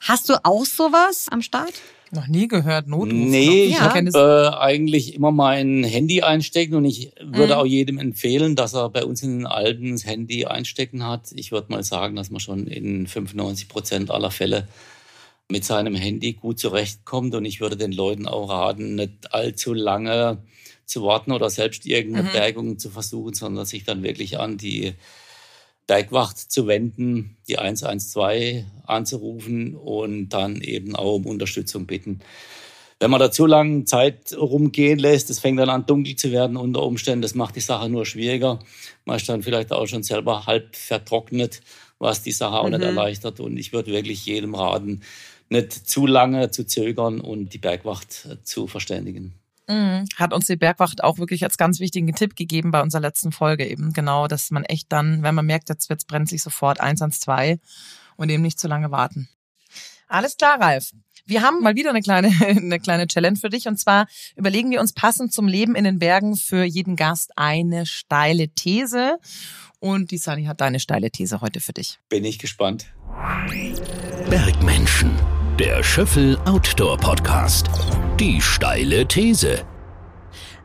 Hast 0.00 0.30
du 0.30 0.42
auch 0.42 0.64
sowas 0.64 1.26
am 1.30 1.42
Start? 1.42 1.74
Noch 2.12 2.28
nie 2.28 2.48
gehört, 2.48 2.88
Notruf. 2.88 3.12
Nee, 3.12 3.64
ich 3.64 3.74
ja. 3.74 3.94
habe 3.94 3.98
äh, 3.98 4.56
eigentlich 4.56 5.14
immer 5.14 5.30
mein 5.30 5.84
Handy 5.84 6.22
einstecken 6.22 6.76
und 6.76 6.86
ich 6.86 7.12
würde 7.20 7.52
mhm. 7.52 7.60
auch 7.60 7.66
jedem 7.66 7.98
empfehlen, 7.98 8.56
dass 8.56 8.72
er 8.72 8.88
bei 8.88 9.04
uns 9.04 9.22
in 9.22 9.40
den 9.40 9.46
Alpen 9.46 9.92
das 9.92 10.06
Handy 10.06 10.46
einstecken 10.46 11.06
hat. 11.06 11.32
Ich 11.34 11.52
würde 11.52 11.70
mal 11.70 11.84
sagen, 11.84 12.16
dass 12.16 12.30
man 12.30 12.40
schon 12.40 12.66
in 12.66 13.06
95 13.06 13.68
Prozent 13.68 14.10
aller 14.10 14.30
Fälle 14.30 14.66
mit 15.50 15.62
seinem 15.62 15.94
Handy 15.94 16.32
gut 16.32 16.58
zurechtkommt 16.58 17.34
und 17.34 17.44
ich 17.44 17.60
würde 17.60 17.76
den 17.76 17.92
Leuten 17.92 18.26
auch 18.26 18.48
raten, 18.48 18.94
nicht 18.94 19.34
allzu 19.34 19.74
lange 19.74 20.38
zu 20.88 21.02
warten 21.02 21.32
oder 21.32 21.50
selbst 21.50 21.86
irgendeine 21.86 22.28
mhm. 22.28 22.32
Bergung 22.32 22.78
zu 22.78 22.90
versuchen, 22.90 23.34
sondern 23.34 23.66
sich 23.66 23.84
dann 23.84 24.02
wirklich 24.02 24.38
an 24.38 24.56
die 24.56 24.94
Bergwacht 25.86 26.38
zu 26.38 26.66
wenden, 26.66 27.36
die 27.48 27.58
112 27.58 28.64
anzurufen 28.86 29.74
und 29.74 30.30
dann 30.30 30.60
eben 30.60 30.96
auch 30.96 31.14
um 31.14 31.26
Unterstützung 31.26 31.86
bitten. 31.86 32.20
Wenn 33.00 33.10
man 33.10 33.20
da 33.20 33.30
zu 33.30 33.46
lange 33.46 33.84
Zeit 33.84 34.36
rumgehen 34.36 34.98
lässt, 34.98 35.30
es 35.30 35.38
fängt 35.38 35.60
dann 35.60 35.70
an 35.70 35.86
dunkel 35.86 36.16
zu 36.16 36.32
werden 36.32 36.56
unter 36.56 36.82
Umständen, 36.82 37.22
das 37.22 37.34
macht 37.34 37.54
die 37.54 37.60
Sache 37.60 37.88
nur 37.88 38.04
schwieriger. 38.04 38.58
Man 39.04 39.16
ist 39.16 39.28
dann 39.28 39.42
vielleicht 39.42 39.72
auch 39.72 39.86
schon 39.86 40.02
selber 40.02 40.46
halb 40.46 40.74
vertrocknet, 40.74 41.60
was 41.98 42.22
die 42.22 42.32
Sache 42.32 42.58
auch 42.58 42.66
mhm. 42.66 42.72
nicht 42.72 42.82
erleichtert. 42.82 43.40
Und 43.40 43.56
ich 43.56 43.72
würde 43.72 43.92
wirklich 43.92 44.26
jedem 44.26 44.54
raten, 44.54 45.02
nicht 45.48 45.72
zu 45.72 46.06
lange 46.06 46.50
zu 46.50 46.66
zögern 46.66 47.20
und 47.20 47.54
die 47.54 47.58
Bergwacht 47.58 48.28
zu 48.42 48.66
verständigen. 48.66 49.34
Mhm. 49.68 50.06
Hat 50.16 50.32
uns 50.32 50.46
die 50.46 50.56
Bergwacht 50.56 51.04
auch 51.04 51.18
wirklich 51.18 51.44
als 51.44 51.58
ganz 51.58 51.78
wichtigen 51.78 52.12
Tipp 52.14 52.36
gegeben 52.36 52.70
bei 52.70 52.80
unserer 52.80 53.02
letzten 53.02 53.32
Folge 53.32 53.66
eben. 53.66 53.92
Genau, 53.92 54.26
dass 54.26 54.50
man 54.50 54.64
echt 54.64 54.90
dann, 54.90 55.22
wenn 55.22 55.34
man 55.34 55.46
merkt, 55.46 55.68
jetzt 55.68 55.88
wird's 55.90 56.06
brennt 56.06 56.28
sich 56.28 56.42
sofort 56.42 56.80
eins 56.80 57.02
ans 57.02 57.20
zwei 57.20 57.60
und 58.16 58.30
eben 58.30 58.42
nicht 58.42 58.58
zu 58.58 58.66
lange 58.66 58.90
warten. 58.90 59.28
Alles 60.08 60.36
klar, 60.36 60.58
Ralf. 60.58 60.92
Wir 61.26 61.42
haben 61.42 61.62
mal 61.62 61.76
wieder 61.76 61.90
eine 61.90 62.00
kleine, 62.00 62.28
eine 62.46 62.80
kleine 62.80 63.06
Challenge 63.06 63.36
für 63.36 63.50
dich. 63.50 63.68
Und 63.68 63.78
zwar 63.78 64.06
überlegen 64.36 64.70
wir 64.70 64.80
uns 64.80 64.94
passend 64.94 65.32
zum 65.32 65.46
Leben 65.46 65.74
in 65.74 65.84
den 65.84 65.98
Bergen 65.98 66.36
für 66.36 66.64
jeden 66.64 66.96
Gast 66.96 67.32
eine 67.36 67.84
steile 67.84 68.48
These. 68.48 69.18
Und 69.80 70.10
die 70.10 70.18
Sunny 70.18 70.44
hat 70.44 70.60
deine 70.60 70.80
steile 70.80 71.10
These 71.10 71.40
heute 71.40 71.60
für 71.60 71.72
dich. 71.72 71.98
Bin 72.08 72.24
ich 72.24 72.38
gespannt. 72.38 72.86
Bergmenschen. 74.30 75.10
Der 75.58 75.82
Schöffel 75.82 76.38
Outdoor 76.44 76.96
Podcast. 76.98 77.66
Die 78.20 78.40
steile 78.40 79.08
These. 79.08 79.66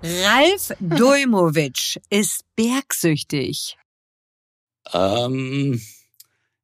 Ralf 0.04 0.72
Dojmovic 0.80 2.00
ist 2.12 2.46
bergsüchtig. 2.56 3.76
Ähm, 4.94 5.82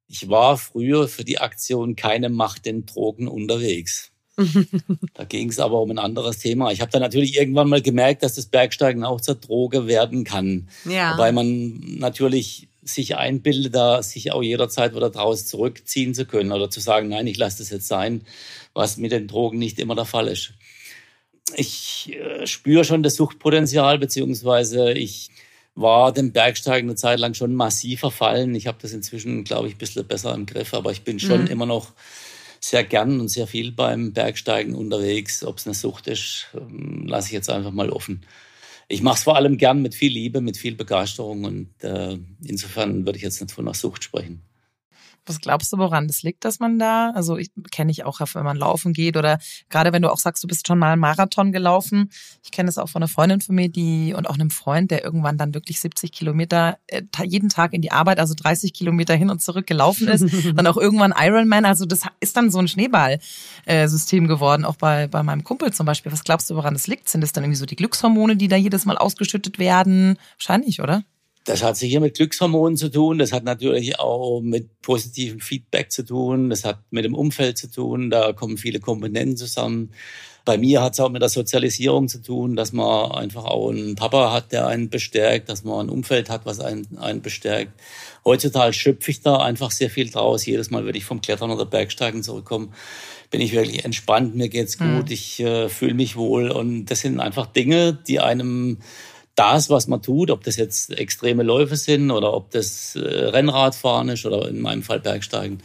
ich 0.06 0.28
war 0.28 0.58
früher 0.58 1.08
für 1.08 1.24
die 1.24 1.40
Aktion 1.40 1.96
Keine 1.96 2.28
Macht 2.28 2.66
den 2.66 2.86
Drogen 2.86 3.26
unterwegs. 3.26 4.12
da 5.14 5.24
ging 5.24 5.48
es 5.48 5.58
aber 5.58 5.80
um 5.80 5.90
ein 5.90 5.98
anderes 5.98 6.38
Thema. 6.38 6.70
Ich 6.70 6.80
habe 6.80 6.92
dann 6.92 7.02
natürlich 7.02 7.36
irgendwann 7.36 7.68
mal 7.68 7.82
gemerkt, 7.82 8.22
dass 8.22 8.36
das 8.36 8.46
Bergsteigen 8.46 9.02
auch 9.02 9.20
zur 9.20 9.34
Droge 9.34 9.88
werden 9.88 10.22
kann. 10.22 10.68
Ja. 10.84 11.18
Weil 11.18 11.32
man 11.32 11.80
natürlich 11.98 12.69
sich 12.82 13.16
einbildet, 13.16 13.74
da 13.74 14.02
sich 14.02 14.32
auch 14.32 14.42
jederzeit 14.42 14.94
wieder 14.94 15.10
draus 15.10 15.46
zurückziehen 15.46 16.14
zu 16.14 16.24
können 16.24 16.52
oder 16.52 16.70
zu 16.70 16.80
sagen, 16.80 17.08
nein, 17.08 17.26
ich 17.26 17.36
lasse 17.36 17.58
das 17.58 17.70
jetzt 17.70 17.88
sein, 17.88 18.22
was 18.72 18.96
mit 18.96 19.12
den 19.12 19.28
Drogen 19.28 19.58
nicht 19.58 19.78
immer 19.78 19.94
der 19.94 20.06
Fall 20.06 20.28
ist 20.28 20.54
ich 21.56 22.12
äh, 22.12 22.46
spüre 22.46 22.84
schon 22.84 23.02
das 23.02 23.16
Suchtpotenzial, 23.16 23.98
beziehungsweise 23.98 24.92
ich 24.92 25.30
war 25.74 26.12
dem 26.12 26.32
Bergsteigen 26.32 26.88
eine 26.88 26.96
Zeit 26.96 27.20
lang 27.20 27.34
schon 27.34 27.54
massiv 27.54 28.00
verfallen. 28.00 28.54
Ich 28.54 28.66
habe 28.66 28.78
das 28.80 28.92
inzwischen, 28.92 29.44
glaube 29.44 29.68
ich, 29.68 29.74
ein 29.74 29.78
bisschen 29.78 30.06
besser 30.06 30.34
im 30.34 30.46
Griff, 30.46 30.74
aber 30.74 30.92
ich 30.92 31.02
bin 31.02 31.18
schon 31.18 31.42
mhm. 31.42 31.46
immer 31.46 31.66
noch 31.66 31.92
sehr 32.60 32.84
gern 32.84 33.20
und 33.20 33.28
sehr 33.28 33.46
viel 33.46 33.72
beim 33.72 34.12
Bergsteigen 34.12 34.74
unterwegs. 34.74 35.44
Ob 35.44 35.58
es 35.58 35.66
eine 35.66 35.74
Sucht 35.74 36.08
ist, 36.08 36.48
ähm, 36.54 37.06
lasse 37.06 37.28
ich 37.28 37.32
jetzt 37.32 37.48
einfach 37.48 37.70
mal 37.70 37.90
offen. 37.90 38.22
Ich 38.92 39.02
mache 39.02 39.18
es 39.18 39.22
vor 39.22 39.36
allem 39.36 39.56
gern 39.56 39.82
mit 39.82 39.94
viel 39.94 40.12
Liebe, 40.12 40.40
mit 40.40 40.56
viel 40.56 40.74
Begeisterung 40.74 41.44
und 41.44 41.84
äh, 41.84 42.18
insofern 42.44 43.06
würde 43.06 43.18
ich 43.18 43.22
jetzt 43.22 43.40
nicht 43.40 43.52
von 43.54 43.64
einer 43.68 43.74
Sucht 43.74 44.02
sprechen. 44.02 44.42
Was 45.30 45.40
glaubst 45.40 45.72
du, 45.72 45.78
woran 45.78 46.08
das 46.08 46.22
liegt, 46.24 46.44
dass 46.44 46.58
man 46.58 46.78
da, 46.78 47.12
also 47.14 47.36
ich 47.36 47.50
kenne 47.70 47.92
ich 47.92 48.04
auch, 48.04 48.20
wenn 48.34 48.44
man 48.44 48.56
laufen 48.56 48.92
geht 48.92 49.16
oder 49.16 49.38
gerade 49.68 49.92
wenn 49.92 50.02
du 50.02 50.10
auch 50.10 50.18
sagst, 50.18 50.42
du 50.42 50.48
bist 50.48 50.66
schon 50.66 50.78
mal 50.78 50.92
einen 50.92 51.00
Marathon 51.00 51.52
gelaufen. 51.52 52.10
Ich 52.42 52.50
kenne 52.50 52.68
es 52.68 52.78
auch 52.78 52.88
von 52.88 53.00
einer 53.00 53.08
Freundin 53.08 53.40
von 53.40 53.54
mir, 53.54 53.68
die 53.68 54.12
und 54.12 54.28
auch 54.28 54.34
einem 54.34 54.50
Freund, 54.50 54.90
der 54.90 55.04
irgendwann 55.04 55.38
dann 55.38 55.54
wirklich 55.54 55.78
70 55.80 56.10
Kilometer 56.10 56.78
äh, 56.88 57.02
jeden 57.24 57.48
Tag 57.48 57.72
in 57.72 57.80
die 57.80 57.92
Arbeit, 57.92 58.18
also 58.18 58.34
30 58.34 58.72
Kilometer 58.72 59.14
hin 59.14 59.30
und 59.30 59.40
zurück 59.40 59.66
gelaufen 59.68 60.08
ist. 60.08 60.24
dann 60.56 60.66
auch 60.66 60.76
irgendwann 60.76 61.14
Ironman. 61.16 61.64
Also 61.64 61.86
das 61.86 62.02
ist 62.18 62.36
dann 62.36 62.50
so 62.50 62.58
ein 62.58 62.66
Schneeballsystem 62.66 64.26
geworden, 64.26 64.64
auch 64.64 64.76
bei, 64.76 65.06
bei 65.06 65.22
meinem 65.22 65.44
Kumpel 65.44 65.72
zum 65.72 65.86
Beispiel. 65.86 66.10
Was 66.10 66.24
glaubst 66.24 66.50
du, 66.50 66.56
woran 66.56 66.74
das 66.74 66.88
liegt? 66.88 67.08
Sind 67.08 67.22
es 67.22 67.32
dann 67.32 67.44
irgendwie 67.44 67.58
so 67.58 67.66
die 67.66 67.76
Glückshormone, 67.76 68.36
die 68.36 68.48
da 68.48 68.56
jedes 68.56 68.84
Mal 68.84 68.98
ausgeschüttet 68.98 69.60
werden? 69.60 70.18
Wahrscheinlich, 70.36 70.82
oder? 70.82 71.04
Das 71.44 71.62
hat 71.62 71.76
sicher 71.76 72.00
mit 72.00 72.16
Glückshormonen 72.16 72.76
zu 72.76 72.90
tun. 72.90 73.18
Das 73.18 73.32
hat 73.32 73.44
natürlich 73.44 73.98
auch 73.98 74.40
mit 74.40 74.80
positivem 74.82 75.40
Feedback 75.40 75.90
zu 75.90 76.04
tun. 76.04 76.50
Das 76.50 76.64
hat 76.64 76.80
mit 76.90 77.04
dem 77.04 77.14
Umfeld 77.14 77.56
zu 77.56 77.70
tun. 77.70 78.10
Da 78.10 78.32
kommen 78.32 78.58
viele 78.58 78.78
Komponenten 78.78 79.36
zusammen. 79.36 79.90
Bei 80.44 80.58
mir 80.58 80.82
hat 80.82 80.94
es 80.94 81.00
auch 81.00 81.10
mit 81.10 81.22
der 81.22 81.28
Sozialisierung 81.28 82.08
zu 82.08 82.22
tun, 82.22 82.56
dass 82.56 82.72
man 82.72 83.12
einfach 83.12 83.44
auch 83.44 83.70
einen 83.70 83.94
Papa 83.94 84.32
hat, 84.32 84.52
der 84.52 84.66
einen 84.66 84.88
bestärkt, 84.88 85.48
dass 85.48 85.64
man 85.64 85.86
ein 85.86 85.90
Umfeld 85.90 86.30
hat, 86.30 86.46
was 86.46 86.60
einen, 86.60 86.98
einen 86.98 87.20
bestärkt. 87.20 87.72
Heutzutage 88.24 88.72
schöpfe 88.72 89.10
ich 89.10 89.20
da 89.20 89.36
einfach 89.36 89.70
sehr 89.70 89.90
viel 89.90 90.10
draus. 90.10 90.46
Jedes 90.46 90.70
Mal, 90.70 90.86
wenn 90.86 90.94
ich 90.94 91.04
vom 91.04 91.20
Klettern 91.20 91.50
oder 91.50 91.66
Bergsteigen 91.66 92.22
zurückkomme, 92.22 92.68
bin 93.30 93.40
ich 93.40 93.52
wirklich 93.52 93.84
entspannt, 93.84 94.34
mir 94.34 94.48
geht's 94.48 94.76
gut, 94.76 95.06
mhm. 95.06 95.12
ich 95.12 95.40
äh, 95.40 95.68
fühle 95.68 95.94
mich 95.94 96.16
wohl. 96.16 96.50
Und 96.50 96.86
das 96.86 97.00
sind 97.00 97.20
einfach 97.20 97.46
Dinge, 97.46 97.92
die 97.92 98.18
einem 98.18 98.78
das, 99.34 99.70
was 99.70 99.86
man 99.86 100.02
tut, 100.02 100.30
ob 100.30 100.44
das 100.44 100.56
jetzt 100.56 100.90
extreme 100.90 101.42
Läufe 101.42 101.76
sind 101.76 102.10
oder 102.10 102.34
ob 102.34 102.50
das 102.50 102.96
äh, 102.96 103.00
Rennradfahren 103.00 104.08
ist 104.08 104.26
oder 104.26 104.48
in 104.48 104.60
meinem 104.60 104.82
Fall 104.82 105.00
Bergsteigen, 105.00 105.62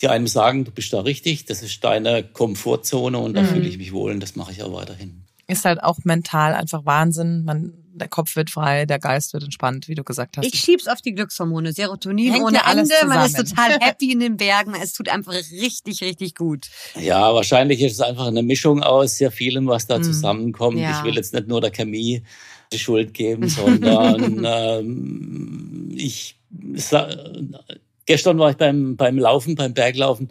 die 0.00 0.08
einem 0.08 0.26
sagen, 0.26 0.64
du 0.64 0.70
bist 0.70 0.92
da 0.92 1.00
richtig, 1.00 1.44
das 1.44 1.62
ist 1.62 1.82
deine 1.84 2.22
Komfortzone 2.22 3.18
und 3.18 3.34
da 3.34 3.42
mhm. 3.42 3.46
fühle 3.46 3.68
ich 3.68 3.78
mich 3.78 3.92
wohl 3.92 4.12
und 4.12 4.20
das 4.20 4.36
mache 4.36 4.52
ich 4.52 4.62
auch 4.62 4.72
weiterhin. 4.72 5.24
Ist 5.46 5.64
halt 5.64 5.82
auch 5.82 5.98
mental 6.04 6.54
einfach 6.54 6.84
Wahnsinn. 6.84 7.44
Man, 7.44 7.72
der 7.98 8.08
Kopf 8.08 8.36
wird 8.36 8.50
frei, 8.50 8.86
der 8.86 8.98
Geist 8.98 9.32
wird 9.32 9.44
entspannt, 9.44 9.88
wie 9.88 9.94
du 9.94 10.04
gesagt 10.04 10.36
hast. 10.36 10.46
Ich 10.46 10.58
schieb's 10.58 10.86
auf 10.88 11.02
die 11.02 11.14
Glückshormone, 11.14 11.72
Serotonin 11.72 12.32
Hängt 12.32 12.44
ohne 12.44 12.60
Ende. 12.64 12.94
Man 13.06 13.26
ist 13.26 13.36
total 13.36 13.78
happy 13.80 14.12
in 14.12 14.20
den 14.20 14.36
Bergen. 14.36 14.74
Es 14.80 14.92
tut 14.92 15.08
einfach 15.08 15.32
richtig, 15.32 16.00
richtig 16.02 16.34
gut. 16.34 16.68
Ja, 16.98 17.34
wahrscheinlich 17.34 17.80
ist 17.82 17.92
es 17.92 18.00
einfach 18.00 18.26
eine 18.26 18.42
Mischung 18.42 18.82
aus 18.82 19.16
sehr 19.16 19.30
vielem, 19.30 19.66
was 19.66 19.86
da 19.86 19.98
mhm. 19.98 20.04
zusammenkommt. 20.04 20.78
Ja. 20.78 20.98
Ich 20.98 21.04
will 21.04 21.14
jetzt 21.14 21.34
nicht 21.34 21.48
nur 21.48 21.60
der 21.60 21.70
Chemie 21.70 22.22
die 22.72 22.78
Schuld 22.78 23.14
geben, 23.14 23.48
sondern 23.48 24.44
ähm, 24.44 25.92
ich 25.94 26.36
gestern 28.06 28.38
war 28.38 28.50
ich 28.50 28.56
beim 28.56 28.96
beim 28.96 29.18
Laufen, 29.18 29.54
beim 29.54 29.74
Berglaufen 29.74 30.30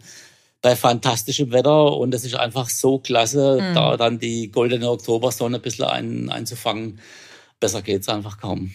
bei 0.60 0.74
fantastischem 0.74 1.52
Wetter 1.52 1.96
und 1.96 2.12
es 2.14 2.24
ist 2.24 2.34
einfach 2.34 2.68
so 2.68 2.98
klasse, 2.98 3.60
mhm. 3.60 3.74
da 3.74 3.96
dann 3.96 4.18
die 4.18 4.50
goldene 4.50 4.90
Oktobersonne 4.90 5.56
ein 5.56 5.62
bisschen 5.62 5.84
ein, 5.84 6.30
einzufangen. 6.30 7.00
Besser 7.60 7.82
geht's 7.82 8.08
einfach 8.08 8.38
kaum. 8.38 8.72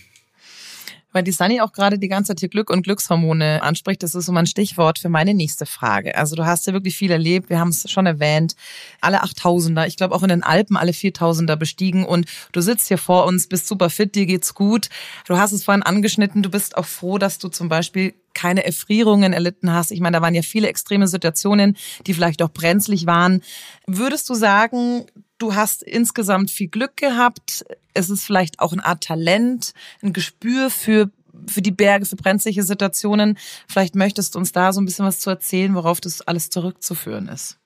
Weil 1.14 1.24
die 1.24 1.32
Sunny 1.32 1.62
auch 1.62 1.72
gerade 1.72 2.00
die 2.00 2.08
ganze 2.08 2.30
Zeit 2.30 2.40
hier 2.40 2.50
Glück 2.50 2.72
und 2.72 2.82
Glückshormone 2.82 3.62
anspricht, 3.62 4.02
das 4.02 4.16
ist 4.16 4.26
so 4.26 4.32
mein 4.32 4.48
Stichwort 4.48 4.98
für 4.98 5.10
meine 5.10 5.36
nächste 5.36 5.68
Frage. 5.68 6.18
Also 6.18 6.36
du 6.36 6.46
hast 6.46 6.66
ja 6.66 6.74
wirklich 6.74 6.98
viel 6.98 7.12
erlebt, 7.12 7.52
wir 7.52 7.60
haben 7.60 7.70
es 7.70 7.90
schon 7.90 8.08
erwähnt, 8.08 8.56
alle 9.00 9.24
8000er, 9.24 9.86
ich 9.86 9.96
glaube 9.96 10.16
auch 10.16 10.24
in 10.24 10.30
den 10.30 10.42
Alpen 10.42 10.76
alle 10.76 10.92
4000er 10.92 11.56
bestiegen 11.56 12.04
und 12.04 12.26
du 12.52 12.62
sitzt 12.62 12.88
hier 12.88 12.98
vor 12.98 13.26
uns, 13.28 13.48
bist 13.48 13.68
super 13.68 13.92
fit, 13.92 14.16
dir 14.16 14.26
geht's 14.26 14.56
gut. 14.56 14.90
Du 15.28 15.38
hast 15.38 15.52
es 15.52 15.64
vorhin 15.64 15.84
angeschnitten, 15.84 16.42
du 16.42 16.50
bist 16.50 16.76
auch 16.76 16.86
froh, 16.86 17.20
dass 17.20 17.38
du 17.38 17.48
zum 17.48 17.70
Beispiel 17.70 18.16
keine 18.34 18.66
Erfrierungen 18.66 19.34
erlitten 19.34 19.72
hast. 19.72 19.92
Ich 19.92 20.00
meine, 20.00 20.18
da 20.18 20.24
waren 20.24 20.34
ja 20.34 20.42
viele 20.42 20.68
extreme 20.68 21.08
Situationen, 21.08 21.78
die 22.08 22.16
vielleicht 22.16 22.42
auch 22.42 22.50
brenzlig 22.50 23.06
waren. 23.06 23.44
Würdest 23.86 24.28
du 24.32 24.34
sagen, 24.34 25.06
du 25.44 25.56
hast 25.56 25.84
insgesamt 25.84 26.50
viel 26.50 26.70
Glück 26.70 26.96
gehabt. 26.98 27.66
Es 27.94 28.10
ist 28.10 28.24
vielleicht 28.24 28.60
auch 28.60 28.72
eine 28.72 28.86
Art 28.86 29.04
Talent, 29.04 29.74
ein 30.02 30.14
Gespür 30.14 30.70
für 30.70 31.10
für 31.48 31.64
die 31.64 31.72
Berge, 31.72 32.06
für 32.06 32.16
brenzliche 32.16 32.62
Situationen. 32.62 33.40
Vielleicht 33.68 33.96
möchtest 33.96 34.36
du 34.36 34.40
uns 34.40 34.52
da 34.52 34.72
so 34.72 34.80
ein 34.80 34.86
bisschen 34.86 35.06
was 35.06 35.20
zu 35.20 35.32
erzählen, 35.32 35.74
worauf 35.74 36.00
das 36.00 36.22
alles 36.22 36.52
zurückzuführen 36.52 37.28
ist. 37.28 37.58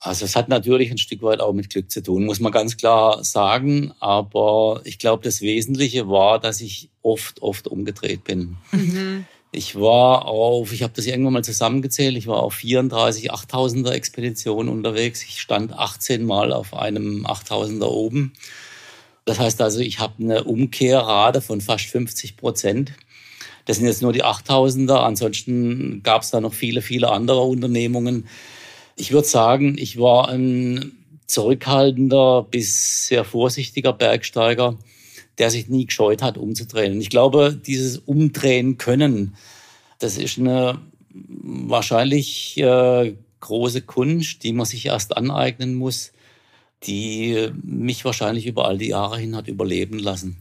Also 0.00 0.24
es 0.24 0.34
hat 0.34 0.48
natürlich 0.48 0.90
ein 0.90 0.98
Stück 0.98 1.22
weit 1.22 1.40
auch 1.40 1.52
mit 1.52 1.68
Glück 1.70 1.90
zu 1.90 2.02
tun, 2.02 2.24
muss 2.24 2.40
man 2.40 2.50
ganz 2.50 2.76
klar 2.76 3.22
sagen. 3.22 3.92
Aber 4.00 4.80
ich 4.84 4.98
glaube, 4.98 5.22
das 5.22 5.42
Wesentliche 5.42 6.08
war, 6.08 6.40
dass 6.40 6.60
ich 6.62 6.88
oft, 7.02 7.42
oft 7.42 7.68
umgedreht 7.68 8.24
bin. 8.24 8.56
Mhm. 8.72 9.26
Ich 9.54 9.76
war 9.76 10.24
auf, 10.24 10.72
ich 10.72 10.82
habe 10.82 10.94
das 10.96 11.04
irgendwann 11.04 11.34
mal 11.34 11.44
zusammengezählt, 11.44 12.16
ich 12.16 12.26
war 12.26 12.42
auf 12.42 12.54
34 12.54 13.30
8000er 13.34 13.90
Expeditionen 13.90 14.72
unterwegs. 14.72 15.22
Ich 15.22 15.42
stand 15.42 15.74
18 15.74 16.24
Mal 16.24 16.54
auf 16.54 16.72
einem 16.72 17.26
8000er 17.26 17.84
oben. 17.84 18.32
Das 19.26 19.38
heißt 19.38 19.60
also, 19.60 19.80
ich 19.80 19.98
habe 19.98 20.14
eine 20.20 20.44
Umkehrrate 20.44 21.42
von 21.42 21.60
fast 21.60 21.84
50 21.84 22.38
Prozent. 22.38 22.94
Das 23.66 23.76
sind 23.76 23.86
jetzt 23.86 24.00
nur 24.00 24.14
die 24.14 24.24
8000er. 24.24 24.96
Ansonsten 24.96 26.02
gab 26.02 26.22
es 26.22 26.30
da 26.30 26.40
noch 26.40 26.54
viele, 26.54 26.80
viele 26.80 27.10
andere 27.10 27.42
Unternehmungen. 27.42 28.28
Ich 28.96 29.12
würde 29.12 29.28
sagen, 29.28 29.76
ich 29.76 30.00
war 30.00 30.30
ein 30.30 30.92
zurückhaltender 31.26 32.46
bis 32.50 33.06
sehr 33.06 33.24
vorsichtiger 33.26 33.92
Bergsteiger 33.92 34.78
der 35.38 35.50
sich 35.50 35.68
nie 35.68 35.86
gescheut 35.86 36.22
hat, 36.22 36.38
umzudrehen. 36.38 37.00
Ich 37.00 37.10
glaube, 37.10 37.54
dieses 37.54 37.98
Umdrehen 37.98 38.78
können, 38.78 39.34
das 39.98 40.16
ist 40.16 40.38
eine 40.38 40.78
wahrscheinlich 41.10 42.58
äh, 42.58 43.14
große 43.40 43.82
Kunst, 43.82 44.42
die 44.44 44.52
man 44.52 44.66
sich 44.66 44.86
erst 44.86 45.16
aneignen 45.16 45.74
muss, 45.74 46.12
die 46.84 47.50
mich 47.62 48.04
wahrscheinlich 48.04 48.46
über 48.46 48.66
all 48.66 48.78
die 48.78 48.88
Jahre 48.88 49.18
hin 49.18 49.36
hat 49.36 49.48
überleben 49.48 49.98
lassen. 49.98 50.40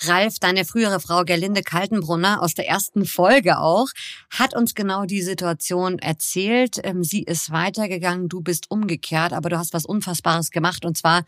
Ralf, 0.00 0.38
deine 0.40 0.64
frühere 0.64 0.98
Frau 0.98 1.22
Gerlinde 1.24 1.62
Kaltenbrunner 1.62 2.42
aus 2.42 2.54
der 2.54 2.68
ersten 2.68 3.04
Folge 3.04 3.58
auch, 3.58 3.88
hat 4.28 4.54
uns 4.54 4.74
genau 4.74 5.04
die 5.04 5.22
Situation 5.22 5.98
erzählt. 6.00 6.80
Ähm, 6.82 7.04
sie 7.04 7.22
ist 7.22 7.52
weitergegangen, 7.52 8.28
du 8.28 8.40
bist 8.40 8.70
umgekehrt, 8.70 9.32
aber 9.32 9.50
du 9.50 9.58
hast 9.58 9.72
was 9.72 9.86
Unfassbares 9.86 10.50
gemacht 10.50 10.84
und 10.84 10.98
zwar 10.98 11.24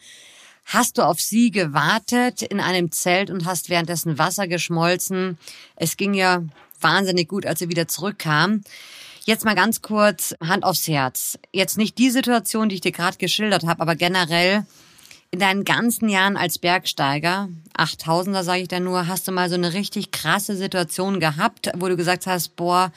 Hast 0.66 0.98
du 0.98 1.02
auf 1.02 1.20
sie 1.20 1.52
gewartet 1.52 2.42
in 2.42 2.58
einem 2.58 2.90
Zelt 2.90 3.30
und 3.30 3.44
hast 3.44 3.70
währenddessen 3.70 4.18
Wasser 4.18 4.48
geschmolzen? 4.48 5.38
Es 5.76 5.96
ging 5.96 6.12
ja 6.12 6.42
wahnsinnig 6.80 7.28
gut, 7.28 7.46
als 7.46 7.60
sie 7.60 7.68
wieder 7.68 7.86
zurückkam. 7.86 8.62
Jetzt 9.24 9.44
mal 9.44 9.54
ganz 9.54 9.80
kurz 9.80 10.34
Hand 10.40 10.64
aufs 10.64 10.88
Herz. 10.88 11.38
Jetzt 11.52 11.78
nicht 11.78 11.98
die 11.98 12.10
Situation, 12.10 12.68
die 12.68 12.74
ich 12.76 12.80
dir 12.80 12.90
gerade 12.90 13.16
geschildert 13.16 13.64
habe, 13.64 13.80
aber 13.80 13.94
generell 13.94 14.66
in 15.30 15.38
deinen 15.38 15.64
ganzen 15.64 16.08
Jahren 16.08 16.36
als 16.36 16.58
Bergsteiger, 16.58 17.48
8000er 17.78 18.42
sage 18.42 18.62
ich 18.62 18.68
da 18.68 18.80
nur, 18.80 19.06
hast 19.06 19.28
du 19.28 19.32
mal 19.32 19.48
so 19.48 19.54
eine 19.54 19.72
richtig 19.72 20.10
krasse 20.10 20.56
Situation 20.56 21.20
gehabt, 21.20 21.70
wo 21.76 21.86
du 21.86 21.96
gesagt 21.96 22.26
hast, 22.26 22.56
boah, 22.56 22.92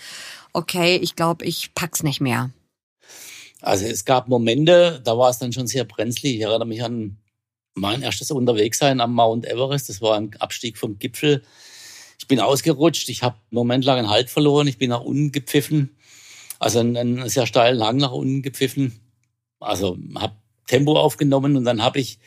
okay, 0.54 0.98
ich 0.98 1.16
glaube, 1.16 1.46
ich 1.46 1.76
pack's 1.76 2.02
nicht 2.02 2.20
mehr. 2.20 2.50
Also 3.62 3.86
es 3.86 4.06
gab 4.06 4.28
Momente, 4.28 5.02
da 5.04 5.18
war 5.18 5.30
es 5.30 5.38
dann 5.38 5.54
schon 5.54 5.68
sehr 5.68 5.84
brenzlig. 5.84 6.36
Ich 6.36 6.42
erinnere 6.42 6.68
mich 6.68 6.84
an 6.84 7.18
mein 7.80 8.02
erstes 8.02 8.32
Unterwegssein 8.32 9.02
am 9.02 9.14
Mount 9.14 9.46
Everest. 9.46 9.90
Das 9.90 10.02
war 10.02 10.18
ein 10.18 10.36
Abstieg 10.40 10.78
vom 10.78 11.00
Gipfel. 11.00 11.44
Ich 12.20 12.28
bin 12.28 12.40
ausgerutscht. 12.40 13.10
Ich 13.10 13.24
habe 13.24 13.36
einen 13.36 13.56
Moment 13.56 13.86
lang 13.86 14.00
einen 14.00 14.10
Halt 14.10 14.30
verloren. 14.30 14.68
Ich 14.68 14.78
bin 14.78 14.90
nach 14.90 15.02
unten 15.02 15.32
gepfiffen. 15.32 15.96
Also 16.60 16.80
einen, 16.80 16.98
einen 16.98 17.30
sehr 17.30 17.46
steilen 17.46 17.84
Hang 17.84 17.98
nach 17.98 18.12
unten 18.12 18.42
gepfiffen. 18.42 19.00
Also 19.60 19.98
habe 20.16 20.36
Tempo 20.68 20.98
aufgenommen 20.98 21.58
und 21.58 21.66
dann 21.66 21.82
habe 21.82 22.00
ich 22.00 22.20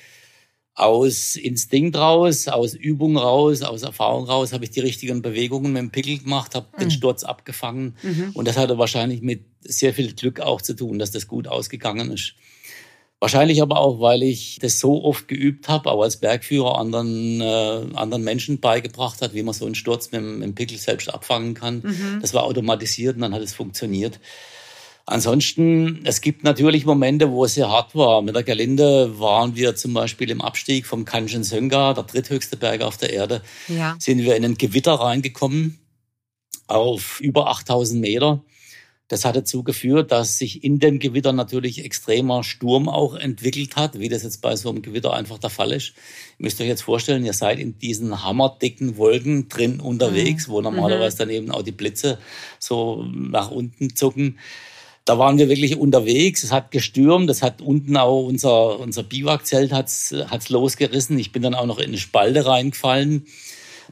aus 0.74 1.36
Instinkt 1.36 1.96
raus, 1.96 2.48
aus 2.48 2.74
Übung 2.74 3.18
raus, 3.18 3.62
aus 3.62 3.82
Erfahrung 3.82 4.24
raus, 4.24 4.52
habe 4.52 4.64
ich 4.64 4.70
die 4.70 4.80
richtigen 4.80 5.20
Bewegungen 5.20 5.72
mit 5.72 5.82
dem 5.82 5.90
Pickel 5.90 6.18
gemacht, 6.18 6.54
habe 6.54 6.66
mhm. 6.72 6.80
den 6.80 6.90
Sturz 6.90 7.24
abgefangen. 7.24 7.96
Mhm. 8.02 8.30
Und 8.32 8.48
das 8.48 8.56
hatte 8.56 8.78
wahrscheinlich 8.78 9.20
mit 9.20 9.44
sehr 9.60 9.92
viel 9.92 10.14
Glück 10.14 10.40
auch 10.40 10.62
zu 10.62 10.74
tun, 10.74 10.98
dass 10.98 11.10
das 11.10 11.28
gut 11.28 11.46
ausgegangen 11.46 12.10
ist. 12.10 12.34
Wahrscheinlich 13.22 13.62
aber 13.62 13.78
auch, 13.78 14.00
weil 14.00 14.24
ich 14.24 14.58
das 14.60 14.80
so 14.80 15.04
oft 15.04 15.28
geübt 15.28 15.68
habe, 15.68 15.92
auch 15.92 16.02
als 16.02 16.16
Bergführer 16.16 16.76
anderen, 16.76 17.40
äh, 17.40 17.94
anderen 17.94 18.24
Menschen 18.24 18.58
beigebracht 18.58 19.22
hat, 19.22 19.32
wie 19.32 19.44
man 19.44 19.54
so 19.54 19.64
einen 19.64 19.76
Sturz 19.76 20.10
mit, 20.10 20.22
mit 20.22 20.42
dem 20.42 20.56
Pickel 20.56 20.76
selbst 20.76 21.08
abfangen 21.08 21.54
kann. 21.54 21.82
Mhm. 21.84 22.18
Das 22.20 22.34
war 22.34 22.42
automatisiert 22.42 23.14
und 23.14 23.22
dann 23.22 23.32
hat 23.32 23.42
es 23.42 23.54
funktioniert. 23.54 24.18
Ansonsten, 25.06 26.00
es 26.02 26.20
gibt 26.20 26.42
natürlich 26.42 26.84
Momente, 26.84 27.30
wo 27.30 27.44
es 27.44 27.54
sehr 27.54 27.70
hart 27.70 27.94
war. 27.94 28.22
Mit 28.22 28.34
der 28.34 28.42
Gerlinde 28.42 29.20
waren 29.20 29.54
wir 29.54 29.76
zum 29.76 29.94
Beispiel 29.94 30.28
im 30.28 30.40
Abstieg 30.40 30.84
vom 30.84 31.04
Kanchenjunga, 31.04 31.94
der 31.94 32.02
dritthöchste 32.02 32.56
Berg 32.56 32.82
auf 32.82 32.96
der 32.96 33.12
Erde, 33.12 33.42
ja. 33.68 33.94
sind 34.00 34.18
wir 34.18 34.34
in 34.34 34.44
ein 34.44 34.58
Gewitter 34.58 34.94
reingekommen 34.94 35.78
auf 36.66 37.20
über 37.20 37.46
8000 37.46 38.00
Meter. 38.00 38.42
Das 39.12 39.26
hat 39.26 39.36
dazu 39.36 39.62
geführt, 39.62 40.10
dass 40.10 40.38
sich 40.38 40.64
in 40.64 40.78
dem 40.78 40.98
Gewitter 40.98 41.34
natürlich 41.34 41.84
extremer 41.84 42.42
Sturm 42.42 42.88
auch 42.88 43.14
entwickelt 43.14 43.76
hat, 43.76 43.98
wie 43.98 44.08
das 44.08 44.22
jetzt 44.22 44.40
bei 44.40 44.56
so 44.56 44.70
einem 44.70 44.80
Gewitter 44.80 45.12
einfach 45.12 45.36
der 45.36 45.50
Fall 45.50 45.72
ist. 45.72 45.88
Ihr 46.38 46.44
müsst 46.44 46.58
euch 46.62 46.66
jetzt 46.66 46.84
vorstellen, 46.84 47.22
ihr 47.26 47.34
seid 47.34 47.58
in 47.58 47.78
diesen 47.78 48.24
hammerdicken 48.24 48.96
Wolken 48.96 49.50
drin 49.50 49.80
unterwegs, 49.80 50.48
mhm. 50.48 50.52
wo 50.52 50.60
normalerweise 50.62 51.18
dann 51.18 51.28
eben 51.28 51.50
auch 51.50 51.60
die 51.60 51.72
Blitze 51.72 52.20
so 52.58 53.04
nach 53.12 53.50
unten 53.50 53.94
zucken. 53.94 54.38
Da 55.04 55.18
waren 55.18 55.36
wir 55.36 55.50
wirklich 55.50 55.76
unterwegs. 55.76 56.42
Es 56.42 56.50
hat 56.50 56.70
gestürmt. 56.70 57.28
Es 57.28 57.42
hat 57.42 57.60
unten 57.60 57.98
auch 57.98 58.24
unser, 58.24 58.80
unser 58.80 59.02
Biwakzelt 59.02 59.74
hat's, 59.74 60.14
hat's 60.28 60.48
losgerissen. 60.48 61.18
Ich 61.18 61.32
bin 61.32 61.42
dann 61.42 61.54
auch 61.54 61.66
noch 61.66 61.80
in 61.80 61.88
eine 61.88 61.98
Spalte 61.98 62.46
reingefallen, 62.46 63.26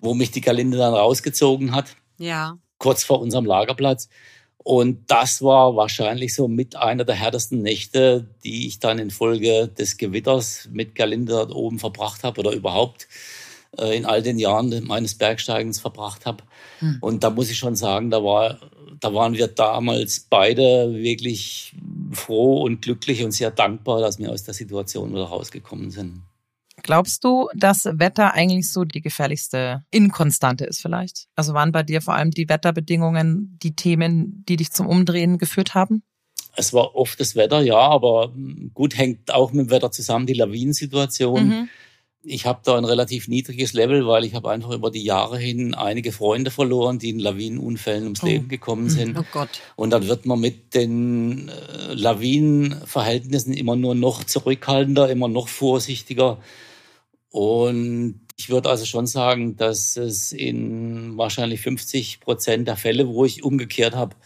wo 0.00 0.14
mich 0.14 0.30
die 0.30 0.40
Galinde 0.40 0.78
dann 0.78 0.94
rausgezogen 0.94 1.74
hat. 1.74 1.94
Ja. 2.16 2.56
Kurz 2.78 3.04
vor 3.04 3.20
unserem 3.20 3.44
Lagerplatz. 3.44 4.09
Und 4.62 5.11
das 5.11 5.40
war 5.42 5.75
wahrscheinlich 5.75 6.35
so 6.35 6.46
mit 6.46 6.77
einer 6.77 7.05
der 7.05 7.14
härtesten 7.14 7.62
Nächte, 7.62 8.27
die 8.44 8.66
ich 8.66 8.79
dann 8.79 8.99
infolge 8.99 9.68
des 9.68 9.96
Gewitters 9.96 10.68
mit 10.70 10.94
Galinde 10.94 11.33
dort 11.33 11.53
oben 11.55 11.79
verbracht 11.79 12.25
habe 12.25 12.40
oder 12.40 12.53
überhaupt 12.53 13.09
äh, 13.79 13.96
in 13.96 14.05
all 14.05 14.23
den 14.23 14.38
Jahren 14.38 14.85
meines 14.85 15.14
Bergsteigens 15.14 15.81
verbracht 15.81 16.27
habe. 16.27 16.44
Hm. 16.81 16.99
Und 17.01 17.25
da 17.25 17.31
muss 17.31 17.51
ich 17.51 17.57
schon 17.57 17.75
sagen, 17.75 18.11
da 18.11 18.23
war, 18.23 18.59
da 19.01 19.14
waren 19.14 19.33
wir 19.33 19.46
damals 19.46 20.27
beide 20.29 20.92
wirklich 20.92 21.75
froh 22.12 22.62
und 22.62 22.83
glücklich 22.83 23.25
und 23.25 23.33
sehr 23.33 23.51
dankbar, 23.51 24.01
dass 24.01 24.18
wir 24.18 24.31
aus 24.31 24.44
der 24.44 24.55
Situation 24.55 25.12
wieder 25.12 25.25
rausgekommen 25.25 25.90
sind. 25.90 26.20
Glaubst 26.83 27.25
du, 27.25 27.49
dass 27.55 27.85
Wetter 27.85 28.35
eigentlich 28.35 28.71
so 28.71 28.85
die 28.85 29.01
gefährlichste 29.01 29.85
Inkonstante 29.90 30.64
ist 30.64 30.81
vielleicht? 30.81 31.27
Also 31.35 31.55
waren 31.55 31.73
bei 31.73 31.83
dir 31.83 32.01
vor 32.01 32.14
allem 32.14 32.31
die 32.31 32.49
Wetterbedingungen 32.49 33.59
die 33.62 33.75
Themen, 33.75 34.45
die 34.49 34.57
dich 34.57 34.73
zum 34.73 34.87
Umdrehen 34.87 35.38
geführt 35.38 35.75
haben? 35.75 36.03
Es 36.57 36.73
war 36.73 36.95
oft 36.95 37.21
das 37.21 37.37
Wetter, 37.37 37.61
ja, 37.62 37.79
aber 37.79 38.33
gut 38.75 38.97
hängt 38.97 39.33
auch 39.33 39.53
mit 39.53 39.66
dem 39.66 39.71
Wetter 39.71 39.90
zusammen 39.90 40.27
die 40.27 40.35
Lawinensituation. 40.35 41.49
Mhm. 41.49 41.69
Ich 42.23 42.45
habe 42.45 42.61
da 42.64 42.77
ein 42.77 42.85
relativ 42.85 43.29
niedriges 43.29 43.73
Level, 43.73 44.07
weil 44.07 44.27
ich 44.27 44.35
habe 44.35 44.51
einfach 44.51 44.71
über 44.73 44.90
die 44.90 45.03
Jahre 45.03 45.38
hin 45.38 45.75
einige 45.75 46.12
Freunde 46.12 46.51
verloren, 46.51 46.99
die 46.99 47.09
in 47.09 47.19
Lawinenunfällen 47.19 48.05
ums 48.05 48.23
oh. 48.23 48.27
Leben 48.27 48.49
gekommen 48.49 48.85
mhm. 48.85 48.90
sind. 48.90 49.19
Oh 49.19 49.25
Gott. 49.33 49.49
Und 49.77 49.90
dann 49.90 50.07
wird 50.07 50.27
man 50.27 50.38
mit 50.38 50.75
den 50.75 51.49
äh, 51.49 51.95
Lawinenverhältnissen 51.95 53.55
immer 53.55 53.77
nur 53.77 53.95
noch 53.95 54.25
zurückhaltender, 54.25 55.09
immer 55.09 55.29
noch 55.29 55.49
vorsichtiger. 55.49 56.38
Und 57.31 58.21
ich 58.37 58.51
würde 58.51 58.69
also 58.69 58.85
schon 58.85 59.07
sagen, 59.07 59.57
dass 59.57 59.97
es 59.97 60.33
in 60.33 61.16
wahrscheinlich 61.16 61.61
50 61.61 62.21
Prozent 62.21 62.66
der 62.66 62.77
Fälle, 62.77 63.09
wo 63.09 63.25
ich 63.25 63.45
umgekehrt 63.45 63.95
habe, 63.95 64.16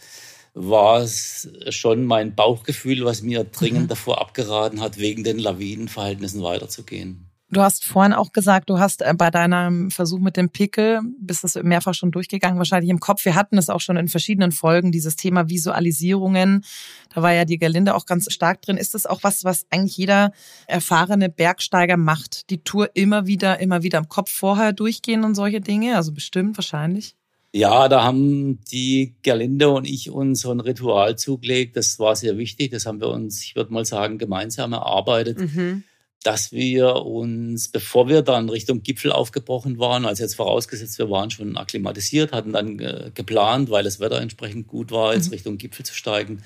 war 0.53 1.01
es 1.01 1.49
schon 1.69 2.05
mein 2.05 2.33
Bauchgefühl, 2.33 3.03
was 3.03 3.21
mir 3.21 3.43
dringend 3.43 3.83
mhm. 3.83 3.87
davor 3.89 4.21
abgeraten 4.21 4.81
hat, 4.81 4.97
wegen 4.97 5.23
den 5.23 5.37
Lawinenverhältnissen 5.37 6.41
weiterzugehen. 6.41 7.25
Du 7.51 7.61
hast 7.61 7.85
vorhin 7.85 8.13
auch 8.13 8.31
gesagt, 8.31 8.71
du 8.71 8.79
hast 8.79 9.03
äh, 9.03 9.13
bei 9.15 9.29
deinem 9.29 9.91
Versuch 9.91 10.19
mit 10.19 10.35
dem 10.35 10.49
Pickel, 10.49 11.01
bist 11.19 11.43
es 11.43 11.55
mehrfach 11.55 11.93
schon 11.93 12.09
durchgegangen, 12.09 12.57
wahrscheinlich 12.57 12.89
im 12.89 12.99
Kopf. 12.99 13.23
Wir 13.23 13.35
hatten 13.35 13.59
es 13.59 13.69
auch 13.69 13.81
schon 13.81 13.97
in 13.97 14.07
verschiedenen 14.07 14.51
Folgen, 14.51 14.91
dieses 14.91 15.15
Thema 15.15 15.47
Visualisierungen. 15.47 16.65
Da 17.13 17.21
war 17.21 17.33
ja 17.33 17.45
die 17.45 17.59
Gerlinde 17.59 17.93
auch 17.93 18.07
ganz 18.07 18.33
stark 18.33 18.63
drin. 18.63 18.77
Ist 18.77 18.95
das 18.95 19.05
auch 19.05 19.21
was, 19.21 19.43
was 19.43 19.67
eigentlich 19.69 19.95
jeder 19.95 20.31
erfahrene 20.65 21.29
Bergsteiger 21.29 21.97
macht? 21.97 22.49
Die 22.49 22.63
Tour 22.63 22.89
immer 22.95 23.27
wieder, 23.27 23.59
immer 23.59 23.83
wieder 23.83 23.99
im 23.99 24.09
Kopf 24.09 24.31
vorher 24.31 24.73
durchgehen 24.73 25.23
und 25.23 25.35
solche 25.35 25.61
Dinge? 25.61 25.97
Also 25.97 26.13
bestimmt, 26.13 26.57
wahrscheinlich. 26.57 27.15
Ja, 27.53 27.87
da 27.87 28.03
haben 28.03 28.59
die 28.71 29.15
Gerlinde 29.21 29.69
und 29.69 29.85
ich 29.85 30.09
uns 30.09 30.41
so 30.41 30.51
ein 30.51 30.59
Ritual 30.59 31.15
zugelegt. 31.15 31.77
Das 31.77 31.99
war 31.99 32.15
sehr 32.15 32.39
wichtig. 32.39 32.71
Das 32.71 32.87
haben 32.87 32.99
wir 32.99 33.09
uns, 33.09 33.43
ich 33.43 33.55
würde 33.55 33.71
mal 33.71 33.85
sagen, 33.85 34.17
gemeinsam 34.17 34.73
erarbeitet. 34.73 35.37
Mhm 35.37 35.83
dass 36.25 36.51
wir 36.51 37.05
uns, 37.05 37.67
bevor 37.67 38.09
wir 38.09 38.23
dann 38.23 38.49
Richtung 38.49 38.81
Gipfel 38.81 39.11
aufgebrochen 39.11 39.77
waren, 39.77 40.07
also 40.07 40.23
jetzt 40.23 40.35
vorausgesetzt, 40.35 40.97
wir 40.97 41.11
waren 41.11 41.29
schon 41.29 41.55
akklimatisiert, 41.55 42.31
hatten 42.31 42.51
dann 42.51 42.79
äh, 42.79 43.11
geplant, 43.13 43.69
weil 43.69 43.83
das 43.83 43.99
Wetter 43.99 44.19
entsprechend 44.19 44.67
gut 44.67 44.89
war, 44.89 45.13
jetzt 45.13 45.27
mhm. 45.27 45.33
Richtung 45.33 45.57
Gipfel 45.59 45.85
zu 45.85 45.93
steigen, 45.93 46.41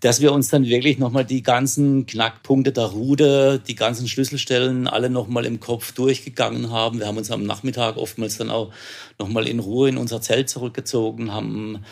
dass 0.00 0.22
wir 0.22 0.32
uns 0.32 0.48
dann 0.48 0.64
wirklich 0.64 0.96
nochmal 0.96 1.26
die 1.26 1.42
ganzen 1.42 2.06
Knackpunkte 2.06 2.72
der 2.72 2.86
Route, 2.86 3.62
die 3.66 3.74
ganzen 3.74 4.08
Schlüsselstellen 4.08 4.88
alle 4.88 5.10
nochmal 5.10 5.44
im 5.44 5.60
Kopf 5.60 5.92
durchgegangen 5.92 6.70
haben. 6.70 6.98
Wir 6.98 7.06
haben 7.06 7.18
uns 7.18 7.30
am 7.30 7.44
Nachmittag 7.44 7.98
oftmals 7.98 8.38
dann 8.38 8.48
auch 8.48 8.72
nochmal 9.18 9.46
in 9.46 9.58
Ruhe 9.58 9.90
in 9.90 9.98
unser 9.98 10.22
Zelt 10.22 10.48
zurückgezogen, 10.48 11.32
haben 11.32 11.84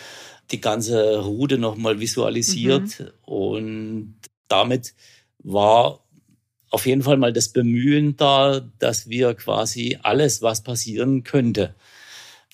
die 0.53 0.63
ganze 0.63 1.19
Route 1.19 1.59
nochmal 1.59 2.01
visualisiert 2.01 2.99
mhm. 2.99 3.07
und 3.27 4.15
damit 4.49 4.95
war 5.43 6.01
auf 6.71 6.87
jeden 6.87 7.03
Fall 7.03 7.17
mal 7.17 7.33
das 7.33 7.49
Bemühen 7.49 8.17
da, 8.17 8.61
dass 8.79 9.09
wir 9.09 9.35
quasi 9.35 9.99
alles, 10.03 10.41
was 10.41 10.63
passieren 10.63 11.25
könnte, 11.25 11.75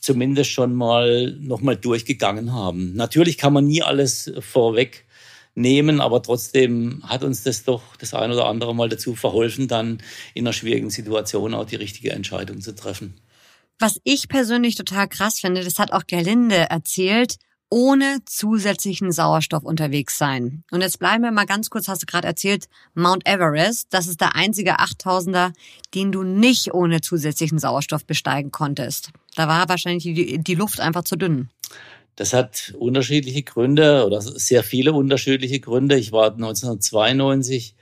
zumindest 0.00 0.50
schon 0.50 0.74
mal 0.74 1.36
nochmal 1.40 1.76
durchgegangen 1.76 2.52
haben. 2.52 2.94
Natürlich 2.94 3.38
kann 3.38 3.52
man 3.52 3.66
nie 3.66 3.82
alles 3.82 4.32
vorweg 4.40 5.04
nehmen, 5.54 6.00
aber 6.00 6.22
trotzdem 6.22 7.02
hat 7.04 7.24
uns 7.24 7.42
das 7.42 7.64
doch 7.64 7.96
das 7.96 8.14
ein 8.14 8.30
oder 8.30 8.46
andere 8.46 8.74
Mal 8.74 8.88
dazu 8.88 9.14
verholfen, 9.14 9.68
dann 9.68 9.98
in 10.34 10.46
einer 10.46 10.52
schwierigen 10.52 10.90
Situation 10.90 11.54
auch 11.54 11.64
die 11.64 11.76
richtige 11.76 12.12
Entscheidung 12.12 12.60
zu 12.60 12.74
treffen. 12.74 13.14
Was 13.78 14.00
ich 14.04 14.28
persönlich 14.28 14.74
total 14.74 15.08
krass 15.08 15.40
finde, 15.40 15.62
das 15.62 15.78
hat 15.78 15.92
auch 15.92 16.06
Gerlinde 16.06 16.56
erzählt, 16.70 17.36
ohne 17.68 18.18
zusätzlichen 18.24 19.12
Sauerstoff 19.12 19.62
unterwegs 19.62 20.18
sein. 20.18 20.62
Und 20.70 20.80
jetzt 20.80 20.98
bleiben 20.98 21.24
wir 21.24 21.32
mal 21.32 21.46
ganz 21.46 21.70
kurz, 21.70 21.88
hast 21.88 22.02
du 22.02 22.06
gerade 22.06 22.26
erzählt, 22.26 22.66
Mount 22.94 23.26
Everest, 23.26 23.88
das 23.90 24.06
ist 24.06 24.20
der 24.20 24.36
einzige 24.36 24.78
8000er, 24.78 25.52
den 25.94 26.12
du 26.12 26.22
nicht 26.22 26.74
ohne 26.74 27.00
zusätzlichen 27.00 27.58
Sauerstoff 27.58 28.04
besteigen 28.04 28.52
konntest. 28.52 29.10
Da 29.34 29.48
war 29.48 29.68
wahrscheinlich 29.68 30.04
die, 30.04 30.38
die 30.38 30.54
Luft 30.54 30.80
einfach 30.80 31.04
zu 31.04 31.16
dünn. 31.16 31.50
Das 32.16 32.32
hat 32.32 32.74
unterschiedliche 32.78 33.42
Gründe 33.42 34.06
oder 34.06 34.22
sehr 34.22 34.62
viele 34.62 34.94
unterschiedliche 34.94 35.60
Gründe. 35.60 35.98
Ich 35.98 36.12
war 36.12 36.32
1992 36.32 37.75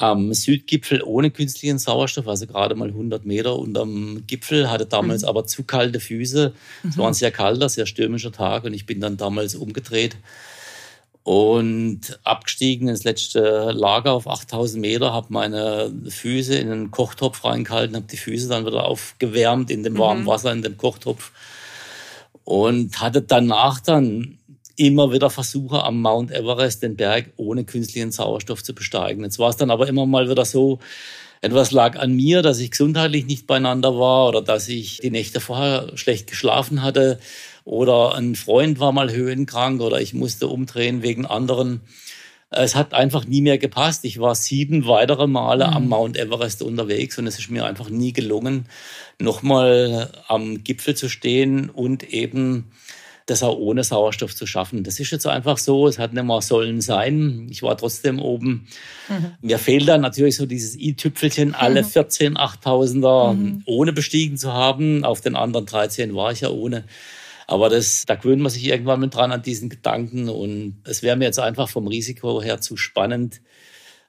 am 0.00 0.32
Südgipfel 0.32 1.02
ohne 1.02 1.30
künstlichen 1.30 1.78
Sauerstoff, 1.78 2.26
also 2.26 2.46
gerade 2.46 2.74
mal 2.74 2.88
100 2.88 3.26
Meter 3.26 3.58
unterm 3.58 4.24
Gipfel, 4.26 4.70
hatte 4.70 4.86
damals 4.86 5.22
mhm. 5.22 5.28
aber 5.28 5.46
zu 5.46 5.64
kalte 5.64 6.00
Füße. 6.00 6.54
Es 6.88 6.96
war 6.96 7.06
ein 7.06 7.10
mhm. 7.10 7.14
sehr 7.14 7.30
kalter, 7.30 7.68
sehr 7.68 7.84
stürmischer 7.84 8.32
Tag 8.32 8.64
und 8.64 8.72
ich 8.72 8.86
bin 8.86 9.00
dann 9.00 9.18
damals 9.18 9.54
umgedreht 9.54 10.16
und 11.22 12.18
abgestiegen 12.24 12.88
ins 12.88 13.04
letzte 13.04 13.72
Lager 13.72 14.12
auf 14.12 14.26
8000 14.26 14.80
Meter, 14.80 15.12
habe 15.12 15.26
meine 15.28 15.92
Füße 16.08 16.54
in 16.54 16.72
einen 16.72 16.90
Kochtopf 16.90 17.44
reingehalten, 17.44 17.94
habe 17.94 18.06
die 18.10 18.16
Füße 18.16 18.48
dann 18.48 18.64
wieder 18.64 18.84
aufgewärmt 18.84 19.70
in 19.70 19.82
dem 19.82 19.98
warmen 19.98 20.22
mhm. 20.22 20.26
Wasser 20.26 20.50
in 20.50 20.62
dem 20.62 20.78
Kochtopf 20.78 21.30
und 22.44 23.00
hatte 23.00 23.20
danach 23.20 23.80
dann 23.80 24.38
immer 24.80 25.12
wieder 25.12 25.28
Versuche 25.28 25.84
am 25.84 26.00
Mount 26.00 26.32
Everest, 26.32 26.82
den 26.82 26.96
Berg 26.96 27.32
ohne 27.36 27.64
künstlichen 27.64 28.12
Sauerstoff 28.12 28.62
zu 28.62 28.74
besteigen. 28.74 29.22
Jetzt 29.24 29.38
war 29.38 29.50
es 29.50 29.58
dann 29.58 29.70
aber 29.70 29.86
immer 29.86 30.06
mal 30.06 30.30
wieder 30.30 30.46
so, 30.46 30.78
etwas 31.42 31.70
lag 31.70 31.98
an 31.98 32.12
mir, 32.12 32.40
dass 32.40 32.60
ich 32.60 32.70
gesundheitlich 32.70 33.26
nicht 33.26 33.46
beieinander 33.46 33.98
war 33.98 34.28
oder 34.28 34.40
dass 34.40 34.68
ich 34.68 34.98
die 34.98 35.10
Nächte 35.10 35.40
vorher 35.40 35.92
schlecht 35.96 36.28
geschlafen 36.28 36.82
hatte 36.82 37.20
oder 37.64 38.14
ein 38.14 38.36
Freund 38.36 38.80
war 38.80 38.92
mal 38.92 39.12
höhenkrank 39.12 39.82
oder 39.82 40.00
ich 40.00 40.14
musste 40.14 40.48
umdrehen 40.48 41.02
wegen 41.02 41.26
anderen. 41.26 41.82
Es 42.48 42.74
hat 42.74 42.94
einfach 42.94 43.26
nie 43.26 43.42
mehr 43.42 43.58
gepasst. 43.58 44.04
Ich 44.04 44.18
war 44.18 44.34
sieben 44.34 44.86
weitere 44.86 45.26
Male 45.26 45.66
mhm. 45.66 45.72
am 45.74 45.88
Mount 45.88 46.16
Everest 46.16 46.62
unterwegs 46.62 47.18
und 47.18 47.26
es 47.26 47.38
ist 47.38 47.50
mir 47.50 47.66
einfach 47.66 47.90
nie 47.90 48.14
gelungen, 48.14 48.66
nochmal 49.18 50.10
am 50.26 50.64
Gipfel 50.64 50.94
zu 50.94 51.10
stehen 51.10 51.68
und 51.68 52.02
eben 52.02 52.70
das 53.30 53.42
auch 53.42 53.56
ohne 53.56 53.84
Sauerstoff 53.84 54.34
zu 54.34 54.46
schaffen. 54.46 54.82
Das 54.84 55.00
ist 55.00 55.10
jetzt 55.10 55.26
einfach 55.26 55.56
so, 55.56 55.86
es 55.86 55.98
hat 55.98 56.12
nicht 56.12 56.24
mehr 56.24 56.42
sollen 56.42 56.80
sein. 56.80 57.46
Ich 57.50 57.62
war 57.62 57.76
trotzdem 57.76 58.20
oben. 58.20 58.66
Mhm. 59.08 59.32
Mir 59.40 59.58
fehlt 59.58 59.88
dann 59.88 60.00
natürlich 60.00 60.36
so 60.36 60.46
dieses 60.46 60.76
i-Tüpfelchen, 60.76 61.54
alle 61.54 61.84
14 61.84 62.32
mhm. 62.32 62.38
8000er 62.38 63.34
mhm. 63.34 63.62
ohne 63.66 63.92
bestiegen 63.92 64.36
zu 64.36 64.52
haben. 64.52 65.04
Auf 65.04 65.20
den 65.20 65.36
anderen 65.36 65.66
13 65.66 66.14
war 66.14 66.32
ich 66.32 66.40
ja 66.40 66.50
ohne. 66.50 66.84
Aber 67.46 67.68
das, 67.68 68.04
da 68.06 68.14
gewöhnt 68.14 68.42
man 68.42 68.50
sich 68.50 68.64
irgendwann 68.64 69.00
mit 69.00 69.14
dran 69.14 69.32
an 69.32 69.42
diesen 69.42 69.68
Gedanken 69.68 70.28
und 70.28 70.76
es 70.84 71.02
wäre 71.02 71.16
mir 71.16 71.24
jetzt 71.24 71.40
einfach 71.40 71.68
vom 71.68 71.88
Risiko 71.88 72.40
her 72.42 72.60
zu 72.60 72.76
spannend, 72.76 73.40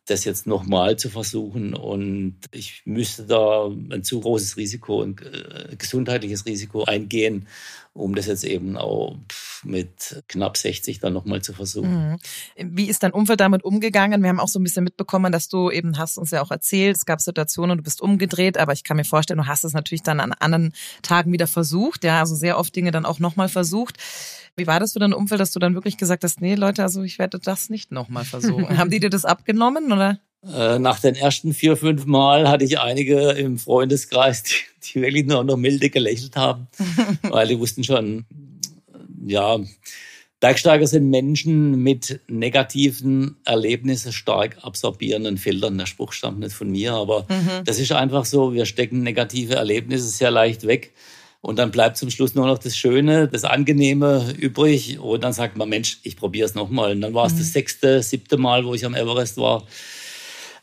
das 0.05 0.25
jetzt 0.25 0.47
nochmal 0.47 0.97
zu 0.97 1.09
versuchen. 1.09 1.73
Und 1.73 2.37
ich 2.51 2.81
müsste 2.85 3.25
da 3.25 3.67
ein 3.67 4.03
zu 4.03 4.21
großes 4.21 4.57
Risiko, 4.57 5.03
ein 5.03 5.15
äh, 5.19 5.75
gesundheitliches 5.75 6.45
Risiko 6.45 6.83
eingehen, 6.83 7.47
um 7.93 8.15
das 8.15 8.25
jetzt 8.27 8.43
eben 8.43 8.77
auch 8.77 9.17
mit 9.63 10.23
knapp 10.27 10.57
60 10.57 10.99
dann 10.99 11.13
nochmal 11.13 11.41
zu 11.41 11.53
versuchen. 11.53 12.17
Mhm. 12.57 12.77
Wie 12.77 12.89
ist 12.89 13.03
dein 13.03 13.11
Umfeld 13.11 13.39
damit 13.39 13.63
umgegangen? 13.63 14.21
Wir 14.21 14.29
haben 14.29 14.39
auch 14.39 14.47
so 14.47 14.59
ein 14.59 14.63
bisschen 14.63 14.83
mitbekommen, 14.83 15.31
dass 15.31 15.49
du 15.49 15.69
eben 15.69 15.97
hast 15.97 16.17
uns 16.17 16.31
ja 16.31 16.41
auch 16.41 16.51
erzählt, 16.51 16.97
es 16.97 17.05
gab 17.05 17.21
Situationen, 17.21 17.77
du 17.77 17.83
bist 17.83 18.01
umgedreht, 18.01 18.57
aber 18.57 18.73
ich 18.73 18.83
kann 18.83 18.97
mir 18.97 19.05
vorstellen, 19.05 19.39
du 19.39 19.47
hast 19.47 19.63
es 19.63 19.73
natürlich 19.73 20.03
dann 20.03 20.19
an 20.19 20.33
anderen 20.33 20.73
Tagen 21.01 21.31
wieder 21.31 21.47
versucht, 21.47 22.03
ja, 22.03 22.19
also 22.19 22.35
sehr 22.35 22.57
oft 22.57 22.75
Dinge 22.75 22.91
dann 22.91 23.05
auch 23.05 23.19
nochmal 23.19 23.49
versucht. 23.49 23.97
Wie 24.55 24.67
war 24.67 24.79
das 24.79 24.93
für 24.93 24.99
dein 24.99 25.13
Umfeld, 25.13 25.39
dass 25.39 25.51
du 25.51 25.59
dann 25.59 25.75
wirklich 25.75 25.97
gesagt 25.97 26.23
hast, 26.23 26.41
nee, 26.41 26.55
Leute, 26.55 26.83
also 26.83 27.03
ich 27.03 27.19
werde 27.19 27.39
das 27.39 27.69
nicht 27.69 27.91
nochmal 27.91 28.25
versuchen? 28.25 28.77
haben 28.77 28.89
die 28.89 28.99
dir 28.99 29.09
das 29.09 29.25
abgenommen 29.25 29.91
oder? 29.91 30.19
Äh, 30.43 30.79
nach 30.79 30.99
den 30.99 31.15
ersten 31.15 31.53
vier, 31.53 31.77
fünf 31.77 32.05
Mal 32.05 32.49
hatte 32.49 32.65
ich 32.65 32.79
einige 32.79 33.31
im 33.31 33.59
Freundeskreis, 33.59 34.43
die, 34.43 34.53
die 34.83 35.01
wirklich 35.01 35.25
nur 35.27 35.43
noch 35.43 35.57
milde 35.57 35.89
gelächelt 35.89 36.35
haben, 36.35 36.67
weil 37.21 37.47
die 37.47 37.59
wussten 37.59 37.83
schon, 37.83 38.25
ja, 39.25 39.59
Bergsteiger 40.41 40.87
sind 40.87 41.07
Menschen 41.07 41.83
mit 41.83 42.19
negativen 42.27 43.37
Erlebnissen 43.45 44.11
stark 44.11 44.57
absorbierenden 44.63 45.37
Filtern. 45.37 45.77
Der 45.77 45.85
Spruch 45.85 46.13
stammt 46.13 46.39
nicht 46.39 46.53
von 46.53 46.71
mir, 46.71 46.93
aber 46.93 47.27
mhm. 47.29 47.63
das 47.63 47.77
ist 47.77 47.91
einfach 47.91 48.25
so. 48.25 48.51
Wir 48.51 48.65
stecken 48.65 49.03
negative 49.03 49.53
Erlebnisse 49.53 50.07
sehr 50.07 50.31
leicht 50.31 50.65
weg. 50.65 50.93
Und 51.41 51.59
dann 51.59 51.69
bleibt 51.69 51.97
zum 51.97 52.09
Schluss 52.09 52.33
nur 52.33 52.47
noch 52.47 52.57
das 52.57 52.75
Schöne, 52.75 53.27
das 53.27 53.43
Angenehme 53.43 54.33
übrig. 54.35 54.99
Und 54.99 55.23
dann 55.23 55.33
sagt 55.33 55.57
man, 55.57 55.69
Mensch, 55.69 55.99
ich 56.01 56.15
probiere 56.15 56.47
es 56.47 56.55
nochmal. 56.55 56.93
Und 56.93 57.01
dann 57.01 57.13
war 57.13 57.27
es 57.27 57.33
mhm. 57.33 57.39
das 57.39 57.53
sechste, 57.53 58.01
siebte 58.01 58.37
Mal, 58.37 58.65
wo 58.65 58.73
ich 58.73 58.83
am 58.83 58.95
Everest 58.95 59.37
war. 59.37 59.67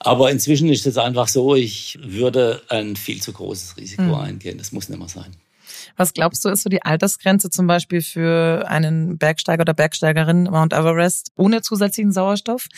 Aber 0.01 0.31
inzwischen 0.31 0.69
ist 0.69 0.87
es 0.87 0.99
einfach 0.99 1.29
so, 1.29 1.55
ich 1.55 1.99
würde 2.03 2.63
ein 2.69 2.97
viel 2.97 3.23
zu 3.23 3.33
großes 3.33 3.77
Risiko 3.77 4.03
mhm. 4.03 4.15
eingehen. 4.15 4.59
Das 4.59 4.73
muss 4.73 4.89
nicht 4.89 4.99
mehr 4.99 5.09
sein. 5.09 5.37
Was 5.99 6.15
glaubst 6.15 6.45
du, 6.45 6.49
ist 6.49 6.63
so 6.63 6.71
die 6.71 6.83
Altersgrenze 6.83 7.51
zum 7.51 7.67
Beispiel 7.67 8.01
für 8.01 8.65
einen 8.69 9.19
Bergsteiger 9.19 9.63
oder 9.63 9.75
Bergsteigerin 9.75 10.45
Mount 10.45 10.73
Everest 10.73 11.33
ohne 11.37 11.61
zusätzlichen 11.61 12.13
Sauerstoff? 12.13 12.69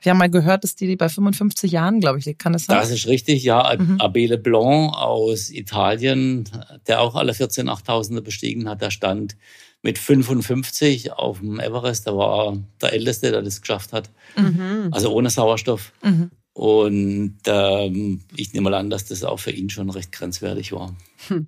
Wir 0.00 0.10
haben 0.10 0.18
mal 0.18 0.30
gehört, 0.30 0.62
dass 0.64 0.76
die 0.76 0.96
bei 0.96 1.08
55 1.08 1.72
Jahren, 1.72 2.00
glaube 2.00 2.20
ich, 2.20 2.24
liegt. 2.24 2.40
Kann 2.40 2.54
das 2.54 2.66
sein? 2.66 2.78
Das 2.78 2.90
ist 2.90 3.06
richtig, 3.08 3.42
ja. 3.42 3.76
Mhm. 3.76 4.00
Abele 4.00 4.38
Blanc 4.38 4.94
aus 4.94 5.50
Italien, 5.50 6.48
der 6.86 7.00
auch 7.00 7.16
alle 7.16 7.34
14 7.34 7.68
Achttausende 7.68 8.22
bestiegen 8.22 8.68
hat, 8.68 8.80
der 8.80 8.90
stand 8.90 9.36
mit 9.82 9.98
55 9.98 11.12
auf 11.12 11.40
dem 11.40 11.58
Everest. 11.58 12.06
Der 12.06 12.16
war 12.16 12.56
der 12.80 12.92
Älteste, 12.92 13.32
der 13.32 13.42
das 13.42 13.60
geschafft 13.60 13.92
hat. 13.92 14.10
Mhm. 14.36 14.88
Also 14.92 15.12
ohne 15.12 15.28
Sauerstoff. 15.28 15.92
Mhm. 16.02 16.30
Und 16.52 17.38
ähm, 17.46 18.22
ich 18.36 18.52
nehme 18.52 18.70
mal 18.70 18.76
an, 18.76 18.90
dass 18.90 19.06
das 19.06 19.22
auch 19.22 19.38
für 19.38 19.52
ihn 19.52 19.70
schon 19.70 19.88
recht 19.88 20.10
grenzwertig 20.12 20.72
war. 20.72 20.94
Hm. 21.28 21.46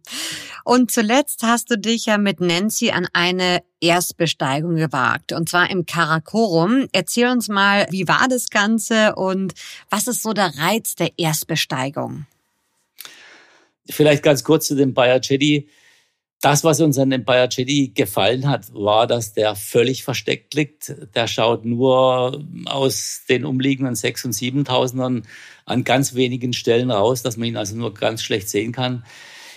Und 0.64 0.92
zuletzt 0.92 1.42
hast 1.42 1.70
du 1.70 1.78
dich 1.78 2.06
ja 2.06 2.18
mit 2.18 2.40
Nancy 2.40 2.90
an 2.90 3.08
eine 3.12 3.62
Erstbesteigung 3.80 4.76
gewagt, 4.76 5.32
und 5.32 5.48
zwar 5.48 5.68
im 5.70 5.86
Karakorum. 5.86 6.86
Erzähl 6.92 7.28
uns 7.28 7.48
mal, 7.48 7.86
wie 7.90 8.06
war 8.06 8.28
das 8.28 8.48
Ganze 8.48 9.16
und 9.16 9.54
was 9.90 10.06
ist 10.06 10.22
so 10.22 10.32
der 10.32 10.56
Reiz 10.56 10.94
der 10.94 11.10
Erstbesteigung? 11.18 12.26
Vielleicht 13.90 14.22
ganz 14.22 14.44
kurz 14.44 14.68
zu 14.68 14.76
dem 14.76 14.94
Bayer 14.94 15.20
Jedi 15.20 15.68
das, 16.42 16.64
was 16.64 16.80
uns 16.80 16.98
an 16.98 17.10
dem 17.10 17.24
Jedi 17.50 17.92
gefallen 17.94 18.48
hat, 18.48 18.74
war, 18.74 19.06
dass 19.06 19.32
der 19.32 19.54
völlig 19.54 20.02
versteckt 20.02 20.54
liegt. 20.54 20.92
Der 21.14 21.28
schaut 21.28 21.64
nur 21.64 22.44
aus 22.66 23.22
den 23.28 23.44
umliegenden 23.44 23.94
6.000 23.94 24.24
und 24.24 24.66
7.000ern 24.66 25.22
an 25.64 25.84
ganz 25.84 26.14
wenigen 26.14 26.52
Stellen 26.52 26.90
raus, 26.90 27.22
dass 27.22 27.36
man 27.36 27.48
ihn 27.48 27.56
also 27.56 27.76
nur 27.76 27.94
ganz 27.94 28.22
schlecht 28.22 28.48
sehen 28.48 28.72
kann 28.72 29.04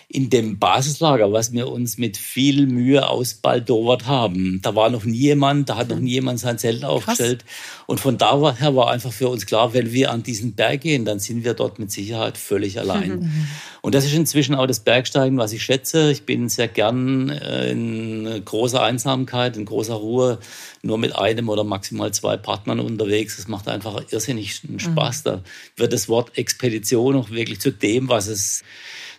in 0.08 0.30
dem 0.30 0.60
Basislager, 0.60 1.32
was 1.32 1.52
wir 1.52 1.68
uns 1.68 1.98
mit 1.98 2.18
viel 2.18 2.68
Mühe 2.68 3.08
ausbaldowert 3.10 4.06
haben. 4.06 4.60
Da 4.62 4.76
war 4.76 4.90
noch 4.90 5.04
nie 5.04 5.18
jemand, 5.18 5.70
da 5.70 5.78
hat 5.78 5.90
noch 5.90 6.00
nie 6.00 6.12
jemand 6.12 6.40
sein 6.40 6.60
Zelt 6.60 6.86
aufgestellt. 6.86 7.44
Und 7.88 8.00
von 8.00 8.18
daher 8.18 8.76
war 8.76 8.92
einfach 8.92 9.12
für 9.12 9.30
uns 9.30 9.46
klar, 9.46 9.74
wenn 9.74 9.92
wir 9.94 10.12
an 10.12 10.22
diesen 10.22 10.54
Berg 10.54 10.82
gehen, 10.82 11.06
dann 11.06 11.20
sind 11.20 11.44
wir 11.44 11.56
dort 11.56 11.80
mit 11.80 11.92
Sicherheit 11.92 12.38
völlig 12.38 12.80
allein. 12.86 13.48
Und 13.82 13.96
das 13.96 14.06
ist 14.06 14.14
inzwischen 14.14 14.56
auch 14.56 14.68
das 14.68 14.80
Bergsteigen, 14.80 15.38
was 15.38 15.54
ich 15.54 15.64
schätze. 15.64 16.12
Ich 16.12 16.24
bin 16.24 16.50
sehr 16.50 16.68
gern 16.68 17.30
äh, 17.30 17.72
in 17.72 18.44
großer 18.46 18.82
Einsamkeit, 18.82 19.58
in 19.58 19.66
großer 19.66 19.96
Ruhe, 19.96 20.40
nur 20.84 20.98
mit 21.00 21.16
einem 21.16 21.50
oder 21.50 21.64
maximal 21.64 22.14
zwei 22.14 22.38
Partnern 22.38 22.80
unterwegs. 22.80 23.38
Das 23.38 23.48
macht 23.48 23.68
einfach 23.68 24.04
irrsinnig 24.12 24.62
Spaß. 24.78 25.24
Da 25.24 25.42
wird 25.76 25.94
das 25.94 26.10
Wort 26.10 26.38
Expedition 26.38 27.16
auch 27.16 27.32
wirklich 27.32 27.60
zu 27.60 27.72
dem, 27.72 28.08
was 28.08 28.28
es 28.28 28.64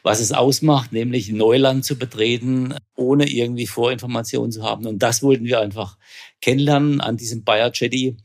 was 0.07 0.21
es 0.21 0.31
ausmacht, 0.31 0.93
nämlich 0.93 1.31
Neuland 1.33 1.85
zu 1.85 1.99
betreten, 1.99 2.77
ohne 2.95 3.29
irgendwie 3.29 3.67
Vorinformationen 3.67 4.53
zu 4.53 4.63
haben. 4.63 4.87
Und 4.87 5.01
das 5.01 5.21
wollten 5.21 5.47
wir 5.47 5.59
einfach 5.59 5.99
kennenlernen 6.41 7.01
an 7.01 7.17
diesem 7.17 7.43
Bayer 7.43 7.73
Jetty. 7.75 8.17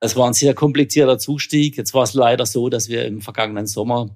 Das 0.00 0.16
war 0.16 0.26
ein 0.26 0.32
sehr 0.32 0.54
komplizierter 0.54 1.18
Zustieg. 1.18 1.76
Jetzt 1.76 1.92
war 1.92 2.04
es 2.04 2.14
leider 2.14 2.46
so, 2.46 2.70
dass 2.70 2.88
wir 2.88 3.04
im 3.04 3.20
vergangenen 3.20 3.66
Sommer 3.66 4.08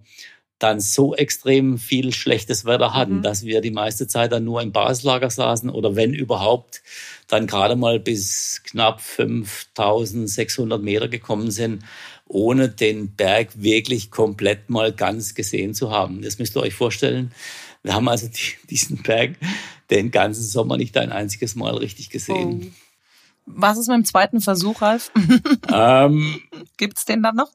dann 0.59 0.81
so 0.81 1.15
extrem 1.15 1.77
viel 1.77 2.15
schlechtes 2.15 2.65
Wetter 2.65 2.95
hatten, 2.95 3.19
mhm. 3.19 3.23
dass 3.23 3.45
wir 3.45 3.61
die 3.61 3.73
meiste 3.73 4.09
Zeit 4.09 4.33
dann 4.33 4.45
nur 4.45 4.63
im 4.63 4.73
Basislager 4.73 5.29
saßen 5.29 5.69
oder 5.69 5.97
wenn 5.97 6.15
überhaupt, 6.15 6.83
dann 7.29 7.47
gerade 7.47 7.77
mal 7.77 8.01
bis 8.01 8.63
knapp 8.65 9.03
5600 9.03 10.81
Meter 10.81 11.09
gekommen 11.09 11.51
sind 11.51 11.83
ohne 12.29 12.69
den 12.69 13.15
Berg 13.15 13.62
wirklich 13.62 14.11
komplett 14.11 14.69
mal 14.69 14.93
ganz 14.93 15.35
gesehen 15.35 15.75
zu 15.75 15.91
haben. 15.91 16.23
Das 16.23 16.39
müsst 16.39 16.57
ihr 16.57 16.62
euch 16.62 16.75
vorstellen. 16.75 17.33
Wir 17.83 17.95
haben 17.95 18.09
also 18.09 18.29
diesen 18.69 19.03
Berg 19.03 19.37
den 19.91 20.11
ganzen 20.11 20.43
Sommer 20.43 20.77
nicht 20.77 20.97
ein 20.97 21.12
einziges 21.12 21.55
Mal 21.55 21.77
richtig 21.77 22.11
gesehen. 22.11 22.62
Oh. 22.65 22.83
Was 23.47 23.79
ist 23.79 23.87
mit 23.87 23.97
dem 23.97 24.05
zweiten 24.05 24.41
Versuch, 24.41 24.83
Ralf? 24.83 25.12
Ähm, 25.73 26.41
Gibt's 26.77 27.05
den 27.05 27.23
dann 27.23 27.37
noch? 27.37 27.51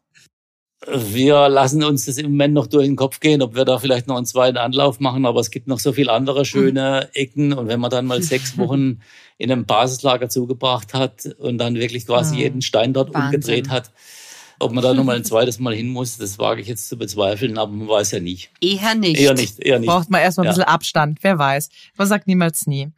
Wir 0.88 1.48
lassen 1.48 1.84
uns 1.84 2.06
das 2.06 2.18
im 2.18 2.32
Moment 2.32 2.54
noch 2.56 2.68
durch 2.68 2.86
den 2.86 2.96
Kopf 2.96 3.20
gehen, 3.20 3.42
ob 3.42 3.56
wir 3.56 3.66
da 3.66 3.78
vielleicht 3.78 4.08
noch 4.08 4.18
einen 4.18 4.26
zweiten 4.26 4.58
Anlauf 4.58 5.00
machen, 5.00 5.26
aber 5.26 5.40
es 5.40 5.52
gibt 5.52 5.68
noch 5.68 5.80
so 5.80 5.94
viele 5.94 6.12
andere 6.12 6.44
schöne 6.44 7.10
Ecken 7.14 7.54
und 7.54 7.68
wenn 7.68 7.80
man 7.80 7.92
dann 7.92 8.06
mal 8.06 8.22
sechs 8.24 8.58
Wochen 8.58 9.02
in 9.38 9.52
einem 9.52 9.66
Basislager 9.66 10.28
zugebracht 10.28 10.94
hat 10.94 11.26
und 11.38 11.58
dann 11.58 11.76
wirklich 11.76 12.08
quasi 12.08 12.38
jeden 12.38 12.62
Stein 12.62 12.94
dort 12.94 13.14
Wahnsinn. 13.14 13.26
umgedreht 13.26 13.70
hat, 13.70 13.92
ob 14.62 14.72
man 14.72 14.84
da 14.84 14.94
nochmal 14.94 15.18
ein 15.18 15.24
zweites 15.24 15.60
Mal 15.60 15.74
hin 15.74 15.90
muss, 15.90 16.18
das 16.18 16.40
wage 16.40 16.62
ich 16.62 16.68
jetzt 16.68 16.88
zu 16.88 16.98
bezweifeln, 16.98 17.58
aber 17.58 17.72
man 17.72 17.88
weiß 17.88 18.12
ja 18.12 18.20
nie. 18.20 18.40
Eher 18.62 18.96
nicht. 18.96 19.20
Eher 19.20 19.34
nicht, 19.34 19.60
eher 19.60 19.80
nicht. 19.80 19.90
Braucht 19.90 20.10
man 20.10 20.22
erstmal 20.22 20.48
ein 20.48 20.52
bisschen 20.52 20.64
Abstand, 20.64 21.20
wer 21.22 21.38
weiß. 21.38 21.70
Man 21.98 22.08
sagt 22.08 22.28
niemals 22.28 22.68
nie. 22.68 22.90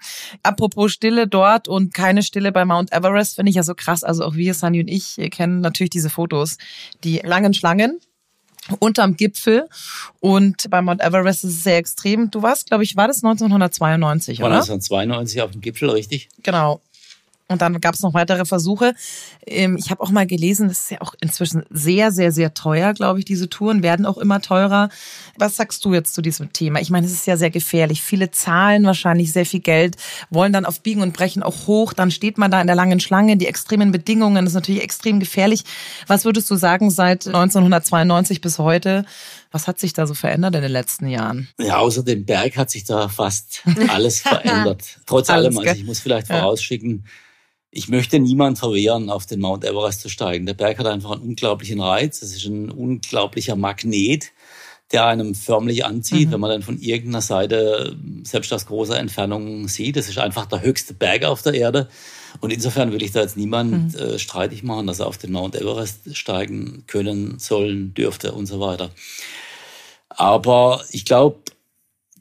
Apropos 0.43 0.91
Stille 0.91 1.27
dort 1.27 1.67
und 1.67 1.93
keine 1.93 2.23
Stille 2.23 2.51
bei 2.51 2.65
Mount 2.65 2.91
Everest, 2.91 3.35
finde 3.35 3.49
ich 3.49 3.55
ja 3.55 3.63
so 3.63 3.75
krass. 3.75 4.03
Also 4.03 4.25
auch 4.25 4.35
wir, 4.35 4.53
Sunny 4.53 4.81
und 4.81 4.87
ich, 4.87 5.15
kennen 5.31 5.61
natürlich 5.61 5.91
diese 5.91 6.09
Fotos. 6.09 6.57
Die 7.03 7.19
langen 7.23 7.53
Schlangen, 7.53 7.99
unterm 8.79 9.15
Gipfel 9.15 9.67
und 10.19 10.69
bei 10.69 10.81
Mount 10.81 11.01
Everest 11.01 11.43
ist 11.43 11.53
es 11.53 11.63
sehr 11.63 11.77
extrem. 11.77 12.31
Du 12.31 12.41
warst, 12.41 12.67
glaube 12.67 12.83
ich, 12.83 12.95
war 12.95 13.07
das 13.07 13.23
1992, 13.23 14.39
war 14.39 14.47
oder? 14.47 14.55
1992 14.55 15.41
auf 15.41 15.51
dem 15.51 15.61
Gipfel, 15.61 15.89
richtig? 15.89 16.29
Genau. 16.43 16.81
Und 17.49 17.61
dann 17.61 17.81
gab 17.81 17.93
es 17.93 18.01
noch 18.01 18.13
weitere 18.13 18.45
Versuche. 18.45 18.93
Ähm, 19.45 19.75
ich 19.77 19.91
habe 19.91 20.01
auch 20.01 20.11
mal 20.11 20.25
gelesen, 20.25 20.69
das 20.69 20.79
ist 20.79 20.91
ja 20.91 21.01
auch 21.01 21.13
inzwischen 21.21 21.63
sehr, 21.69 22.11
sehr, 22.11 22.31
sehr 22.31 22.53
teuer, 22.53 22.93
glaube 22.93 23.19
ich. 23.19 23.25
Diese 23.25 23.49
Touren 23.49 23.83
werden 23.83 24.05
auch 24.05 24.17
immer 24.17 24.41
teurer. 24.41 24.89
Was 25.37 25.57
sagst 25.57 25.83
du 25.83 25.93
jetzt 25.93 26.13
zu 26.13 26.21
diesem 26.21 26.53
Thema? 26.53 26.79
Ich 26.79 26.89
meine, 26.89 27.05
es 27.05 27.11
ist 27.11 27.27
ja 27.27 27.35
sehr 27.35 27.51
gefährlich. 27.51 28.01
Viele 28.01 28.31
zahlen 28.31 28.85
wahrscheinlich 28.85 29.33
sehr 29.33 29.45
viel 29.45 29.59
Geld, 29.59 29.97
wollen 30.29 30.53
dann 30.53 30.65
auf 30.65 30.81
Biegen 30.81 31.01
und 31.01 31.13
Brechen 31.13 31.43
auch 31.43 31.67
hoch. 31.67 31.91
Dann 31.91 32.11
steht 32.11 32.37
man 32.37 32.49
da 32.49 32.61
in 32.61 32.67
der 32.67 32.77
langen 32.77 33.01
Schlange. 33.01 33.35
Die 33.35 33.47
extremen 33.47 33.91
Bedingungen 33.91 34.47
ist 34.47 34.53
natürlich 34.53 34.81
extrem 34.81 35.19
gefährlich. 35.19 35.63
Was 36.07 36.23
würdest 36.23 36.49
du 36.49 36.55
sagen 36.55 36.91
seit 36.91 37.27
1992 37.27 38.39
bis 38.39 38.57
heute? 38.57 39.05
Was 39.53 39.67
hat 39.67 39.79
sich 39.79 39.93
da 39.93 40.07
so 40.07 40.15
verändert 40.15 40.55
in 40.55 40.63
den 40.63 40.71
letzten 40.71 41.07
Jahren? 41.07 41.47
Ja, 41.59 41.77
außer 41.77 42.03
dem 42.03 42.25
Berg 42.25 42.57
hat 42.57 42.71
sich 42.71 42.85
da 42.85 43.07
fast 43.07 43.61
alles 43.87 44.21
verändert. 44.21 44.99
Trotz 45.05 45.29
allem, 45.29 45.55
also 45.55 45.71
ich 45.71 45.85
muss 45.85 45.99
vielleicht 45.99 46.27
vorausschicken, 46.27 47.05
ich 47.69 47.87
möchte 47.87 48.19
niemand 48.19 48.57
verwehren, 48.57 49.11
auf 49.11 49.27
den 49.27 49.39
Mount 49.39 49.63
Everest 49.63 50.01
zu 50.01 50.09
steigen. 50.09 50.47
Der 50.47 50.55
Berg 50.55 50.79
hat 50.79 50.87
einfach 50.87 51.11
einen 51.11 51.21
unglaublichen 51.21 51.81
Reiz. 51.81 52.23
Es 52.23 52.35
ist 52.35 52.45
ein 52.45 52.71
unglaublicher 52.71 53.55
Magnet, 53.55 54.31
der 54.91 55.05
einem 55.05 55.35
förmlich 55.35 55.85
anzieht, 55.85 56.29
mhm. 56.29 56.33
wenn 56.33 56.39
man 56.39 56.49
dann 56.49 56.63
von 56.63 56.79
irgendeiner 56.79 57.21
Seite 57.21 57.95
selbst 58.23 58.51
aus 58.53 58.65
großer 58.65 58.99
Entfernung 58.99 59.67
sieht. 59.67 59.97
Es 59.97 60.09
ist 60.09 60.17
einfach 60.17 60.47
der 60.47 60.63
höchste 60.63 60.95
Berg 60.95 61.25
auf 61.25 61.43
der 61.43 61.53
Erde. 61.53 61.89
Und 62.41 62.51
insofern 62.51 62.91
will 62.91 63.03
ich 63.03 63.11
da 63.11 63.21
jetzt 63.21 63.37
niemand 63.37 63.93
mhm. 63.93 63.99
äh, 63.99 64.19
streitig 64.19 64.63
machen, 64.63 64.87
dass 64.87 64.99
er 64.99 65.07
auf 65.07 65.19
den 65.19 65.31
Mount 65.31 65.55
Everest 65.55 66.17
steigen 66.17 66.85
können, 66.87 67.37
sollen, 67.37 67.93
dürfte 67.93 68.31
und 68.31 68.47
so 68.47 68.59
weiter. 68.59 68.89
Aber 70.15 70.83
ich 70.91 71.05
glaube, 71.05 71.37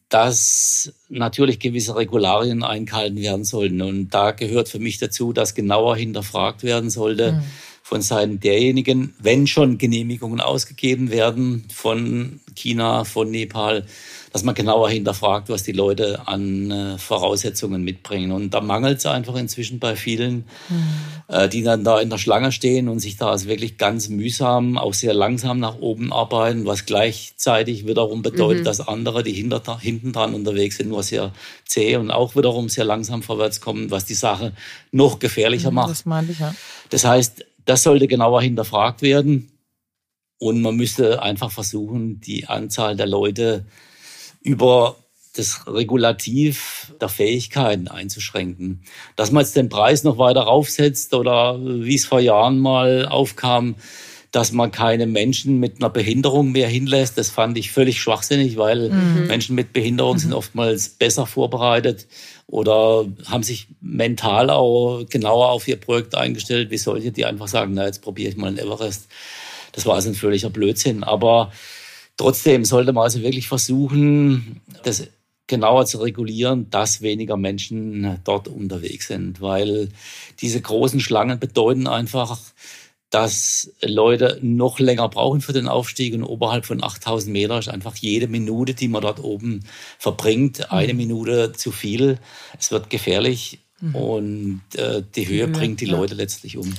dass 0.09 0.93
natürlich 1.09 1.59
gewisse 1.59 1.97
Regularien 1.97 2.63
eingehalten 2.63 3.17
werden 3.17 3.45
sollten. 3.45 3.81
Und 3.81 4.11
da 4.11 4.33
gehört 4.33 4.69
für 4.69 4.79
mich 4.79 4.99
dazu, 4.99 5.33
dass 5.33 5.55
genauer 5.55 5.97
hinterfragt 5.97 6.63
werden 6.63 6.91
sollte 6.91 7.33
mhm. 7.33 7.43
Von 7.93 8.01
Seiten 8.01 8.41
derjenigen, 8.41 9.15
wenn 9.19 9.47
schon 9.47 9.77
Genehmigungen 9.77 10.41
ausgegeben 10.41 11.11
werden 11.11 11.67
von 11.71 12.41
China, 12.55 13.05
von 13.05 13.31
Nepal, 13.31 13.85
dass 14.33 14.45
man 14.45 14.55
genauer 14.55 14.89
hinterfragt, 14.89 15.51
was 15.51 15.63
die 15.63 15.73
Leute 15.73 16.27
an 16.27 16.71
äh, 16.71 16.97
Voraussetzungen 16.97 17.85
mitbringen. 17.85 18.33
Und 18.33 18.55
da 18.55 18.63
mangelt 18.63 18.97
es 18.97 19.05
einfach 19.05 19.35
inzwischen 19.35 19.79
bei 19.79 19.95
vielen, 19.95 20.47
mhm. 20.71 20.85
äh, 21.29 21.51
die 21.51 21.63
dann 21.63 21.85
da 21.85 22.01
in 22.01 22.09
der 22.09 22.17
Schlange 22.17 22.51
stehen 22.51 22.89
und 22.89 23.01
sich 23.01 23.19
da 23.19 23.29
also 23.29 23.47
wirklich 23.47 23.77
ganz 23.77 24.09
mühsam, 24.09 24.79
auch 24.79 24.95
sehr 24.95 25.13
langsam 25.13 25.61
nach 25.61 25.77
oben 25.79 26.15
arbeiten, 26.15 26.65
was 26.65 26.87
gleichzeitig 26.87 27.87
wiederum 27.87 28.23
bedeutet, 28.23 28.63
mhm. 28.63 28.65
dass 28.65 28.81
andere, 28.81 29.23
die 29.23 29.35
hinter, 29.35 29.79
hinten 29.79 30.15
dran 30.15 30.33
unterwegs 30.33 30.79
sind, 30.79 30.89
nur 30.89 31.03
sehr 31.03 31.33
zäh 31.67 31.97
und 31.97 32.11
auch 32.11 32.37
wiederum 32.37 32.71
sehr 32.71 32.85
langsam 32.85 33.23
vorwärts 33.23 33.61
kommen, 33.61 33.91
was 33.91 34.07
die 34.07 34.15
Sache 34.15 34.55
noch 34.93 35.19
gefährlicher 35.19 35.71
mhm, 35.71 35.75
macht. 35.75 35.91
Das 35.91 36.07
meine 36.07 36.33
ich, 36.33 36.39
ja. 36.39 36.55
Das 36.89 37.05
heißt, 37.05 37.45
das 37.65 37.83
sollte 37.83 38.09
genauer 38.09 38.43
hinterfragt 38.43 39.03
werden. 39.03 39.51
Und 40.39 40.61
man 40.61 40.77
müsste 40.77 41.23
einfach 41.23 41.51
versuchen, 41.53 42.21
die 42.21 42.47
Anzahl 42.49 42.97
der 42.97 43.07
Leute 43.07 43.65
über 44.41 44.97
das 45.35 45.67
Regulativ 45.67 46.93
der 47.01 47.09
Fähigkeiten 47.09 47.89
einzuschränken. 47.89 48.83
Dass 49.17 49.31
man 49.31 49.45
jetzt 49.45 49.57
den 49.57 49.69
Preis 49.69 50.05
noch 50.05 50.19
weiter 50.19 50.43
raufsetzt 50.43 51.15
oder 51.15 51.59
wie 51.61 51.95
es 51.95 52.05
vor 52.05 52.21
Jahren 52.21 52.59
mal 52.59 53.07
aufkam, 53.07 53.77
dass 54.33 54.51
man 54.51 54.71
keine 54.71 55.07
Menschen 55.07 55.61
mit 55.61 55.77
einer 55.77 55.91
Behinderung 55.91 56.53
mehr 56.53 56.67
hinlässt, 56.67 57.19
das 57.19 57.29
fand 57.29 57.59
ich 57.59 57.71
völlig 57.71 58.01
schwachsinnig, 58.01 58.57
weil 58.57 58.89
mhm. 58.89 59.27
Menschen 59.27 59.55
mit 59.55 59.75
Behinderung 59.75 60.19
sind 60.19 60.31
mhm. 60.31 60.37
oftmals 60.37 60.89
besser 60.89 61.27
vorbereitet 61.27 62.09
oder 62.47 63.07
haben 63.27 63.43
sich 63.43 63.69
mental 63.83 64.49
auch 64.49 65.05
genauer 65.09 65.51
auf 65.51 65.69
ihr 65.69 65.77
Projekt 65.77 66.15
eingestellt, 66.15 66.71
wie 66.71 66.79
solche, 66.79 67.13
die 67.13 67.27
einfach 67.27 67.47
sagen, 67.47 67.75
na, 67.75 67.85
jetzt 67.85 68.01
probiere 68.01 68.31
ich 68.31 68.37
mal 68.39 68.49
einen 68.49 68.59
Everest. 68.59 69.07
Das 69.73 69.85
war 69.85 69.97
also 69.97 70.09
ein 70.09 70.15
völliger 70.15 70.51
Blödsinn. 70.51 71.05
Aber 71.05 71.53
trotzdem 72.17 72.65
sollte 72.65 72.95
man 72.95 73.05
also 73.05 73.21
wirklich 73.21 73.49
versuchen, 73.49 74.63
das 74.83 75.09
genauer 75.47 75.85
zu 75.85 75.99
regulieren, 75.99 76.71
dass 76.71 77.03
weniger 77.03 77.37
Menschen 77.37 78.19
dort 78.25 78.49
unterwegs 78.49 79.09
sind, 79.09 79.43
weil 79.43 79.89
diese 80.41 80.63
großen 80.63 81.01
Schlangen 81.01 81.39
bedeuten 81.39 81.87
einfach, 81.87 82.39
dass 83.13 83.71
Leute 83.83 84.39
noch 84.41 84.79
länger 84.79 85.07
brauchen 85.11 85.43
für 85.43 85.53
den 85.53 85.69
Aufstieg 85.69 86.15
und 86.15 86.25
oberhalb 86.25 86.65
von 86.65 86.83
8000 86.83 87.31
Meter 87.31 87.59
ist 87.59 87.69
einfach 87.69 87.95
jede 87.97 88.27
Minute, 88.27 88.73
die 88.73 88.89
man 88.89 89.03
dort 89.03 89.23
oben 89.23 89.65
verbringt, 89.99 90.73
eine 90.73 90.95
mhm. 90.95 90.99
Minute 90.99 91.53
zu 91.53 91.73
viel. 91.73 92.19
Es 92.59 92.71
wird 92.71 92.89
gefährlich 92.89 93.61
mhm. 93.81 93.95
und 93.95 94.63
äh, 94.77 95.03
die 95.15 95.29
Höhe 95.29 95.47
bringt 95.47 95.83
die 95.83 95.87
Leute 95.87 96.15
letztlich 96.15 96.57
um. 96.57 96.73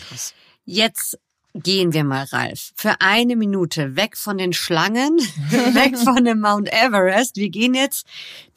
Jetzt 0.66 1.20
gehen 1.54 1.94
wir 1.94 2.04
mal, 2.04 2.24
Ralf, 2.32 2.72
für 2.76 2.96
eine 3.00 3.36
Minute 3.36 3.96
weg 3.96 4.18
von 4.18 4.40
den 4.40 4.54
Schlangen, 4.54 5.18
weg 5.50 5.98
von 6.00 6.26
dem 6.26 6.40
Mount 6.40 6.68
Everest. 6.74 7.36
Wir 7.36 7.50
gehen 7.50 7.76
jetzt 7.76 8.08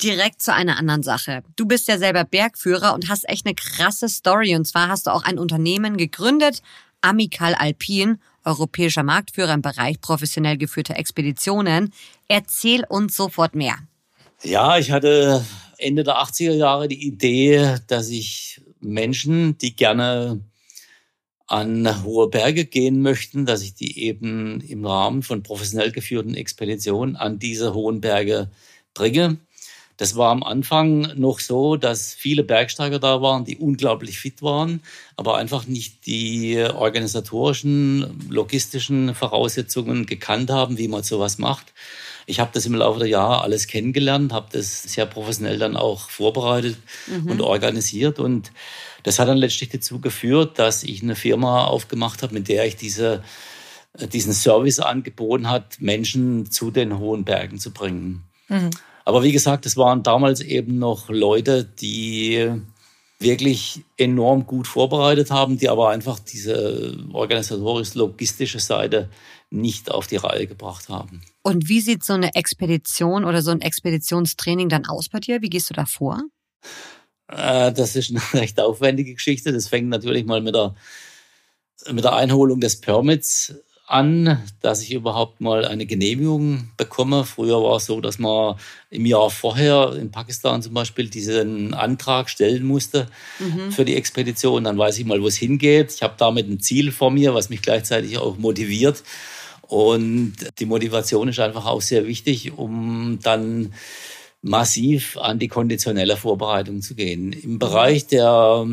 direkt 0.02 0.40
zu 0.40 0.54
einer 0.54 0.78
anderen 0.78 1.02
Sache. 1.02 1.42
Du 1.56 1.66
bist 1.66 1.88
ja 1.88 1.98
selber 1.98 2.24
Bergführer 2.24 2.94
und 2.94 3.10
hast 3.10 3.28
echt 3.28 3.44
eine 3.44 3.54
krasse 3.54 4.08
Story. 4.08 4.56
Und 4.56 4.66
zwar 4.66 4.88
hast 4.88 5.06
du 5.06 5.10
auch 5.10 5.24
ein 5.24 5.38
Unternehmen 5.38 5.98
gegründet, 5.98 6.62
Amical 7.06 7.54
Alpin, 7.54 8.18
europäischer 8.44 9.04
Marktführer 9.04 9.54
im 9.54 9.62
Bereich 9.62 10.00
professionell 10.00 10.56
geführter 10.56 10.96
Expeditionen. 10.96 11.92
Erzähl 12.26 12.84
uns 12.88 13.16
sofort 13.16 13.54
mehr. 13.54 13.76
Ja, 14.42 14.78
ich 14.78 14.90
hatte 14.90 15.44
Ende 15.78 16.02
der 16.02 16.16
80er 16.16 16.52
Jahre 16.52 16.88
die 16.88 17.06
Idee, 17.06 17.76
dass 17.86 18.08
ich 18.08 18.60
Menschen, 18.80 19.56
die 19.58 19.76
gerne 19.76 20.40
an 21.46 22.02
hohe 22.02 22.28
Berge 22.28 22.64
gehen 22.64 23.02
möchten, 23.02 23.46
dass 23.46 23.62
ich 23.62 23.74
die 23.74 24.02
eben 24.02 24.60
im 24.62 24.84
Rahmen 24.84 25.22
von 25.22 25.44
professionell 25.44 25.92
geführten 25.92 26.34
Expeditionen 26.34 27.14
an 27.14 27.38
diese 27.38 27.72
hohen 27.72 28.00
Berge 28.00 28.50
bringe. 28.94 29.38
Das 29.96 30.14
war 30.14 30.30
am 30.30 30.42
Anfang 30.42 31.12
noch 31.16 31.40
so, 31.40 31.76
dass 31.76 32.12
viele 32.12 32.44
Bergsteiger 32.44 32.98
da 32.98 33.22
waren, 33.22 33.44
die 33.44 33.56
unglaublich 33.56 34.18
fit 34.18 34.42
waren, 34.42 34.82
aber 35.16 35.36
einfach 35.38 35.66
nicht 35.66 36.06
die 36.06 36.58
organisatorischen, 36.58 38.28
logistischen 38.28 39.14
Voraussetzungen 39.14 40.04
gekannt 40.04 40.50
haben, 40.50 40.76
wie 40.76 40.88
man 40.88 41.02
sowas 41.02 41.38
macht. 41.38 41.72
Ich 42.26 42.40
habe 42.40 42.50
das 42.52 42.66
im 42.66 42.74
Laufe 42.74 42.98
der 42.98 43.08
Jahre 43.08 43.40
alles 43.42 43.68
kennengelernt, 43.68 44.32
habe 44.32 44.48
das 44.52 44.82
sehr 44.82 45.06
professionell 45.06 45.58
dann 45.58 45.76
auch 45.76 46.10
vorbereitet 46.10 46.76
mhm. 47.06 47.30
und 47.30 47.40
organisiert 47.40 48.18
und 48.18 48.50
das 49.04 49.20
hat 49.20 49.28
dann 49.28 49.38
letztlich 49.38 49.70
dazu 49.70 50.00
geführt, 50.00 50.58
dass 50.58 50.82
ich 50.82 51.00
eine 51.00 51.14
Firma 51.14 51.64
aufgemacht 51.64 52.24
habe, 52.24 52.34
mit 52.34 52.48
der 52.48 52.66
ich 52.66 52.74
diese, 52.74 53.22
diesen 54.12 54.32
Service 54.32 54.80
angeboten 54.80 55.48
hat, 55.48 55.80
Menschen 55.80 56.50
zu 56.50 56.72
den 56.72 56.98
hohen 56.98 57.24
Bergen 57.24 57.60
zu 57.60 57.70
bringen. 57.70 58.24
Mhm. 58.48 58.70
Aber 59.06 59.22
wie 59.22 59.30
gesagt, 59.30 59.66
es 59.66 59.76
waren 59.76 60.02
damals 60.02 60.40
eben 60.40 60.80
noch 60.80 61.08
Leute, 61.08 61.64
die 61.64 62.50
wirklich 63.20 63.84
enorm 63.96 64.46
gut 64.46 64.66
vorbereitet 64.66 65.30
haben, 65.30 65.58
die 65.58 65.68
aber 65.68 65.90
einfach 65.90 66.18
diese 66.18 66.98
organisatorisch-logistische 67.12 68.58
Seite 68.58 69.08
nicht 69.48 69.92
auf 69.92 70.08
die 70.08 70.16
Reihe 70.16 70.48
gebracht 70.48 70.88
haben. 70.88 71.22
Und 71.42 71.68
wie 71.68 71.80
sieht 71.80 72.04
so 72.04 72.14
eine 72.14 72.34
Expedition 72.34 73.24
oder 73.24 73.42
so 73.42 73.52
ein 73.52 73.60
Expeditionstraining 73.60 74.68
dann 74.68 74.86
aus 74.86 75.08
bei 75.08 75.20
dir? 75.20 75.40
Wie 75.40 75.50
gehst 75.50 75.70
du 75.70 75.74
da 75.74 75.86
vor? 75.86 76.20
Äh, 77.28 77.72
das 77.72 77.94
ist 77.94 78.10
eine 78.10 78.20
recht 78.42 78.58
aufwendige 78.58 79.14
Geschichte. 79.14 79.52
Das 79.52 79.68
fängt 79.68 79.88
natürlich 79.88 80.26
mal 80.26 80.40
mit 80.40 80.56
der, 80.56 80.74
mit 81.92 82.02
der 82.02 82.16
Einholung 82.16 82.60
des 82.60 82.80
Permits 82.80 83.54
an, 83.86 84.42
dass 84.60 84.82
ich 84.82 84.92
überhaupt 84.92 85.40
mal 85.40 85.64
eine 85.64 85.86
Genehmigung 85.86 86.70
bekomme. 86.76 87.24
Früher 87.24 87.62
war 87.62 87.76
es 87.76 87.86
so, 87.86 88.00
dass 88.00 88.18
man 88.18 88.56
im 88.90 89.06
Jahr 89.06 89.30
vorher 89.30 89.94
in 89.94 90.10
Pakistan 90.10 90.60
zum 90.60 90.74
Beispiel 90.74 91.08
diesen 91.08 91.72
Antrag 91.72 92.28
stellen 92.28 92.64
musste 92.64 93.06
mhm. 93.38 93.70
für 93.70 93.84
die 93.84 93.94
Expedition. 93.94 94.64
Dann 94.64 94.76
weiß 94.76 94.98
ich 94.98 95.04
mal, 95.04 95.22
wo 95.22 95.28
es 95.28 95.36
hingeht. 95.36 95.92
Ich 95.94 96.02
habe 96.02 96.14
damit 96.18 96.48
ein 96.48 96.60
Ziel 96.60 96.90
vor 96.90 97.12
mir, 97.12 97.34
was 97.34 97.48
mich 97.48 97.62
gleichzeitig 97.62 98.18
auch 98.18 98.36
motiviert. 98.38 99.04
Und 99.62 100.34
die 100.58 100.66
Motivation 100.66 101.28
ist 101.28 101.38
einfach 101.38 101.66
auch 101.66 101.82
sehr 101.82 102.06
wichtig, 102.06 102.56
um 102.56 103.18
dann 103.22 103.72
massiv 104.42 105.16
an 105.16 105.38
die 105.38 105.48
konditionelle 105.48 106.16
Vorbereitung 106.16 106.82
zu 106.82 106.94
gehen. 106.94 107.32
Im 107.32 107.58
Bereich 107.58 108.06
der 108.06 108.66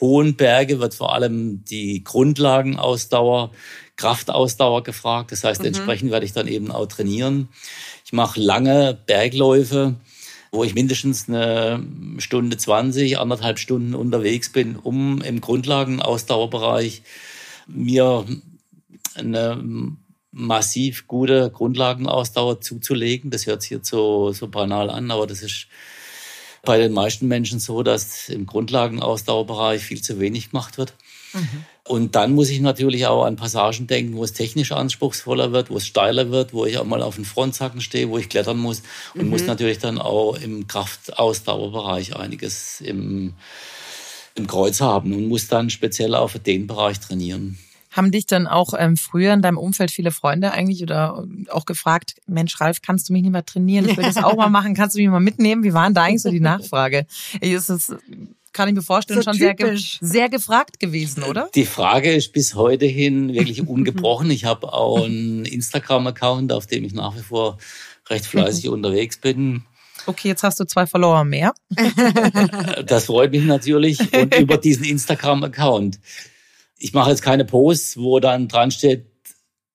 hohen 0.00 0.36
Berge 0.36 0.80
wird 0.80 0.94
vor 0.94 1.14
allem 1.14 1.64
die 1.64 2.02
Grundlagenausdauer, 2.04 3.50
Kraftausdauer 4.00 4.82
gefragt. 4.82 5.30
Das 5.30 5.44
heißt, 5.44 5.60
mhm. 5.60 5.66
entsprechend 5.68 6.10
werde 6.10 6.24
ich 6.24 6.32
dann 6.32 6.48
eben 6.48 6.70
auch 6.70 6.86
trainieren. 6.86 7.48
Ich 8.06 8.14
mache 8.14 8.40
lange 8.40 8.98
Bergläufe, 9.06 9.94
wo 10.50 10.64
ich 10.64 10.74
mindestens 10.74 11.28
eine 11.28 11.84
Stunde 12.16 12.56
20, 12.56 13.18
anderthalb 13.18 13.58
Stunden 13.58 13.94
unterwegs 13.94 14.50
bin, 14.50 14.76
um 14.76 15.20
im 15.20 15.42
Grundlagenausdauerbereich 15.42 17.02
mir 17.66 18.24
eine 19.14 19.62
massiv 20.32 21.06
gute 21.06 21.50
Grundlagenausdauer 21.50 22.62
zuzulegen. 22.62 23.30
Das 23.30 23.46
hört 23.46 23.60
sich 23.60 23.70
jetzt 23.70 23.90
so, 23.90 24.32
so 24.32 24.48
banal 24.48 24.88
an, 24.88 25.10
aber 25.10 25.26
das 25.26 25.42
ist 25.42 25.66
bei 26.62 26.78
den 26.78 26.92
meisten 26.92 27.28
Menschen 27.28 27.60
so, 27.60 27.82
dass 27.82 28.30
im 28.30 28.46
Grundlagenausdauerbereich 28.46 29.82
viel 29.82 30.00
zu 30.00 30.20
wenig 30.20 30.50
gemacht 30.50 30.78
wird. 30.78 30.94
Mhm. 31.34 31.64
Und 31.90 32.14
dann 32.14 32.36
muss 32.36 32.50
ich 32.50 32.60
natürlich 32.60 33.08
auch 33.08 33.24
an 33.24 33.34
Passagen 33.34 33.88
denken, 33.88 34.14
wo 34.14 34.22
es 34.22 34.32
technisch 34.32 34.70
anspruchsvoller 34.70 35.50
wird, 35.50 35.70
wo 35.70 35.76
es 35.76 35.88
steiler 35.88 36.30
wird, 36.30 36.52
wo 36.52 36.64
ich 36.64 36.78
auch 36.78 36.84
mal 36.84 37.02
auf 37.02 37.16
den 37.16 37.24
Frontsacken 37.24 37.80
stehe, 37.80 38.08
wo 38.08 38.16
ich 38.16 38.28
klettern 38.28 38.58
muss 38.58 38.84
und 39.14 39.24
mhm. 39.24 39.30
muss 39.30 39.44
natürlich 39.44 39.80
dann 39.80 39.98
auch 39.98 40.36
im 40.36 40.68
Kraftausdauerbereich 40.68 42.14
einiges 42.14 42.80
im, 42.80 43.34
im 44.36 44.46
Kreuz 44.46 44.80
haben 44.80 45.12
und 45.12 45.26
muss 45.26 45.48
dann 45.48 45.68
speziell 45.68 46.14
auch 46.14 46.28
für 46.28 46.38
den 46.38 46.68
Bereich 46.68 47.00
trainieren. 47.00 47.58
Haben 47.90 48.12
dich 48.12 48.26
dann 48.26 48.46
auch 48.46 48.72
ähm, 48.78 48.96
früher 48.96 49.34
in 49.34 49.42
deinem 49.42 49.58
Umfeld 49.58 49.90
viele 49.90 50.12
Freunde 50.12 50.52
eigentlich 50.52 50.84
oder 50.84 51.26
auch 51.48 51.66
gefragt, 51.66 52.14
Mensch, 52.28 52.60
Ralf, 52.60 52.82
kannst 52.82 53.08
du 53.08 53.12
mich 53.14 53.22
nicht 53.22 53.32
mal 53.32 53.42
trainieren? 53.42 53.88
Ich 53.88 53.96
will 53.96 54.04
das 54.04 54.16
auch 54.22 54.36
mal 54.36 54.48
machen. 54.48 54.74
Kannst 54.74 54.94
du 54.94 55.00
mich 55.00 55.08
mal 55.08 55.18
mitnehmen? 55.18 55.64
Wie 55.64 55.74
waren 55.74 55.92
da 55.92 56.04
eigentlich 56.04 56.22
so 56.22 56.30
die 56.30 56.38
Nachfrage? 56.38 57.06
Ist 57.40 57.68
es, 57.68 57.92
kann 58.52 58.68
ich 58.68 58.74
mir 58.74 58.82
vorstellen, 58.82 59.20
so 59.20 59.24
schon 59.24 59.34
sehr, 59.34 59.54
sehr 60.00 60.28
gefragt 60.28 60.80
gewesen, 60.80 61.22
oder? 61.22 61.48
Die 61.54 61.66
Frage 61.66 62.12
ist 62.12 62.32
bis 62.32 62.54
heute 62.54 62.86
hin 62.86 63.32
wirklich 63.32 63.66
ungebrochen. 63.66 64.30
Ich 64.30 64.44
habe 64.44 64.72
auch 64.72 65.04
einen 65.04 65.44
Instagram-Account, 65.44 66.52
auf 66.52 66.66
dem 66.66 66.84
ich 66.84 66.92
nach 66.92 67.16
wie 67.16 67.22
vor 67.22 67.58
recht 68.08 68.26
fleißig 68.26 68.68
unterwegs 68.68 69.18
bin. 69.18 69.62
Okay, 70.06 70.28
jetzt 70.28 70.42
hast 70.42 70.58
du 70.58 70.64
zwei 70.64 70.86
Follower 70.86 71.24
mehr. 71.24 71.54
Das 72.86 73.06
freut 73.06 73.30
mich 73.30 73.44
natürlich. 73.44 74.00
Und 74.12 74.34
über 74.36 74.56
diesen 74.56 74.84
Instagram-Account 74.84 75.98
ich 76.80 76.94
mache 76.94 77.10
jetzt 77.10 77.22
keine 77.22 77.44
Posts, 77.44 77.98
wo 77.98 78.18
dann 78.18 78.48
dran 78.48 78.70
steht, 78.70 79.06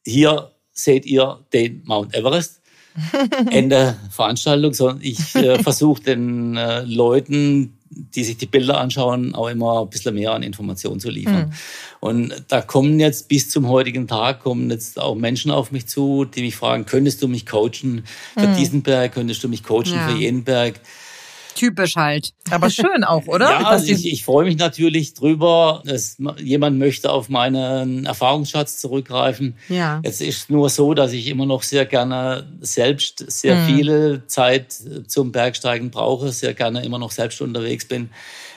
hier 0.03 0.51
seht 0.73 1.05
ihr 1.05 1.45
den 1.53 1.83
Mount 1.85 2.13
Everest. 2.13 2.61
Ende 3.51 3.97
Veranstaltung, 4.09 4.73
sondern 4.73 5.01
ich 5.01 5.35
äh, 5.35 5.61
versuche 5.61 6.01
den 6.01 6.55
äh, 6.55 6.81
Leuten 6.81 7.74
die 7.89 8.23
sich 8.23 8.37
die 8.37 8.45
Bilder 8.45 8.79
anschauen, 8.79 9.35
auch 9.35 9.47
immer 9.47 9.81
ein 9.81 9.89
bisschen 9.89 10.15
mehr 10.15 10.33
an 10.33 10.43
Informationen 10.43 10.99
zu 10.99 11.09
liefern. 11.09 11.47
Mhm. 11.47 11.53
Und 11.99 12.43
da 12.47 12.61
kommen 12.61 12.99
jetzt 12.99 13.27
bis 13.27 13.49
zum 13.49 13.67
heutigen 13.69 14.07
Tag, 14.07 14.41
kommen 14.41 14.69
jetzt 14.71 14.99
auch 14.99 15.15
Menschen 15.15 15.51
auf 15.51 15.71
mich 15.71 15.87
zu, 15.87 16.25
die 16.25 16.41
mich 16.41 16.55
fragen, 16.55 16.85
könntest 16.85 17.21
du 17.21 17.27
mich 17.27 17.45
coachen 17.45 18.03
für 18.37 18.47
mhm. 18.47 18.55
diesen 18.57 18.81
Berg, 18.81 19.13
könntest 19.13 19.43
du 19.43 19.49
mich 19.49 19.63
coachen 19.63 19.93
ja. 19.93 20.07
für 20.07 20.17
jenen 20.17 20.43
Berg? 20.43 20.79
Typisch 21.55 21.95
halt. 21.95 22.33
Aber 22.51 22.69
schön 22.69 23.05
auch, 23.05 23.27
oder? 23.27 23.49
ja, 23.49 23.63
also 23.63 23.91
ich, 23.91 24.05
ich 24.05 24.25
freue 24.25 24.45
mich 24.45 24.57
natürlich 24.57 25.13
drüber, 25.13 25.81
dass 25.85 26.17
jemand 26.37 26.77
möchte 26.77 27.11
auf 27.11 27.29
meinen 27.29 28.05
Erfahrungsschatz 28.05 28.79
zurückgreifen. 28.79 29.55
Ja. 29.69 30.01
Es 30.03 30.19
ist 30.19 30.49
nur 30.49 30.69
so, 30.69 30.93
dass 30.93 31.13
ich 31.13 31.27
immer 31.27 31.45
noch 31.45 31.63
sehr 31.63 31.85
gerne 31.85 32.45
selbst 32.59 33.25
sehr 33.31 33.55
mhm. 33.55 33.65
viel 33.65 34.23
Zeit 34.27 34.75
zum 35.07 35.31
Bergsteigen 35.31 35.91
brauche, 35.91 36.31
sehr 36.33 36.53
gerne 36.53 36.83
immer 36.83 36.99
noch 36.99 37.11
selbst 37.11 37.41
unterwegs 37.41 37.87
bin. 37.87 38.09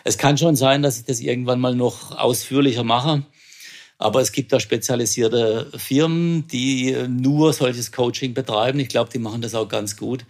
Es 0.03 0.19
kann 0.19 0.37
schon 0.37 0.57
sein, 0.57 0.83
dass 0.83 0.99
ich 0.99 1.05
das 1.05 1.21
irgendwann 1.21 1.61
mal 1.61 1.77
noch 1.77 2.19
ausführlicher 2.19 2.83
mache. 2.83 3.23
Aber 3.99 4.21
es 4.21 4.33
gibt 4.33 4.53
da 4.53 4.61
spezialisierte 4.61 5.71
Firmen, 5.77 6.47
die 6.49 6.97
nur 7.09 7.53
solches 7.53 7.91
Coaching 7.93 8.33
betreiben. 8.35 8.79
Ich 8.81 8.89
glaube, 8.89 9.11
die 9.13 9.19
machen 9.19 9.43
das 9.43 9.55
auch 9.55 9.69
ganz 9.69 9.97
gut. 9.97 10.25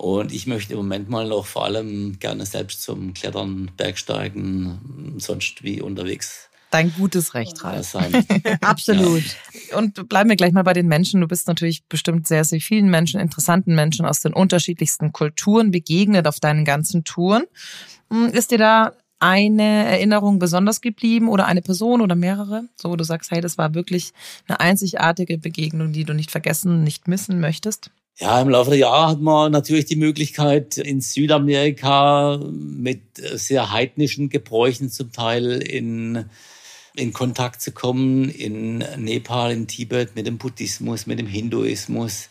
Und 0.00 0.32
ich 0.32 0.46
möchte 0.46 0.72
im 0.72 0.78
Moment 0.78 1.10
mal 1.10 1.28
noch 1.28 1.44
vor 1.44 1.66
allem 1.66 2.18
gerne 2.18 2.46
selbst 2.46 2.80
zum 2.80 3.12
Klettern, 3.12 3.70
Bergsteigen, 3.76 5.16
sonst 5.18 5.62
wie 5.62 5.82
unterwegs 5.82 6.48
Dein 6.70 6.90
gutes 6.94 7.34
Recht, 7.34 7.62
Ralf. 7.62 7.94
Absolut. 8.62 9.24
Ja. 9.70 9.76
Und 9.76 10.08
bleiben 10.08 10.30
wir 10.30 10.36
gleich 10.36 10.52
mal 10.52 10.62
bei 10.62 10.72
den 10.72 10.86
Menschen. 10.86 11.20
Du 11.20 11.28
bist 11.28 11.48
natürlich 11.48 11.84
bestimmt 11.84 12.26
sehr, 12.26 12.44
sehr 12.44 12.60
vielen 12.60 12.88
Menschen, 12.88 13.20
interessanten 13.20 13.74
Menschen 13.74 14.06
aus 14.06 14.20
den 14.20 14.32
unterschiedlichsten 14.32 15.12
Kulturen 15.12 15.70
begegnet 15.70 16.26
auf 16.26 16.40
deinen 16.40 16.64
ganzen 16.64 17.04
Touren. 17.04 17.42
Hm, 18.10 18.28
ist 18.28 18.52
dir 18.52 18.58
da 18.58 18.92
eine 19.18 19.84
Erinnerung 19.84 20.38
besonders 20.38 20.80
geblieben 20.80 21.28
oder 21.28 21.44
eine 21.44 21.60
Person 21.60 22.00
oder 22.00 22.14
mehrere? 22.14 22.64
So, 22.76 22.88
wo 22.88 22.96
du 22.96 23.04
sagst, 23.04 23.32
hey, 23.32 23.42
das 23.42 23.58
war 23.58 23.74
wirklich 23.74 24.12
eine 24.48 24.60
einzigartige 24.60 25.36
Begegnung, 25.36 25.92
die 25.92 26.04
du 26.04 26.14
nicht 26.14 26.30
vergessen, 26.30 26.84
nicht 26.84 27.06
missen 27.06 27.38
möchtest? 27.38 27.90
Ja, 28.18 28.40
im 28.40 28.50
Laufe 28.50 28.70
der 28.70 28.78
Jahre 28.78 29.12
hat 29.12 29.20
man 29.20 29.50
natürlich 29.50 29.86
die 29.86 29.96
Möglichkeit, 29.96 30.76
in 30.76 31.00
Südamerika 31.00 32.38
mit 32.52 33.02
sehr 33.16 33.72
heidnischen 33.72 34.28
Gebräuchen 34.28 34.90
zum 34.90 35.10
Teil 35.10 35.62
in, 35.62 36.26
in 36.94 37.14
Kontakt 37.14 37.62
zu 37.62 37.72
kommen, 37.72 38.28
in 38.28 38.84
Nepal, 38.98 39.52
in 39.52 39.66
Tibet, 39.66 40.16
mit 40.16 40.26
dem 40.26 40.36
Buddhismus, 40.36 41.06
mit 41.06 41.18
dem 41.18 41.26
Hinduismus, 41.26 42.28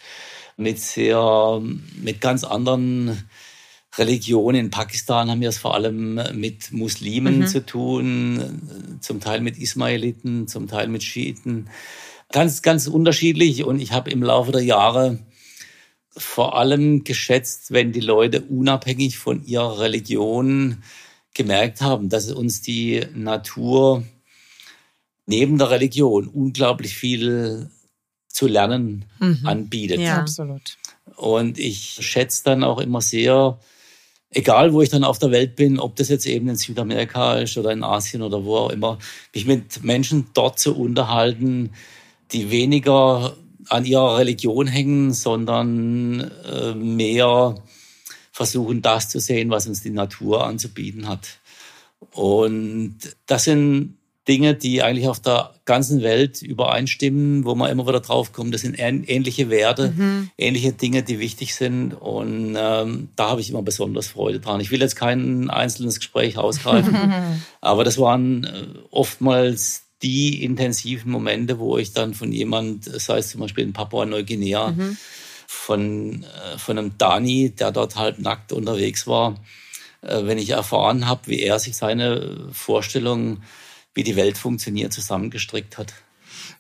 mit 0.58 0.80
sehr, 0.80 1.60
mit 1.96 2.22
ganz 2.22 2.44
anderen 2.44 3.28
Religionen. 3.98 4.66
In 4.66 4.70
Pakistan 4.70 5.32
haben 5.32 5.42
wir 5.42 5.50
es 5.50 5.58
vor 5.58 5.74
allem 5.74 6.20
mit 6.34 6.72
Muslimen 6.72 7.40
mhm. 7.40 7.48
zu 7.48 7.66
tun, 7.66 9.00
zum 9.02 9.20
Teil 9.20 9.42
mit 9.42 9.58
Ismailiten, 9.58 10.48
zum 10.48 10.68
Teil 10.68 10.88
mit 10.88 11.04
Schiiten. 11.04 11.70
Ganz, 12.32 12.62
ganz 12.62 12.86
unterschiedlich. 12.88 13.64
Und 13.64 13.80
ich 13.80 13.92
habe 13.92 14.12
im 14.12 14.22
Laufe 14.22 14.52
der 14.52 14.64
Jahre 14.64 15.18
vor 16.16 16.58
allem 16.58 17.04
geschätzt, 17.04 17.72
wenn 17.72 17.92
die 17.92 18.00
Leute 18.00 18.42
unabhängig 18.42 19.18
von 19.18 19.46
ihrer 19.46 19.80
Religion 19.80 20.84
gemerkt 21.34 21.82
haben, 21.82 22.10
dass 22.10 22.32
uns 22.32 22.62
die 22.62 23.06
Natur 23.14 24.04
neben 25.26 25.58
der 25.58 25.70
Religion 25.70 26.28
unglaublich 26.28 26.96
viel 26.96 27.70
zu 28.28 28.48
lernen 28.48 29.06
mhm. 29.20 29.40
anbietet. 29.44 30.00
Ja, 30.00 30.18
absolut. 30.20 30.78
Und 31.16 31.60
ich 31.60 31.98
schätze 32.02 32.44
dann 32.44 32.64
auch 32.64 32.80
immer 32.80 33.02
sehr, 33.02 33.60
egal 34.32 34.74
wo 34.74 34.82
ich 34.82 34.90
dann 34.90 35.04
auf 35.04 35.20
der 35.20 35.32
Welt 35.32 35.56
bin, 35.56 35.80
ob 35.80 35.96
das 35.96 36.10
jetzt 36.10 36.26
eben 36.26 36.50
in 36.50 36.56
Südamerika 36.56 37.36
ist 37.40 37.58
oder 37.58 37.72
in 37.72 37.84
Asien 37.84 38.22
oder 38.22 38.44
wo 38.44 38.58
auch 38.58 38.70
immer, 38.70 38.98
mich 39.34 39.46
mit 39.46 39.84
Menschen 39.84 40.28
dort 40.34 40.60
zu 40.60 40.76
unterhalten, 40.76 41.72
die 42.32 42.52
weniger 42.52 43.36
an 43.70 43.86
ihrer 43.86 44.18
Religion 44.18 44.68
hängen, 44.68 45.14
sondern 45.14 46.32
äh, 46.52 46.74
mehr 46.74 47.56
versuchen, 48.32 48.82
das 48.82 49.10
zu 49.10 49.20
sehen, 49.20 49.50
was 49.50 49.68
uns 49.68 49.82
die 49.82 49.90
Natur 49.90 50.46
anzubieten 50.46 51.08
hat. 51.08 51.40
Und 52.12 52.98
das 53.26 53.44
sind 53.44 53.98
Dinge, 54.30 54.54
die 54.54 54.84
eigentlich 54.84 55.08
auf 55.08 55.20
der 55.20 55.56
ganzen 55.66 56.04
Welt 56.04 56.42
übereinstimmen, 56.42 57.46
wo 57.46 57.56
man 57.56 57.72
immer 57.72 57.88
wieder 57.88 58.00
drauf 58.00 58.32
kommt. 58.32 58.54
Das 58.54 58.62
sind 58.62 58.76
ähnliche 58.78 59.50
Werte, 59.50 59.92
mhm. 59.96 60.30
ähnliche 60.38 60.72
Dinge, 60.72 61.02
die 61.02 61.20
wichtig 61.20 61.56
sind. 61.56 61.94
Und 61.94 62.56
ähm, 62.58 63.10
da 63.16 63.30
habe 63.30 63.42
ich 63.42 63.50
immer 63.50 63.64
besonders 63.64 64.08
Freude 64.08 64.40
dran. 64.40 64.62
Ich 64.62 64.70
will 64.70 64.82
jetzt 64.82 64.96
kein 64.96 65.50
einzelnes 65.50 65.98
Gespräch 65.98 66.38
ausgreifen, 66.38 66.96
aber 67.62 67.84
das 67.84 67.98
waren 67.98 68.44
äh, 68.44 68.80
oftmals 68.92 69.89
die 70.02 70.44
intensiven 70.44 71.12
Momente, 71.12 71.60
wo 71.60 71.78
ich 71.78 71.94
dann 71.94 72.14
von 72.14 72.32
jemand, 72.32 72.86
sei 72.86 73.18
es 73.18 73.30
zum 73.30 73.42
Beispiel 73.42 73.66
in 73.66 73.74
Papua-Neuguinea, 73.74 74.72
mhm. 74.72 74.98
von, 75.48 76.24
äh, 76.24 76.58
von 76.58 76.78
einem 76.78 76.98
Dani, 76.98 77.52
der 77.52 77.72
dort 77.72 77.96
halb 77.96 78.20
nackt 78.20 78.54
unterwegs 78.54 79.08
war, 79.08 79.36
äh, 80.02 80.24
wenn 80.24 80.38
ich 80.38 80.52
erfahren 80.52 81.08
habe, 81.08 81.22
wie 81.26 81.42
er 81.42 81.60
sich 81.60 81.76
seine 81.76 82.48
Vorstellung, 82.52 83.42
wie 83.94 84.04
die 84.04 84.16
Welt 84.16 84.38
funktioniert, 84.38 84.94
zusammengestrickt 84.94 85.78
hat. 85.78 85.94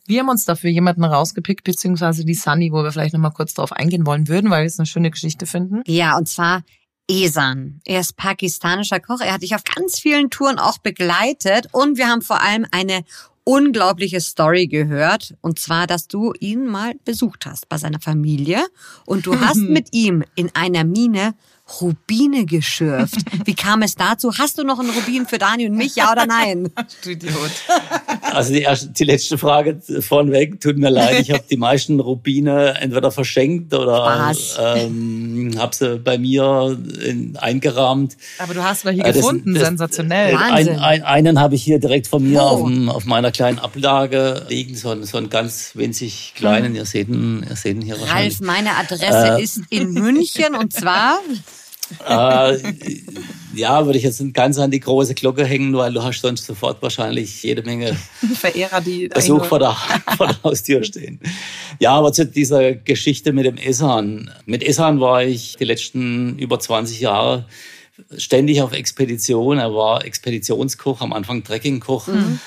Wir 0.06 0.20
haben 0.20 0.30
uns 0.30 0.44
dafür 0.44 0.70
jemanden 0.70 1.04
rausgepickt, 1.04 1.64
beziehungsweise 1.64 2.26
die 2.26 2.34
Sunny, 2.34 2.72
wo 2.72 2.84
wir 2.84 2.92
vielleicht 2.92 3.14
nochmal 3.14 3.32
kurz 3.32 3.54
darauf 3.54 3.72
eingehen 3.72 4.06
wollen 4.06 4.28
würden, 4.28 4.50
weil 4.50 4.64
wir 4.64 4.68
es 4.68 4.80
eine 4.80 4.88
schöne 4.88 5.12
Geschichte 5.12 5.46
finden. 5.46 5.84
Ja, 5.86 6.18
und 6.18 6.28
zwar 6.28 6.64
Esan. 7.10 7.82
Er 7.86 8.00
ist 8.00 8.16
pakistanischer 8.16 9.00
Koch. 9.00 9.20
Er 9.20 9.34
hat 9.34 9.42
dich 9.42 9.56
auf 9.56 9.64
ganz 9.64 10.00
vielen 10.00 10.30
Touren 10.30 10.60
auch 10.60 10.78
begleitet 10.78 11.68
und 11.72 11.98
wir 11.98 12.08
haben 12.08 12.22
vor 12.22 12.42
allem 12.42 12.66
eine 12.72 13.04
unglaubliche 13.44 14.22
Story 14.22 14.68
gehört. 14.68 15.34
Und 15.42 15.58
zwar, 15.58 15.88
dass 15.88 16.08
du 16.08 16.34
ihn 16.40 16.68
mal 16.68 16.94
besucht 17.04 17.48
hast 17.48 17.68
bei 17.68 17.78
seiner 17.78 18.00
Familie 18.00 18.64
und 19.06 19.26
du 19.26 19.40
hast 19.40 19.58
mit 19.58 19.90
ihm 19.92 20.24
in 20.36 20.54
einer 20.54 20.84
Mine 20.84 21.34
Rubine 21.82 22.46
geschürft. 22.46 23.18
Wie 23.46 23.54
kam 23.54 23.82
es 23.82 23.96
dazu? 23.96 24.38
Hast 24.38 24.58
du 24.58 24.64
noch 24.64 24.80
einen 24.80 24.90
Rubin 24.90 25.26
für 25.26 25.38
Dani 25.38 25.68
und 25.68 25.76
mich, 25.76 25.96
ja 25.96 26.12
oder 26.12 26.26
nein? 26.26 26.70
Du 27.04 27.12
Idiot. 27.12 27.34
Also 28.32 28.54
die, 28.54 28.62
erste, 28.62 28.90
die 28.90 29.06
letzte 29.06 29.40
Frage 29.40 29.82
vorneweg, 30.02 30.62
tut 30.62 30.78
mir 30.78 30.90
leid, 30.90 31.20
ich 31.22 31.32
habe 31.32 31.44
die 31.50 31.58
meisten 31.58 32.00
Rubine 32.00 32.76
entweder 32.80 33.10
verschenkt 33.10 33.74
oder 33.74 34.32
ähm, 34.60 35.56
habe 35.58 35.76
sie 35.76 35.98
bei 35.98 36.20
mir 36.20 36.78
in, 37.04 37.38
eingerahmt. 37.38 38.18
Aber 38.38 38.54
du 38.54 38.64
hast 38.64 38.86
welche 38.86 39.04
äh, 39.04 39.14
gefunden, 39.14 39.56
das, 39.56 39.64
sensationell. 39.64 40.36
Ein, 40.36 40.80
ein, 40.80 41.02
einen 41.02 41.40
habe 41.40 41.56
ich 41.56 41.64
hier 41.64 41.80
direkt 41.80 42.06
von 42.06 42.30
mir 42.30 42.44
oh. 42.44 42.68
auf, 42.88 42.96
auf, 42.96 43.06
meiner 43.06 43.32
kleinen 43.32 43.58
Ablage 43.58 44.46
liegen, 44.48 44.76
so, 44.76 44.92
einen, 44.92 45.06
so 45.06 45.18
einen 45.18 45.30
ganz 45.30 45.72
winzig 45.74 46.34
kleinen, 46.36 46.68
hm. 46.68 46.76
ihr 46.76 46.86
seht 46.86 47.10
ihn, 47.10 47.44
ihr 47.50 47.56
seht 47.56 47.78
ihn 47.78 47.82
hier 47.82 47.96
Ralf, 47.96 48.04
wahrscheinlich. 48.04 48.42
Ralf, 48.42 48.48
meine 48.48 48.76
Adresse 48.76 49.38
äh, 49.40 49.44
ist 49.44 49.62
in 49.72 49.94
München 49.94 50.54
und 50.54 50.72
zwar 50.72 51.20
äh, 52.08 52.58
ja, 53.56 53.86
würde 53.86 53.98
ich 53.98 54.04
jetzt 54.04 54.22
ganz 54.34 54.58
an 54.60 54.72
die 54.72 54.80
große 54.80 55.16
Glocke 55.16 55.46
hängen, 55.46 55.76
weil 55.76 55.94
du 55.94 56.04
hast 56.04 56.22
sonst 56.22 56.46
sofort 56.46 56.82
wahrscheinlich 56.82 57.44
jede 57.44 57.64
Menge 57.64 57.98
Verehrer, 58.36 58.82
die 58.82 59.08
Besuch 59.08 59.46
vor 59.46 59.60
der, 59.60 59.76
vor 60.18 60.28
der 60.28 60.44
Haustür 60.44 60.84
stehen. 60.84 61.20
Ja, 61.80 61.92
aber 61.92 62.14
zu 62.14 62.26
dieser 62.26 62.74
Geschichte 62.74 63.34
mit 63.34 63.46
dem 63.46 63.58
Essan. 63.58 64.32
Mit 64.46 64.64
Essan 64.64 65.00
war 65.00 65.24
ich 65.24 65.56
die 65.58 65.66
letzten 65.66 66.38
über 66.38 66.60
20 66.60 67.00
Jahre 67.00 67.46
ständig 68.18 68.62
auf 68.62 68.74
Expedition. 68.74 69.58
Er 69.58 69.74
war 69.74 70.06
Expeditionskoch, 70.06 71.02
am 71.02 71.14
Anfang 71.14 71.44
Trekkingkoch. 71.44 72.08
Mhm. 72.08 72.40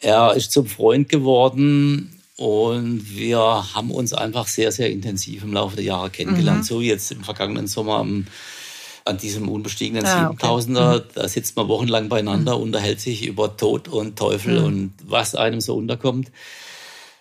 Er 0.00 0.34
ist 0.34 0.52
zum 0.52 0.66
Freund 0.66 1.08
geworden 1.08 2.12
und 2.36 3.16
wir 3.16 3.38
haben 3.74 3.90
uns 3.90 4.12
einfach 4.12 4.46
sehr, 4.46 4.70
sehr 4.70 4.90
intensiv 4.90 5.42
im 5.42 5.52
Laufe 5.52 5.76
der 5.76 5.84
Jahre 5.84 6.10
kennengelernt. 6.10 6.60
Mhm. 6.60 6.64
So 6.64 6.80
wie 6.80 6.88
jetzt 6.88 7.10
im 7.10 7.24
vergangenen 7.24 7.66
Sommer 7.66 7.96
am 7.96 8.26
an 9.08 9.16
diesem 9.16 9.48
unbestiegenen 9.48 10.04
ah, 10.04 10.30
7000er, 10.30 10.96
okay. 10.96 10.98
Mhm. 10.98 11.02
da 11.14 11.28
sitzt 11.28 11.56
man 11.56 11.68
wochenlang 11.68 12.08
beieinander, 12.08 12.56
mhm. 12.56 12.64
unterhält 12.64 13.00
sich 13.00 13.26
über 13.26 13.56
Tod 13.56 13.88
und 13.88 14.16
Teufel 14.16 14.60
mhm. 14.60 14.66
und 14.66 14.92
was 15.06 15.34
einem 15.34 15.60
so 15.60 15.74
unterkommt. 15.76 16.30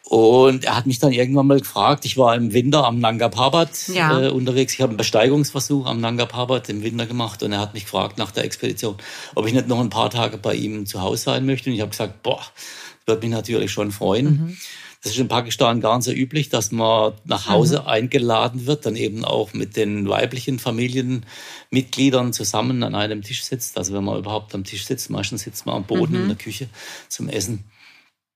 Und 0.09 0.63
er 0.63 0.77
hat 0.77 0.85
mich 0.85 0.99
dann 0.99 1.11
irgendwann 1.11 1.47
mal 1.47 1.59
gefragt, 1.59 2.05
ich 2.05 2.17
war 2.17 2.33
im 2.35 2.53
Winter 2.53 2.85
am 2.85 2.99
Nanga 2.99 3.27
Parbat 3.27 3.89
ja. 3.89 4.21
äh, 4.21 4.29
unterwegs, 4.29 4.73
ich 4.73 4.81
habe 4.81 4.91
einen 4.91 4.97
Besteigungsversuch 4.97 5.85
am 5.85 5.99
Nanga 5.99 6.25
Parbat 6.25 6.69
im 6.69 6.81
Winter 6.81 7.05
gemacht 7.05 7.43
und 7.43 7.51
er 7.51 7.59
hat 7.59 7.73
mich 7.73 7.83
gefragt 7.83 8.17
nach 8.17 8.31
der 8.31 8.45
Expedition, 8.45 8.95
ob 9.35 9.45
ich 9.47 9.53
nicht 9.53 9.67
noch 9.67 9.81
ein 9.81 9.89
paar 9.89 10.09
Tage 10.09 10.37
bei 10.37 10.53
ihm 10.53 10.85
zu 10.85 11.01
Hause 11.01 11.23
sein 11.23 11.45
möchte. 11.45 11.69
Und 11.69 11.75
ich 11.75 11.81
habe 11.81 11.91
gesagt, 11.91 12.23
boah, 12.23 12.39
das 12.39 13.07
würde 13.07 13.27
mich 13.27 13.35
natürlich 13.35 13.71
schon 13.71 13.91
freuen. 13.91 14.25
Mhm. 14.25 14.57
Das 15.03 15.13
ist 15.13 15.19
in 15.19 15.27
Pakistan 15.27 15.79
gar 15.79 15.95
nicht 15.95 16.05
so 16.05 16.11
üblich, 16.11 16.49
dass 16.49 16.71
man 16.71 17.13
nach 17.23 17.47
Hause 17.47 17.81
mhm. 17.81 17.87
eingeladen 17.87 18.65
wird, 18.65 18.85
dann 18.85 18.95
eben 18.95 19.25
auch 19.25 19.53
mit 19.53 19.77
den 19.77 20.09
weiblichen 20.09 20.59
Familienmitgliedern 20.59 22.33
zusammen 22.33 22.81
an 22.83 22.95
einem 22.95 23.21
Tisch 23.21 23.43
sitzt. 23.43 23.77
Also 23.77 23.93
wenn 23.93 24.03
man 24.03 24.17
überhaupt 24.17 24.55
am 24.55 24.63
Tisch 24.63 24.85
sitzt, 24.85 25.09
meistens 25.09 25.43
sitzt 25.43 25.65
man 25.65 25.75
am 25.75 25.83
Boden 25.83 26.15
mhm. 26.15 26.21
in 26.23 26.27
der 26.29 26.37
Küche 26.37 26.67
zum 27.09 27.29
Essen. 27.29 27.65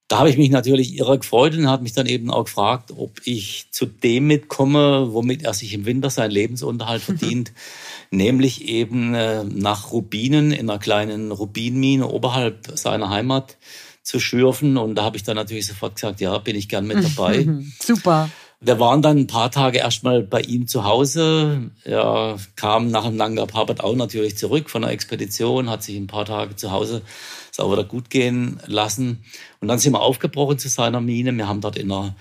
da 0.08 0.20
habe 0.20 0.30
ich 0.30 0.38
mich 0.38 0.52
natürlich 0.52 0.98
irre 0.98 1.18
gefreut 1.18 1.56
und 1.56 1.70
hat 1.70 1.82
mich 1.82 1.94
dann 1.94 2.06
eben 2.06 2.30
auch 2.30 2.44
gefragt, 2.44 2.92
ob 2.96 3.22
ich 3.26 3.68
zu 3.72 3.86
dem 3.86 4.28
mitkomme, 4.28 5.14
womit 5.14 5.44
er 5.44 5.54
sich 5.54 5.74
im 5.74 5.86
Winter 5.86 6.10
seinen 6.10 6.32
Lebensunterhalt 6.32 7.02
verdient, 7.02 7.54
nämlich 8.12 8.68
eben 8.68 9.16
äh, 9.16 9.44
nach 9.44 9.92
Rubinen 9.92 10.52
in 10.52 10.70
einer 10.70 10.80
kleinen 10.80 11.32
Rubinmine 11.32 12.08
oberhalb 12.08 12.78
seiner 12.78 13.10
Heimat 13.10 13.58
zu 14.04 14.20
schürfen. 14.20 14.78
Und 14.78 14.96
da 14.96 15.04
habe 15.04 15.18
ich 15.18 15.24
dann 15.24 15.36
natürlich 15.36 15.68
sofort 15.68 15.96
gesagt, 15.96 16.22
ja, 16.22 16.38
bin 16.38 16.56
ich 16.56 16.70
gern 16.70 16.88
mit 16.88 17.04
dabei. 17.04 17.48
Super. 17.80 18.30
Wir 18.64 18.80
waren 18.80 19.02
dann 19.02 19.18
ein 19.18 19.28
paar 19.28 19.50
Tage 19.50 19.80
erstmal 19.80 20.22
bei 20.22 20.42
ihm 20.42 20.68
zu 20.68 20.86
Hause. 20.86 21.72
Er 21.84 22.38
kam 22.56 22.92
nach 22.92 23.06
dem 23.06 23.16
Nanga 23.16 23.48
Parbat 23.48 23.82
auch 23.82 23.96
natürlich 23.96 24.38
zurück 24.38 24.70
von 24.70 24.84
der 24.84 24.92
Expedition, 24.92 25.68
hat 25.68 25.82
sich 25.82 25.98
ein 25.98 26.06
paar 26.06 26.26
Tage 26.26 26.56
zu 26.56 26.72
Hause 26.72 27.02
sauber 27.52 27.74
wieder 27.74 27.86
gut 27.86 28.12
gehen 28.12 28.60
lassen. 28.68 29.24
Und 29.62 29.68
dann 29.68 29.80
sind 29.80 29.94
wir 29.94 30.02
aufgebrochen 30.02 30.60
zu 30.60 30.70
seiner 30.70 31.02
Mine. 31.02 31.36
Wir 31.36 31.48
haben 31.48 31.62
dort 31.62 31.76
in 31.76 31.92
einer 31.92 32.16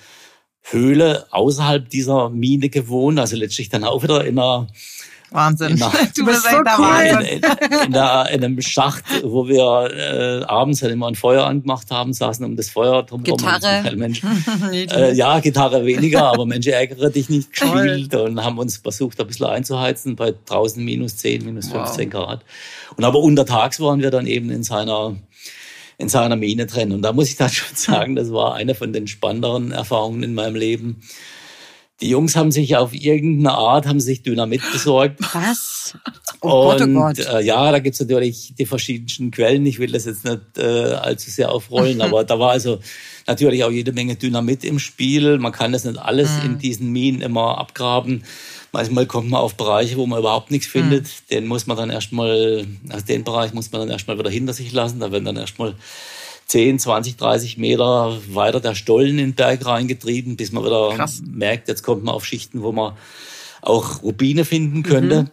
Höhle 0.62 1.26
außerhalb 1.30 1.90
dieser 1.90 2.30
Mine 2.30 2.70
gewohnt, 2.70 3.18
also 3.18 3.36
letztlich 3.36 3.68
dann 3.68 3.84
auch 3.84 4.02
wieder 4.02 4.24
in 4.24 4.38
einer 4.38 4.68
Wahnsinn. 5.30 5.72
In 5.72 5.82
einer, 5.82 5.92
du 6.16 6.24
bist 6.24 6.42
so 6.42 6.56
cool. 6.78 7.02
In, 7.02 7.18
in, 7.20 7.42
in, 7.84 7.92
der, 7.92 8.30
in, 8.32 8.44
einem 8.44 8.60
Schacht, 8.60 9.04
wo 9.22 9.46
wir 9.46 9.90
äh, 9.94 10.44
abends 10.44 10.82
halt 10.82 10.92
immer 10.92 11.08
ein 11.08 11.14
Feuer 11.14 11.46
angemacht 11.46 11.90
haben, 11.90 12.12
saßen 12.12 12.44
um 12.44 12.56
das 12.56 12.70
Feuer 12.70 13.02
drumherum. 13.02 13.38
Gitarre. 13.38 13.96
Mensch, 13.96 14.22
äh, 14.72 15.14
ja, 15.14 15.38
Gitarre 15.40 15.84
weniger, 15.86 16.24
aber 16.24 16.46
Mensch, 16.46 16.66
ärgere 16.66 17.10
dich 17.10 17.28
nicht 17.28 17.52
gespielt 17.58 18.14
und 18.14 18.42
haben 18.44 18.58
uns 18.58 18.78
versucht, 18.78 19.20
ein 19.20 19.26
bisschen 19.26 19.46
einzuheizen 19.46 20.16
bei 20.16 20.34
draußen 20.46 20.84
minus 20.84 21.16
10, 21.18 21.44
minus 21.44 21.68
15 21.68 22.12
wow. 22.12 22.26
Grad. 22.26 22.44
Und 22.96 23.04
aber 23.04 23.20
untertags 23.20 23.80
waren 23.80 24.00
wir 24.00 24.10
dann 24.10 24.26
eben 24.26 24.50
in 24.50 24.62
seiner 24.62 25.16
in 25.98 26.08
seiner 26.08 26.36
Mine 26.36 26.64
drin. 26.64 26.92
Und 26.92 27.02
da 27.02 27.12
muss 27.12 27.28
ich 27.28 27.36
dann 27.36 27.50
schon 27.50 27.76
sagen, 27.76 28.16
das 28.16 28.32
war 28.32 28.54
eine 28.54 28.74
von 28.74 28.92
den 28.92 29.06
spannenderen 29.06 29.70
Erfahrungen 29.70 30.22
in 30.22 30.34
meinem 30.34 30.54
Leben 30.54 31.02
die 32.00 32.08
Jungs 32.08 32.36
haben 32.36 32.50
sich 32.50 32.76
auf 32.76 32.94
irgendeine 32.94 33.56
Art, 33.56 33.86
haben 33.86 34.00
sich 34.00 34.22
Dynamit 34.22 34.62
besorgt. 34.72 35.20
Was? 35.34 35.94
Oh 36.40 36.70
Gott, 36.70 36.82
oh 36.82 36.86
Gott. 36.86 37.18
Äh, 37.18 37.42
ja, 37.42 37.70
da 37.70 37.78
gibt's 37.78 38.00
natürlich 38.00 38.54
die 38.58 38.64
verschiedensten 38.64 39.30
Quellen. 39.30 39.66
Ich 39.66 39.78
will 39.78 39.92
das 39.92 40.06
jetzt 40.06 40.24
nicht 40.24 40.40
äh, 40.56 40.94
allzu 40.94 41.30
sehr 41.30 41.52
aufrollen, 41.52 42.00
aber 42.02 42.24
da 42.24 42.38
war 42.38 42.52
also 42.52 42.80
natürlich 43.26 43.64
auch 43.64 43.70
jede 43.70 43.92
Menge 43.92 44.16
Dynamit 44.16 44.64
im 44.64 44.78
Spiel. 44.78 45.38
Man 45.38 45.52
kann 45.52 45.72
das 45.72 45.84
nicht 45.84 45.98
alles 45.98 46.30
mhm. 46.38 46.46
in 46.46 46.58
diesen 46.58 46.90
Minen 46.90 47.20
immer 47.20 47.58
abgraben. 47.58 48.24
Manchmal 48.72 49.06
kommt 49.06 49.28
man 49.28 49.40
auf 49.40 49.56
Bereiche, 49.56 49.96
wo 49.96 50.06
man 50.06 50.20
überhaupt 50.20 50.50
nichts 50.50 50.68
findet. 50.68 51.04
Mhm. 51.04 51.08
Den 51.30 51.46
muss 51.46 51.66
man 51.66 51.76
dann 51.76 51.90
erstmal, 51.90 52.66
also 52.88 53.04
den 53.04 53.24
Bereich 53.24 53.52
muss 53.52 53.72
man 53.72 53.82
dann 53.82 53.90
erstmal 53.90 54.18
wieder 54.18 54.30
hinter 54.30 54.52
sich 54.52 54.72
lassen. 54.72 55.00
Da 55.00 55.12
werden 55.12 55.24
dann 55.24 55.36
erstmal 55.36 55.74
10, 56.50 56.80
20, 56.80 57.16
30 57.16 57.58
Meter 57.58 58.18
weiter 58.28 58.58
der 58.58 58.74
Stollen 58.74 59.10
in 59.10 59.16
den 59.18 59.34
Berg 59.34 59.64
reingetrieben, 59.64 60.36
bis 60.36 60.50
man 60.50 60.64
wieder 60.64 60.94
Krass. 60.96 61.22
merkt, 61.24 61.68
jetzt 61.68 61.84
kommt 61.84 62.02
man 62.02 62.12
auf 62.12 62.26
Schichten, 62.26 62.62
wo 62.62 62.72
man 62.72 62.96
auch 63.62 64.02
Rubine 64.02 64.44
finden 64.44 64.82
könnte. 64.82 65.22
Mhm. 65.22 65.30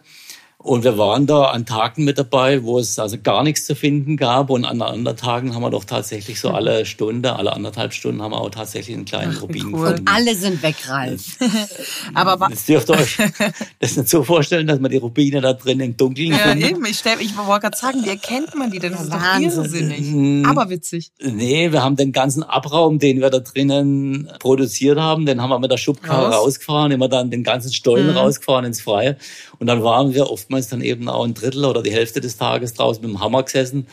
Und 0.68 0.84
wir 0.84 0.98
waren 0.98 1.26
da 1.26 1.44
an 1.44 1.64
Tagen 1.64 2.04
mit 2.04 2.18
dabei, 2.18 2.62
wo 2.62 2.78
es 2.78 2.98
also 2.98 3.16
gar 3.16 3.42
nichts 3.42 3.64
zu 3.64 3.74
finden 3.74 4.18
gab. 4.18 4.50
Und 4.50 4.66
an 4.66 4.82
anderen 4.82 5.16
Tagen 5.16 5.54
haben 5.54 5.62
wir 5.62 5.70
doch 5.70 5.84
tatsächlich 5.84 6.38
so 6.38 6.50
alle 6.50 6.84
Stunde, 6.84 7.36
alle 7.36 7.54
anderthalb 7.54 7.94
Stunden 7.94 8.20
haben 8.20 8.32
wir 8.32 8.40
auch 8.42 8.50
tatsächlich 8.50 8.94
einen 8.94 9.06
kleinen 9.06 9.34
Ach, 9.34 9.42
Rubin 9.42 9.64
cool. 9.64 9.72
gefunden. 9.72 10.00
Und 10.00 10.08
alle 10.08 10.34
sind 10.34 10.62
weg, 10.62 10.76
Ralf. 10.86 11.38
Aber 12.12 12.48
das 12.50 12.66
dürft 12.66 12.90
ihr 12.90 12.96
euch 12.96 13.16
das 13.80 13.96
nicht 13.96 14.10
so 14.10 14.22
vorstellen, 14.22 14.66
dass 14.66 14.78
man 14.78 14.90
die 14.90 14.98
Rubine 14.98 15.40
da 15.40 15.54
drin 15.54 15.80
im 15.80 15.96
Dunkeln 15.96 16.32
ja, 16.32 16.36
findet. 16.36 16.72
Eben. 16.72 16.84
Ich, 16.84 16.98
stell, 16.98 17.18
ich 17.18 17.34
wollte 17.38 17.62
gerade 17.62 17.76
sagen, 17.78 18.04
wie 18.04 18.10
erkennt 18.10 18.54
man 18.54 18.70
die 18.70 18.78
denn? 18.78 18.92
Das 18.92 19.04
ist 19.04 19.12
doch 19.12 19.40
irrsinnig. 19.40 20.46
Aber 20.46 20.68
witzig. 20.68 21.12
Nee, 21.18 21.72
wir 21.72 21.82
haben 21.82 21.96
den 21.96 22.12
ganzen 22.12 22.42
Abraum, 22.42 22.98
den 22.98 23.22
wir 23.22 23.30
da 23.30 23.38
drinnen 23.38 24.30
produziert 24.38 24.98
haben, 24.98 25.24
den 25.24 25.40
haben 25.40 25.48
wir 25.48 25.60
mit 25.60 25.70
der 25.70 25.78
Schubkarre 25.78 26.34
rausgefahren, 26.34 26.92
immer 26.92 27.08
dann 27.08 27.30
den 27.30 27.42
ganzen 27.42 27.72
Stollen 27.72 28.10
mhm. 28.10 28.18
rausgefahren 28.18 28.66
ins 28.66 28.82
Freie. 28.82 29.16
Und 29.58 29.66
dann 29.66 29.82
waren 29.82 30.14
wir 30.14 30.30
oftmals 30.30 30.68
dann 30.68 30.80
eben 30.80 31.08
auch 31.08 31.24
ein 31.24 31.34
Drittel 31.34 31.64
oder 31.64 31.82
die 31.82 31.92
Hälfte 31.92 32.20
des 32.20 32.36
Tages 32.36 32.74
draußen 32.74 33.02
mit 33.02 33.10
dem 33.10 33.20
Hammer 33.20 33.42
gesessen 33.42 33.86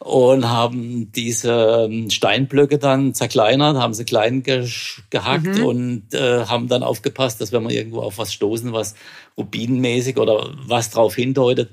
und 0.00 0.48
haben 0.48 1.12
diese 1.12 1.86
ähm, 1.90 2.08
Steinblöcke 2.08 2.78
dann 2.78 3.12
zerkleinert, 3.12 3.76
haben 3.76 3.92
sie 3.92 4.06
klein 4.06 4.42
ge 4.42 4.66
gehackt 5.10 5.58
mhm. 5.58 5.64
und 5.64 6.14
äh, 6.14 6.46
haben 6.46 6.68
dann 6.68 6.82
aufgepasst, 6.82 7.40
dass 7.40 7.52
wenn 7.52 7.62
wir 7.64 7.74
irgendwo 7.74 8.00
auf 8.00 8.16
was 8.16 8.32
stoßen, 8.32 8.72
was 8.72 8.94
rubinenmäßig 9.36 10.16
oder 10.16 10.54
was 10.66 10.90
drauf 10.90 11.16
hindeutet, 11.16 11.70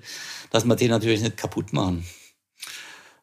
dass 0.51 0.65
wir 0.65 0.75
die 0.75 0.89
natürlich 0.89 1.21
nicht 1.21 1.37
kaputt 1.37 1.71
machen. 1.71 2.03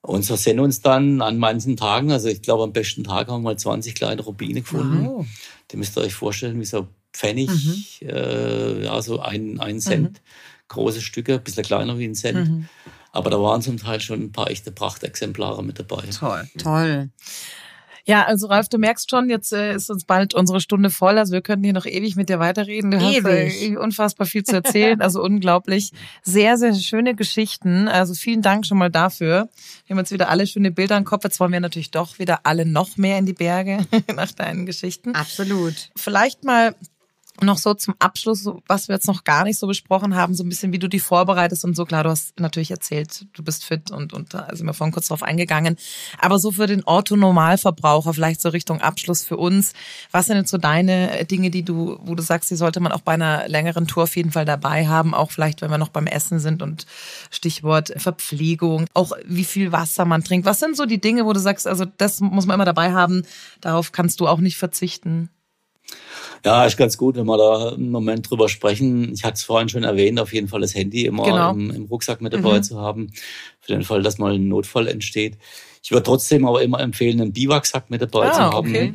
Und 0.01 0.25
so 0.25 0.37
sind 0.37 0.59
uns 0.59 0.81
dann 0.81 1.21
an 1.21 1.39
manchen 1.39 1.77
Tagen, 1.77 2.11
also 2.11 2.29
ich 2.29 2.41
glaube 2.41 2.63
am 2.63 2.73
besten 2.73 3.05
Tag 3.05 3.29
haben 3.29 3.43
wir 3.43 3.51
mal 3.51 3.59
20 3.59 3.95
kleine 3.95 4.23
Rubine 4.23 4.61
gefunden. 4.61 5.07
Wow. 5.07 5.27
Die 5.71 5.77
müsst 5.77 5.99
ihr 5.99 6.03
euch 6.03 6.15
vorstellen, 6.15 6.59
wie 6.61 6.67
so 6.67 6.89
Pfennig, 7.15 7.49
mhm. 8.03 8.09
äh, 8.09 8.85
ja, 8.85 9.01
so 9.01 9.21
ein, 9.21 9.61
ein 9.61 9.81
Cent 9.81 10.13
mhm. 10.13 10.69
große 10.69 11.01
Stücke, 11.01 11.35
ein 11.35 11.45
bisschen 11.45 11.65
kleiner 11.65 11.97
wie 11.99 12.05
ein 12.05 12.15
Cent. 12.15 12.49
Mhm. 12.49 12.69
Aber 13.13 13.31
da 13.31 13.41
waren 13.41 13.63
zum 13.63 13.79
Teil 13.79 14.01
schon 14.01 14.21
ein 14.21 14.33
paar 14.33 14.51
echte 14.51 14.73
Prachtexemplare 14.73 15.63
mit 15.63 15.79
dabei. 15.79 16.03
Toll, 16.11 16.49
toll. 16.59 17.11
Ja, 18.07 18.27
also 18.27 18.49
Ralf, 18.49 18.69
du 18.69 18.77
merkst 18.77 19.11
schon, 19.11 19.31
jetzt 19.31 19.53
äh, 19.53 19.75
ist 19.75 19.89
uns 19.89 20.05
bald 20.05 20.35
unsere 20.35 20.61
Stunde 20.61 20.91
voll. 20.91 21.17
Also 21.17 21.33
wir 21.33 21.41
könnten 21.41 21.65
hier 21.65 21.73
noch 21.73 21.87
ewig 21.87 22.17
mit 22.17 22.29
dir 22.29 22.39
weiterreden. 22.39 22.91
Du 22.91 22.99
ewig. 22.99 23.55
hast 23.55 23.63
äh, 23.63 23.77
unfassbar 23.77 24.27
viel 24.27 24.43
zu 24.45 24.53
erzählen. 24.53 25.01
Also 25.01 25.23
unglaublich. 25.23 25.91
Sehr, 26.23 26.59
sehr 26.59 26.75
schöne 26.75 27.15
Geschichten. 27.15 27.89
Also 27.89 28.13
vielen 28.13 28.43
Dank 28.43 28.67
schon 28.67 28.77
mal 28.77 28.91
dafür. 28.91 29.49
Wir 29.87 29.95
haben 29.95 29.99
jetzt 29.99 30.13
wieder 30.13 30.29
alle 30.29 30.47
schöne 30.47 30.71
Bilder 30.71 30.99
im 30.99 31.05
Kopf. 31.05 31.25
Jetzt 31.25 31.41
wollen 31.41 31.53
wir 31.53 31.61
natürlich 31.61 31.93
doch 31.93 32.19
wieder 32.19 32.41
alle 32.45 32.67
noch 32.67 32.99
mehr 32.99 33.19
in 33.19 33.25
die 33.25 33.33
Berge 33.33 33.87
nach 34.15 34.33
deinen 34.33 34.67
Geschichten. 34.67 35.15
Absolut. 35.15 35.91
Vielleicht 35.97 36.45
mal 36.45 36.75
noch 37.41 37.59
so 37.59 37.75
zum 37.75 37.95
Abschluss, 37.99 38.49
was 38.69 38.89
wir 38.89 38.95
jetzt 38.95 39.09
noch 39.09 39.25
gar 39.25 39.45
nicht 39.45 39.59
so 39.59 39.67
besprochen 39.67 40.15
haben, 40.15 40.35
so 40.35 40.45
ein 40.45 40.49
bisschen, 40.49 40.73
wie 40.73 40.79
du 40.79 40.89
die 40.89 41.01
vorbereitest 41.01 41.65
und 41.65 41.75
so. 41.75 41.85
Klar, 41.85 42.05
du 42.05 42.11
hast 42.11 42.39
natürlich 42.39 42.71
erzählt, 42.71 43.27
du 43.33 43.43
bist 43.43 43.65
fit 43.65 43.91
und, 43.91 44.13
und 44.13 44.35
da 44.35 44.49
sind 44.53 44.67
wir 44.67 44.75
vorhin 44.75 44.93
kurz 44.93 45.09
drauf 45.09 45.23
eingegangen. 45.23 45.77
Aber 46.21 46.39
so 46.39 46.53
für 46.53 46.67
den 46.67 46.85
Orthonormalverbraucher, 46.85 48.15
vielleicht 48.15 48.41
so 48.41 48.51
Richtung 48.51 48.81
Abschluss 48.81 49.25
für 49.25 49.37
uns, 49.37 49.73
was 50.13 50.27
sind 50.27 50.37
jetzt 50.37 50.51
so 50.51 50.59
deine 50.59 51.25
Dinge, 51.25 51.51
die 51.51 51.65
du, 51.65 51.99
wo 52.03 52.15
du 52.15 52.23
sagst, 52.23 52.51
die 52.51 52.57
sollte 52.57 52.79
man 52.81 52.93
auch 52.93 53.01
bei 53.01 53.15
einer 53.15 53.49
längeren 53.49 53.89
Tour 53.89 54.05
auf 54.05 54.17
jeden 54.17 54.31
Fall 54.31 54.45
dabei 54.45 54.87
haben, 54.87 55.13
auch 55.13 55.33
vielleicht, 55.33 55.61
wenn 55.61 55.71
wir 55.71 55.79
noch 55.79 55.89
beim 55.89 56.07
Essen 56.07 56.39
sind 56.39 56.63
und 56.63 56.87
Stichwort 57.31 57.93
Verpflegung, 57.97 58.87
auch 58.95 59.13
wie 59.27 59.45
viel 59.45 59.73
Wasser 59.73 60.05
man 60.05 60.23
trinkt. 60.23 60.47
Was 60.47 60.61
sind 60.61 60.77
so 60.77 60.87
die 60.87 61.01
Dinge, 61.01 61.25
wo 61.27 61.33
du 61.33 61.41
sagst, 61.41 61.67
also 61.67 61.85
das 61.85 62.21
muss 62.21 62.47
man 62.47 62.55
immer 62.55 62.65
dabei 62.65 62.93
haben, 62.93 63.25
darauf 63.61 63.91
kannst 63.91 64.21
du 64.21 64.29
auch 64.29 64.39
nicht 64.39 64.57
verzichten? 64.57 65.31
Ja, 66.45 66.65
ist 66.65 66.77
ganz 66.77 66.97
gut, 66.97 67.17
wenn 67.17 67.27
wir 67.27 67.39
da 67.39 67.75
einen 67.75 67.91
Moment 67.91 68.29
drüber 68.31 68.49
sprechen. 68.49 69.13
Ich 69.13 69.25
hatte 69.25 69.35
es 69.35 69.45
vorhin 69.45 69.69
schon 69.69 69.85
erwähnt, 69.85 70.19
auf 70.21 70.33
jeden 70.33 70.49
Fall 70.49 70.61
das 70.61 70.75
Handy 70.75 71.07
immer 71.07 71.25
genau. 71.25 71.53
im, 71.53 71.71
im, 71.71 71.85
Rucksack 71.85 72.21
mit 72.21 72.33
dabei 72.33 72.59
mhm. 72.59 72.63
zu 72.63 72.81
haben, 72.81 73.13
für 73.61 73.73
den 73.73 73.83
Fall, 73.83 74.03
dass 74.03 74.19
mal 74.19 74.35
ein 74.35 74.49
Notfall 74.49 74.89
entsteht. 74.89 75.39
Ich 75.83 75.91
würde 75.91 76.05
trotzdem 76.05 76.47
aber 76.47 76.63
immer 76.63 76.81
empfehlen, 76.81 77.21
einen 77.21 77.33
Biwaksack 77.33 77.91
mit 77.91 78.01
dabei 78.01 78.31
ah, 78.31 78.33
zu 78.33 78.41
haben, 78.41 78.71
okay. 78.71 78.95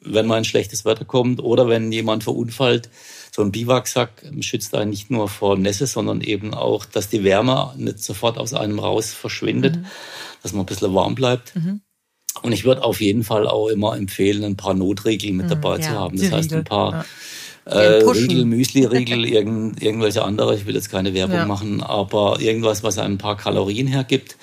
wenn 0.00 0.26
mal 0.26 0.36
ein 0.36 0.44
schlechtes 0.44 0.84
Wetter 0.84 1.04
kommt 1.04 1.40
oder 1.40 1.68
wenn 1.68 1.92
jemand 1.92 2.24
verunfallt. 2.24 2.90
So 3.30 3.42
ein 3.42 3.52
Biwaksack 3.52 4.24
schützt 4.40 4.74
einen 4.74 4.90
nicht 4.90 5.10
nur 5.10 5.28
vor 5.28 5.56
Nässe, 5.56 5.86
sondern 5.86 6.20
eben 6.20 6.54
auch, 6.54 6.84
dass 6.84 7.08
die 7.08 7.24
Wärme 7.24 7.72
nicht 7.76 8.00
sofort 8.00 8.38
aus 8.38 8.54
einem 8.54 8.78
raus 8.78 9.12
verschwindet, 9.12 9.76
mhm. 9.76 9.86
dass 10.42 10.52
man 10.52 10.62
ein 10.62 10.66
bisschen 10.66 10.94
warm 10.94 11.14
bleibt. 11.14 11.54
Mhm. 11.56 11.80
Und 12.42 12.52
ich 12.52 12.64
würde 12.64 12.82
auf 12.82 13.00
jeden 13.00 13.24
Fall 13.24 13.46
auch 13.46 13.68
immer 13.68 13.96
empfehlen, 13.96 14.44
ein 14.44 14.56
paar 14.56 14.74
Notriegel 14.74 15.32
mit 15.32 15.50
hm, 15.50 15.60
dabei 15.60 15.78
ja, 15.78 15.82
zu 15.82 15.90
haben. 15.90 16.18
Das 16.18 16.30
heißt, 16.30 16.52
ein 16.52 16.64
paar 16.64 17.04
ja. 17.66 17.72
äh, 17.72 18.02
Riegel, 18.02 18.44
Müsli-Riegel, 18.44 19.24
irgend, 19.28 19.82
irgendwelche 19.82 20.22
andere. 20.22 20.54
Ich 20.54 20.66
will 20.66 20.74
jetzt 20.74 20.90
keine 20.90 21.14
Werbung 21.14 21.36
ja. 21.36 21.46
machen, 21.46 21.82
aber 21.82 22.40
irgendwas, 22.40 22.82
was 22.82 22.98
einem 22.98 23.14
ein 23.14 23.18
paar 23.18 23.36
Kalorien 23.36 23.86
hergibt. 23.86 24.36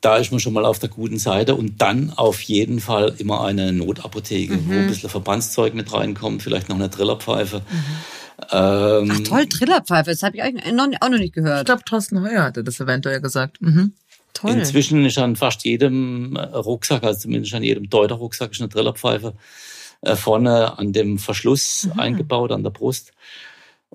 Da 0.00 0.16
ist 0.16 0.30
man 0.30 0.40
schon 0.40 0.54
mal 0.54 0.64
auf 0.64 0.78
der 0.78 0.88
guten 0.88 1.18
Seite 1.18 1.54
und 1.54 1.82
dann 1.82 2.10
auf 2.16 2.40
jeden 2.40 2.80
Fall 2.80 3.14
immer 3.18 3.44
eine 3.44 3.70
Notapotheke, 3.72 4.54
mhm. 4.54 4.68
wo 4.68 4.72
ein 4.72 4.86
bisschen 4.86 5.10
Verbandszeug 5.10 5.74
mit 5.74 5.92
reinkommt, 5.92 6.42
vielleicht 6.42 6.70
noch 6.70 6.76
eine 6.76 6.88
Trillerpfeife. 6.88 7.58
Mhm. 7.58 7.84
Ähm, 8.50 9.12
Ach 9.12 9.20
toll, 9.20 9.46
Trillerpfeife, 9.46 10.10
das 10.10 10.22
habe 10.22 10.36
ich 10.36 10.42
auch 10.42 11.10
noch 11.10 11.18
nicht 11.18 11.34
gehört. 11.34 11.60
Ich 11.60 11.64
glaube, 11.66 11.84
Thorsten 11.84 12.22
Heuer 12.22 12.44
hatte 12.44 12.64
das 12.64 12.80
eventuell 12.80 13.20
gesagt. 13.20 13.60
Mhm. 13.60 13.92
Toll. 14.34 14.52
Inzwischen 14.52 15.04
ist 15.04 15.18
an 15.18 15.36
fast 15.36 15.64
jedem 15.64 16.36
Rucksack, 16.36 17.02
also 17.02 17.20
zumindest 17.20 17.54
an 17.54 17.62
jedem 17.62 17.90
Deuter-Rucksack, 17.90 18.52
ist 18.52 18.60
eine 18.60 18.68
Trillerpfeife 18.68 19.34
äh, 20.02 20.16
vorne 20.16 20.78
an 20.78 20.92
dem 20.92 21.18
Verschluss 21.18 21.88
mhm. 21.92 22.00
eingebaut, 22.00 22.52
an 22.52 22.62
der 22.62 22.70
Brust. 22.70 23.12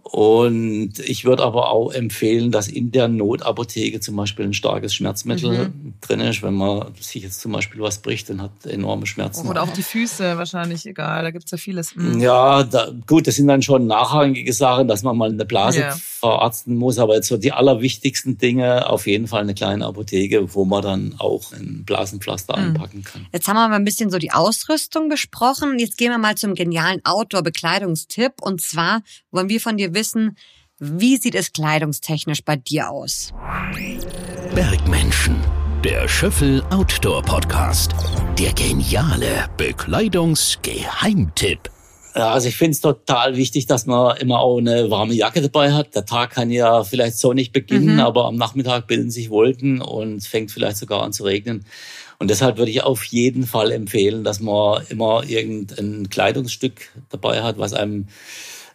Und 0.03 0.99
ich 0.99 1.23
würde 1.23 1.43
aber 1.43 1.71
auch 1.71 1.91
empfehlen, 1.91 2.51
dass 2.51 2.67
in 2.67 2.91
der 2.91 3.07
Notapotheke 3.07 4.01
zum 4.01 4.17
Beispiel 4.17 4.45
ein 4.45 4.53
starkes 4.53 4.93
Schmerzmittel 4.93 5.69
mhm. 5.69 5.93
drin 6.01 6.19
ist, 6.19 6.43
wenn 6.43 6.53
man 6.53 6.93
sich 6.99 7.23
jetzt 7.23 7.39
zum 7.39 7.53
Beispiel 7.53 7.81
was 7.81 7.99
bricht 7.99 8.29
und 8.29 8.41
hat 8.41 8.65
enorme 8.65 9.07
Schmerzen. 9.07 9.47
Oder 9.47 9.63
auch 9.63 9.71
die 9.71 9.83
Füße 9.83 10.37
wahrscheinlich, 10.37 10.85
egal, 10.85 11.23
da 11.23 11.31
gibt's 11.31 11.49
ja 11.49 11.57
vieles. 11.57 11.95
Mhm. 11.95 12.19
Ja, 12.19 12.63
da, 12.63 12.91
gut, 13.07 13.25
das 13.25 13.35
sind 13.35 13.47
dann 13.47 13.61
schon 13.61 13.87
nachrangige 13.87 14.51
Sachen, 14.53 14.87
dass 14.87 15.01
man 15.01 15.17
mal 15.17 15.31
eine 15.31 15.45
Blase 15.45 15.79
ja 15.79 15.95
verarzten 16.25 16.75
muss. 16.75 16.99
Aber 16.99 17.15
jetzt 17.15 17.27
so 17.27 17.37
die 17.37 17.51
allerwichtigsten 17.51 18.37
Dinge 18.37 18.89
auf 18.89 19.07
jeden 19.07 19.27
Fall 19.27 19.41
eine 19.41 19.53
kleine 19.53 19.85
Apotheke, 19.85 20.55
wo 20.55 20.63
man 20.65 20.81
dann 20.81 21.15
auch 21.19 21.51
ein 21.53 21.83
Blasenpflaster 21.85 22.57
mhm. 22.57 22.63
einpacken 22.63 23.03
kann. 23.03 23.27
Jetzt 23.31 23.47
haben 23.47 23.55
wir 23.55 23.69
mal 23.69 23.75
ein 23.75 23.85
bisschen 23.85 24.09
so 24.09 24.17
die 24.17 24.31
Ausrüstung 24.31 25.09
besprochen. 25.09 25.77
Jetzt 25.79 25.97
gehen 25.97 26.11
wir 26.11 26.17
mal 26.17 26.35
zum 26.35 26.55
genialen 26.55 27.05
Outdoor-Bekleidungstipp. 27.05 28.41
Und 28.41 28.61
zwar 28.61 29.01
wollen 29.31 29.49
wir 29.49 29.61
von 29.61 29.77
dir 29.77 29.93
wissen, 29.93 30.37
wie 30.79 31.17
sieht 31.17 31.35
es 31.35 31.53
kleidungstechnisch 31.53 32.43
bei 32.43 32.55
dir 32.55 32.89
aus? 32.89 33.31
Bergmenschen, 34.53 35.35
der 35.83 36.07
Schöffel 36.07 36.63
Outdoor 36.71 37.21
Podcast. 37.21 37.93
Der 38.37 38.51
geniale 38.53 39.47
Bekleidungsgeheimtipp. 39.57 41.74
Ja, 42.15 42.31
also 42.31 42.47
ich 42.47 42.55
finde 42.55 42.71
es 42.71 42.79
total 42.79 43.35
wichtig, 43.35 43.65
dass 43.65 43.85
man 43.85 44.15
immer 44.17 44.39
auch 44.39 44.57
eine 44.57 44.89
warme 44.89 45.13
Jacke 45.13 45.41
dabei 45.41 45.73
hat. 45.73 45.95
Der 45.95 46.05
Tag 46.05 46.31
kann 46.31 46.49
ja 46.49 46.85
vielleicht 46.85 47.17
so 47.17 47.33
nicht 47.33 47.51
beginnen, 47.51 47.95
mhm. 47.95 47.99
aber 47.99 48.25
am 48.25 48.35
Nachmittag 48.35 48.87
bilden 48.87 49.11
sich 49.11 49.29
Wolken 49.29 49.81
und 49.81 50.17
es 50.17 50.27
fängt 50.27 50.49
vielleicht 50.49 50.77
sogar 50.77 51.03
an 51.03 51.11
zu 51.11 51.25
regnen. 51.25 51.65
Und 52.17 52.29
deshalb 52.29 52.57
würde 52.57 52.71
ich 52.71 52.83
auf 52.83 53.03
jeden 53.03 53.45
Fall 53.45 53.71
empfehlen, 53.71 54.23
dass 54.23 54.39
man 54.39 54.83
immer 54.87 55.23
irgendein 55.27 56.09
Kleidungsstück 56.09 56.89
dabei 57.09 57.43
hat, 57.43 57.57
was 57.57 57.73
einem 57.73 58.07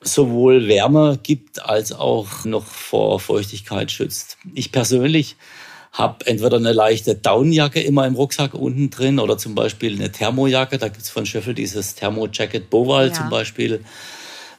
sowohl 0.03 0.69
Wärme 0.69 1.19
gibt 1.23 1.63
als 1.63 1.93
auch 1.93 2.45
noch 2.45 2.67
vor 2.67 3.21
Feuchtigkeit 3.21 3.91
schützt. 3.91 4.37
Ich 4.55 4.71
persönlich 4.71 5.37
habe 5.93 6.27
entweder 6.27 6.57
eine 6.57 6.73
leichte 6.73 7.17
Downjacke 7.17 7.81
immer 7.81 8.07
im 8.07 8.15
Rucksack 8.15 8.55
unten 8.55 8.91
drin 8.91 9.19
oder 9.19 9.39
zum 9.39 9.55
Beispiel 9.55 9.95
eine 9.95 10.13
Thermojacke. 10.13 10.79
Da 10.79 10.89
gibt's 10.89 11.11
von 11.11 11.27
Schöffel 11.27 11.55
dieses 11.55 11.97
Thermo-Jacket 11.97 12.71
Boval 12.71 13.09
ja. 13.09 13.13
zum 13.13 13.29
Beispiel. 13.29 13.85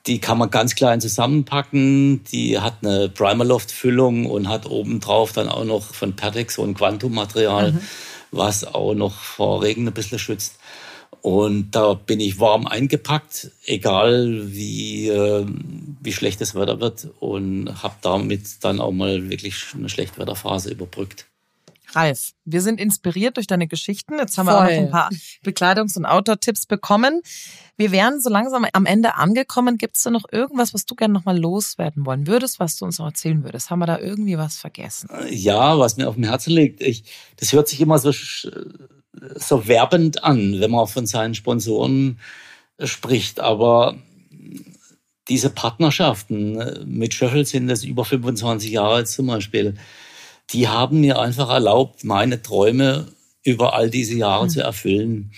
Die 0.08 0.20
kann 0.20 0.38
man 0.38 0.50
ganz 0.50 0.76
klein 0.76 1.00
zusammenpacken. 1.00 2.24
Die 2.26 2.60
hat 2.60 2.78
eine 2.84 3.08
Primaloft-Füllung 3.08 4.26
und 4.26 4.50
hat 4.50 4.66
obendrauf 4.66 5.32
dann 5.32 5.48
auch 5.48 5.64
noch 5.64 5.94
von 5.94 6.16
Pertex 6.16 6.56
so 6.56 6.64
ein 6.64 6.74
Quantum-Material, 6.74 7.74
mhm. 7.74 7.82
was 8.32 8.66
auch 8.66 8.94
noch 8.94 9.14
vor 9.14 9.64
Regen 9.64 9.88
ein 9.88 9.94
bisschen 9.94 10.20
schützt. 10.20 10.56
Und 11.22 11.72
da 11.72 11.94
bin 11.94 12.20
ich 12.20 12.40
warm 12.40 12.66
eingepackt, 12.66 13.52
egal 13.66 14.52
wie, 14.52 15.08
äh, 15.10 15.46
wie 16.02 16.14
schlecht 16.14 16.42
das 16.42 16.56
Wetter 16.56 16.82
wird 16.82 17.08
und 17.20 17.84
habe 17.84 17.96
damit 18.02 18.64
dann 18.64 18.80
auch 18.80 18.92
mal 18.92 19.30
wirklich 19.30 19.64
eine 19.76 19.90
Schlechtwetterphase 19.90 20.72
überbrückt. 20.72 21.28
Ralf, 21.94 22.32
wir 22.46 22.62
sind 22.62 22.80
inspiriert 22.80 23.38
durch 23.38 23.48
deine 23.48 23.68
Geschichten. 23.68 24.18
Jetzt 24.18 24.38
haben 24.38 24.48
Voll. 24.48 24.56
wir 24.56 24.62
auch 24.62 24.70
noch 24.70 24.78
ein 24.78 24.92
paar 24.92 25.10
Bekleidungs- 25.46 25.98
und 25.98 26.06
Outdoor-Tipps 26.06 26.66
bekommen. 26.66 27.22
Wir 27.78 27.92
wären 27.92 28.22
so 28.22 28.30
langsam 28.30 28.66
am 28.72 28.86
Ende 28.86 29.16
angekommen. 29.16 29.78
Gibt 29.78 29.98
es 29.98 30.04
da 30.04 30.10
noch 30.10 30.24
irgendwas, 30.32 30.74
was 30.74 30.86
du 30.86 30.96
gerne 30.96 31.14
noch 31.14 31.26
mal 31.26 31.38
loswerden 31.38 32.06
wollen 32.06 32.28
würdest, 32.28 32.60
was 32.60 32.78
du 32.78 32.86
uns 32.86 33.00
noch 33.00 33.08
erzählen 33.08 33.44
würdest? 33.44 33.70
Haben 33.70 33.80
wir 33.80 33.88
da 33.88 34.00
irgendwie 34.00 34.38
was 34.38 34.58
vergessen? 34.58 35.10
Ja, 35.30 35.78
was 35.78 35.98
mir 35.98 36.08
auf 36.08 36.16
dem 36.16 36.24
Herzen 36.24 36.52
liegt. 36.52 36.82
Ich, 36.82 37.04
das 37.38 37.52
hört 37.54 37.68
sich 37.68 37.82
immer 37.82 38.00
so 38.00 38.12
so 39.36 39.68
werbend 39.68 40.24
an, 40.24 40.60
wenn 40.60 40.72
man 40.72 40.88
von 40.88 41.06
seinen 41.06 41.36
Sponsoren 41.36 42.20
spricht. 42.80 43.40
Aber 43.40 43.96
diese 45.28 45.50
Partnerschaften 45.50 46.60
äh, 46.60 46.86
mit 46.86 47.14
Schöffel 47.14 47.46
sind 47.46 47.68
das 47.68 47.84
über 47.84 48.06
25 48.06 48.72
Jahre 48.72 49.06
zum 49.06 49.28
Beispiel, 49.28 49.76
die 50.52 50.68
haben 50.68 51.00
mir 51.00 51.20
einfach 51.20 51.50
erlaubt, 51.50 52.04
meine 52.04 52.42
Träume 52.42 53.08
über 53.44 53.74
all 53.74 53.90
diese 53.90 54.16
Jahre 54.16 54.46
mhm. 54.46 54.50
zu 54.50 54.62
erfüllen. 54.62 55.32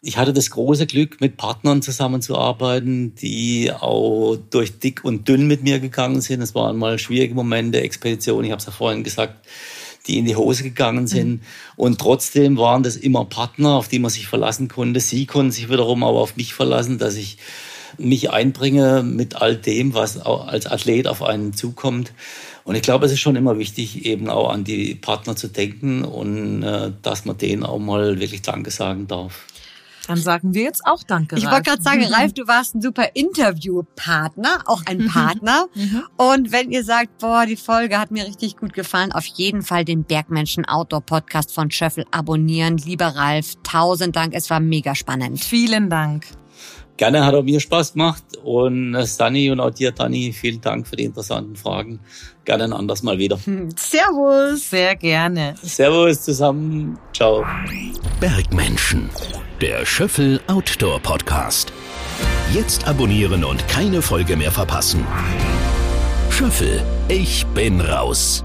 Ich 0.00 0.18
hatte 0.18 0.34
das 0.34 0.50
große 0.50 0.86
Glück, 0.86 1.20
mit 1.20 1.38
Partnern 1.38 1.80
zusammenzuarbeiten, 1.80 3.14
die 3.14 3.72
auch 3.72 4.36
durch 4.36 4.78
dick 4.78 5.02
und 5.02 5.26
dünn 5.28 5.46
mit 5.46 5.62
mir 5.62 5.80
gegangen 5.80 6.20
sind. 6.20 6.42
Es 6.42 6.54
waren 6.54 6.76
mal 6.76 6.98
schwierige 6.98 7.34
Momente, 7.34 7.80
Expeditionen, 7.80 8.44
ich 8.44 8.50
habe 8.50 8.60
es 8.60 8.66
ja 8.66 8.72
vorhin 8.72 9.02
gesagt, 9.02 9.46
die 10.06 10.18
in 10.18 10.24
die 10.26 10.36
Hose 10.36 10.62
gegangen 10.62 11.06
sind. 11.06 11.30
Mhm. 11.30 11.40
Und 11.76 12.00
trotzdem 12.00 12.58
waren 12.58 12.82
das 12.82 12.96
immer 12.96 13.24
Partner, 13.24 13.70
auf 13.70 13.88
die 13.88 13.98
man 13.98 14.10
sich 14.10 14.26
verlassen 14.26 14.68
konnte. 14.68 15.00
Sie 15.00 15.26
konnten 15.26 15.52
sich 15.52 15.68
wiederum 15.70 16.02
auch 16.02 16.20
auf 16.20 16.36
mich 16.36 16.54
verlassen, 16.54 16.98
dass 16.98 17.16
ich 17.16 17.38
mich 17.96 18.30
einbringe 18.30 19.02
mit 19.02 19.36
all 19.36 19.56
dem, 19.56 19.94
was 19.94 20.18
als 20.18 20.66
Athlet 20.66 21.06
auf 21.06 21.22
einen 21.22 21.54
zukommt. 21.54 22.12
Und 22.64 22.74
ich 22.74 22.82
glaube, 22.82 23.06
es 23.06 23.12
ist 23.12 23.20
schon 23.20 23.36
immer 23.36 23.58
wichtig, 23.58 24.04
eben 24.06 24.28
auch 24.28 24.50
an 24.50 24.64
die 24.64 24.94
Partner 24.94 25.36
zu 25.36 25.48
denken 25.48 26.02
und 26.04 26.62
äh, 26.62 26.92
dass 27.02 27.24
man 27.24 27.36
denen 27.36 27.62
auch 27.62 27.78
mal 27.78 28.18
wirklich 28.20 28.42
Danke 28.42 28.70
sagen 28.70 29.06
darf. 29.06 29.46
Dann 30.06 30.18
sagen 30.18 30.54
wir 30.54 30.62
jetzt 30.62 30.86
auch 30.86 31.02
Danke. 31.02 31.36
Ich 31.36 31.44
wollte 31.46 31.70
gerade 31.70 31.82
sagen, 31.82 32.04
Ralf, 32.04 32.32
du 32.32 32.46
warst 32.46 32.74
ein 32.74 32.82
super 32.82 33.08
Interviewpartner, 33.14 34.62
auch 34.66 34.82
ein 34.86 35.06
Partner. 35.06 35.66
Mhm. 35.74 36.04
Und 36.16 36.52
wenn 36.52 36.70
ihr 36.70 36.84
sagt, 36.84 37.18
boah, 37.18 37.46
die 37.46 37.56
Folge 37.56 37.98
hat 37.98 38.10
mir 38.10 38.26
richtig 38.26 38.56
gut 38.56 38.72
gefallen, 38.72 39.12
auf 39.12 39.24
jeden 39.24 39.62
Fall 39.62 39.84
den 39.84 40.04
Bergmenschen 40.04 40.64
Outdoor 40.64 41.00
Podcast 41.00 41.52
von 41.52 41.70
Schöffel 41.70 42.04
abonnieren. 42.10 42.76
Lieber 42.78 43.08
Ralf, 43.08 43.54
tausend 43.62 44.16
Dank, 44.16 44.34
es 44.34 44.50
war 44.50 44.60
mega 44.60 44.94
spannend. 44.94 45.42
Vielen 45.42 45.90
Dank. 45.90 46.26
Gerne, 46.96 47.24
hat 47.24 47.34
auch 47.34 47.42
mir 47.42 47.60
Spaß 47.60 47.94
gemacht. 47.94 48.22
Und 48.42 48.96
Stani 49.06 49.50
und 49.50 49.60
auch 49.60 49.70
dir, 49.70 49.92
Dani, 49.92 50.32
vielen 50.32 50.60
Dank 50.60 50.86
für 50.86 50.96
die 50.96 51.04
interessanten 51.04 51.56
Fragen. 51.56 52.00
Gerne 52.44 52.64
ein 52.64 52.72
anderes 52.72 53.02
Mal 53.02 53.18
wieder. 53.18 53.38
Servus. 53.76 54.70
Sehr 54.70 54.94
gerne. 54.96 55.54
Servus 55.62 56.22
zusammen. 56.22 56.98
Ciao. 57.12 57.44
Bergmenschen 58.20 59.10
der 59.64 59.86
Schöffel 59.86 60.40
Outdoor 60.46 61.00
Podcast. 61.00 61.72
Jetzt 62.52 62.86
abonnieren 62.86 63.44
und 63.44 63.66
keine 63.66 64.02
Folge 64.02 64.36
mehr 64.36 64.52
verpassen. 64.52 65.06
Schöffel, 66.30 66.82
ich 67.08 67.46
bin 67.54 67.80
raus. 67.80 68.44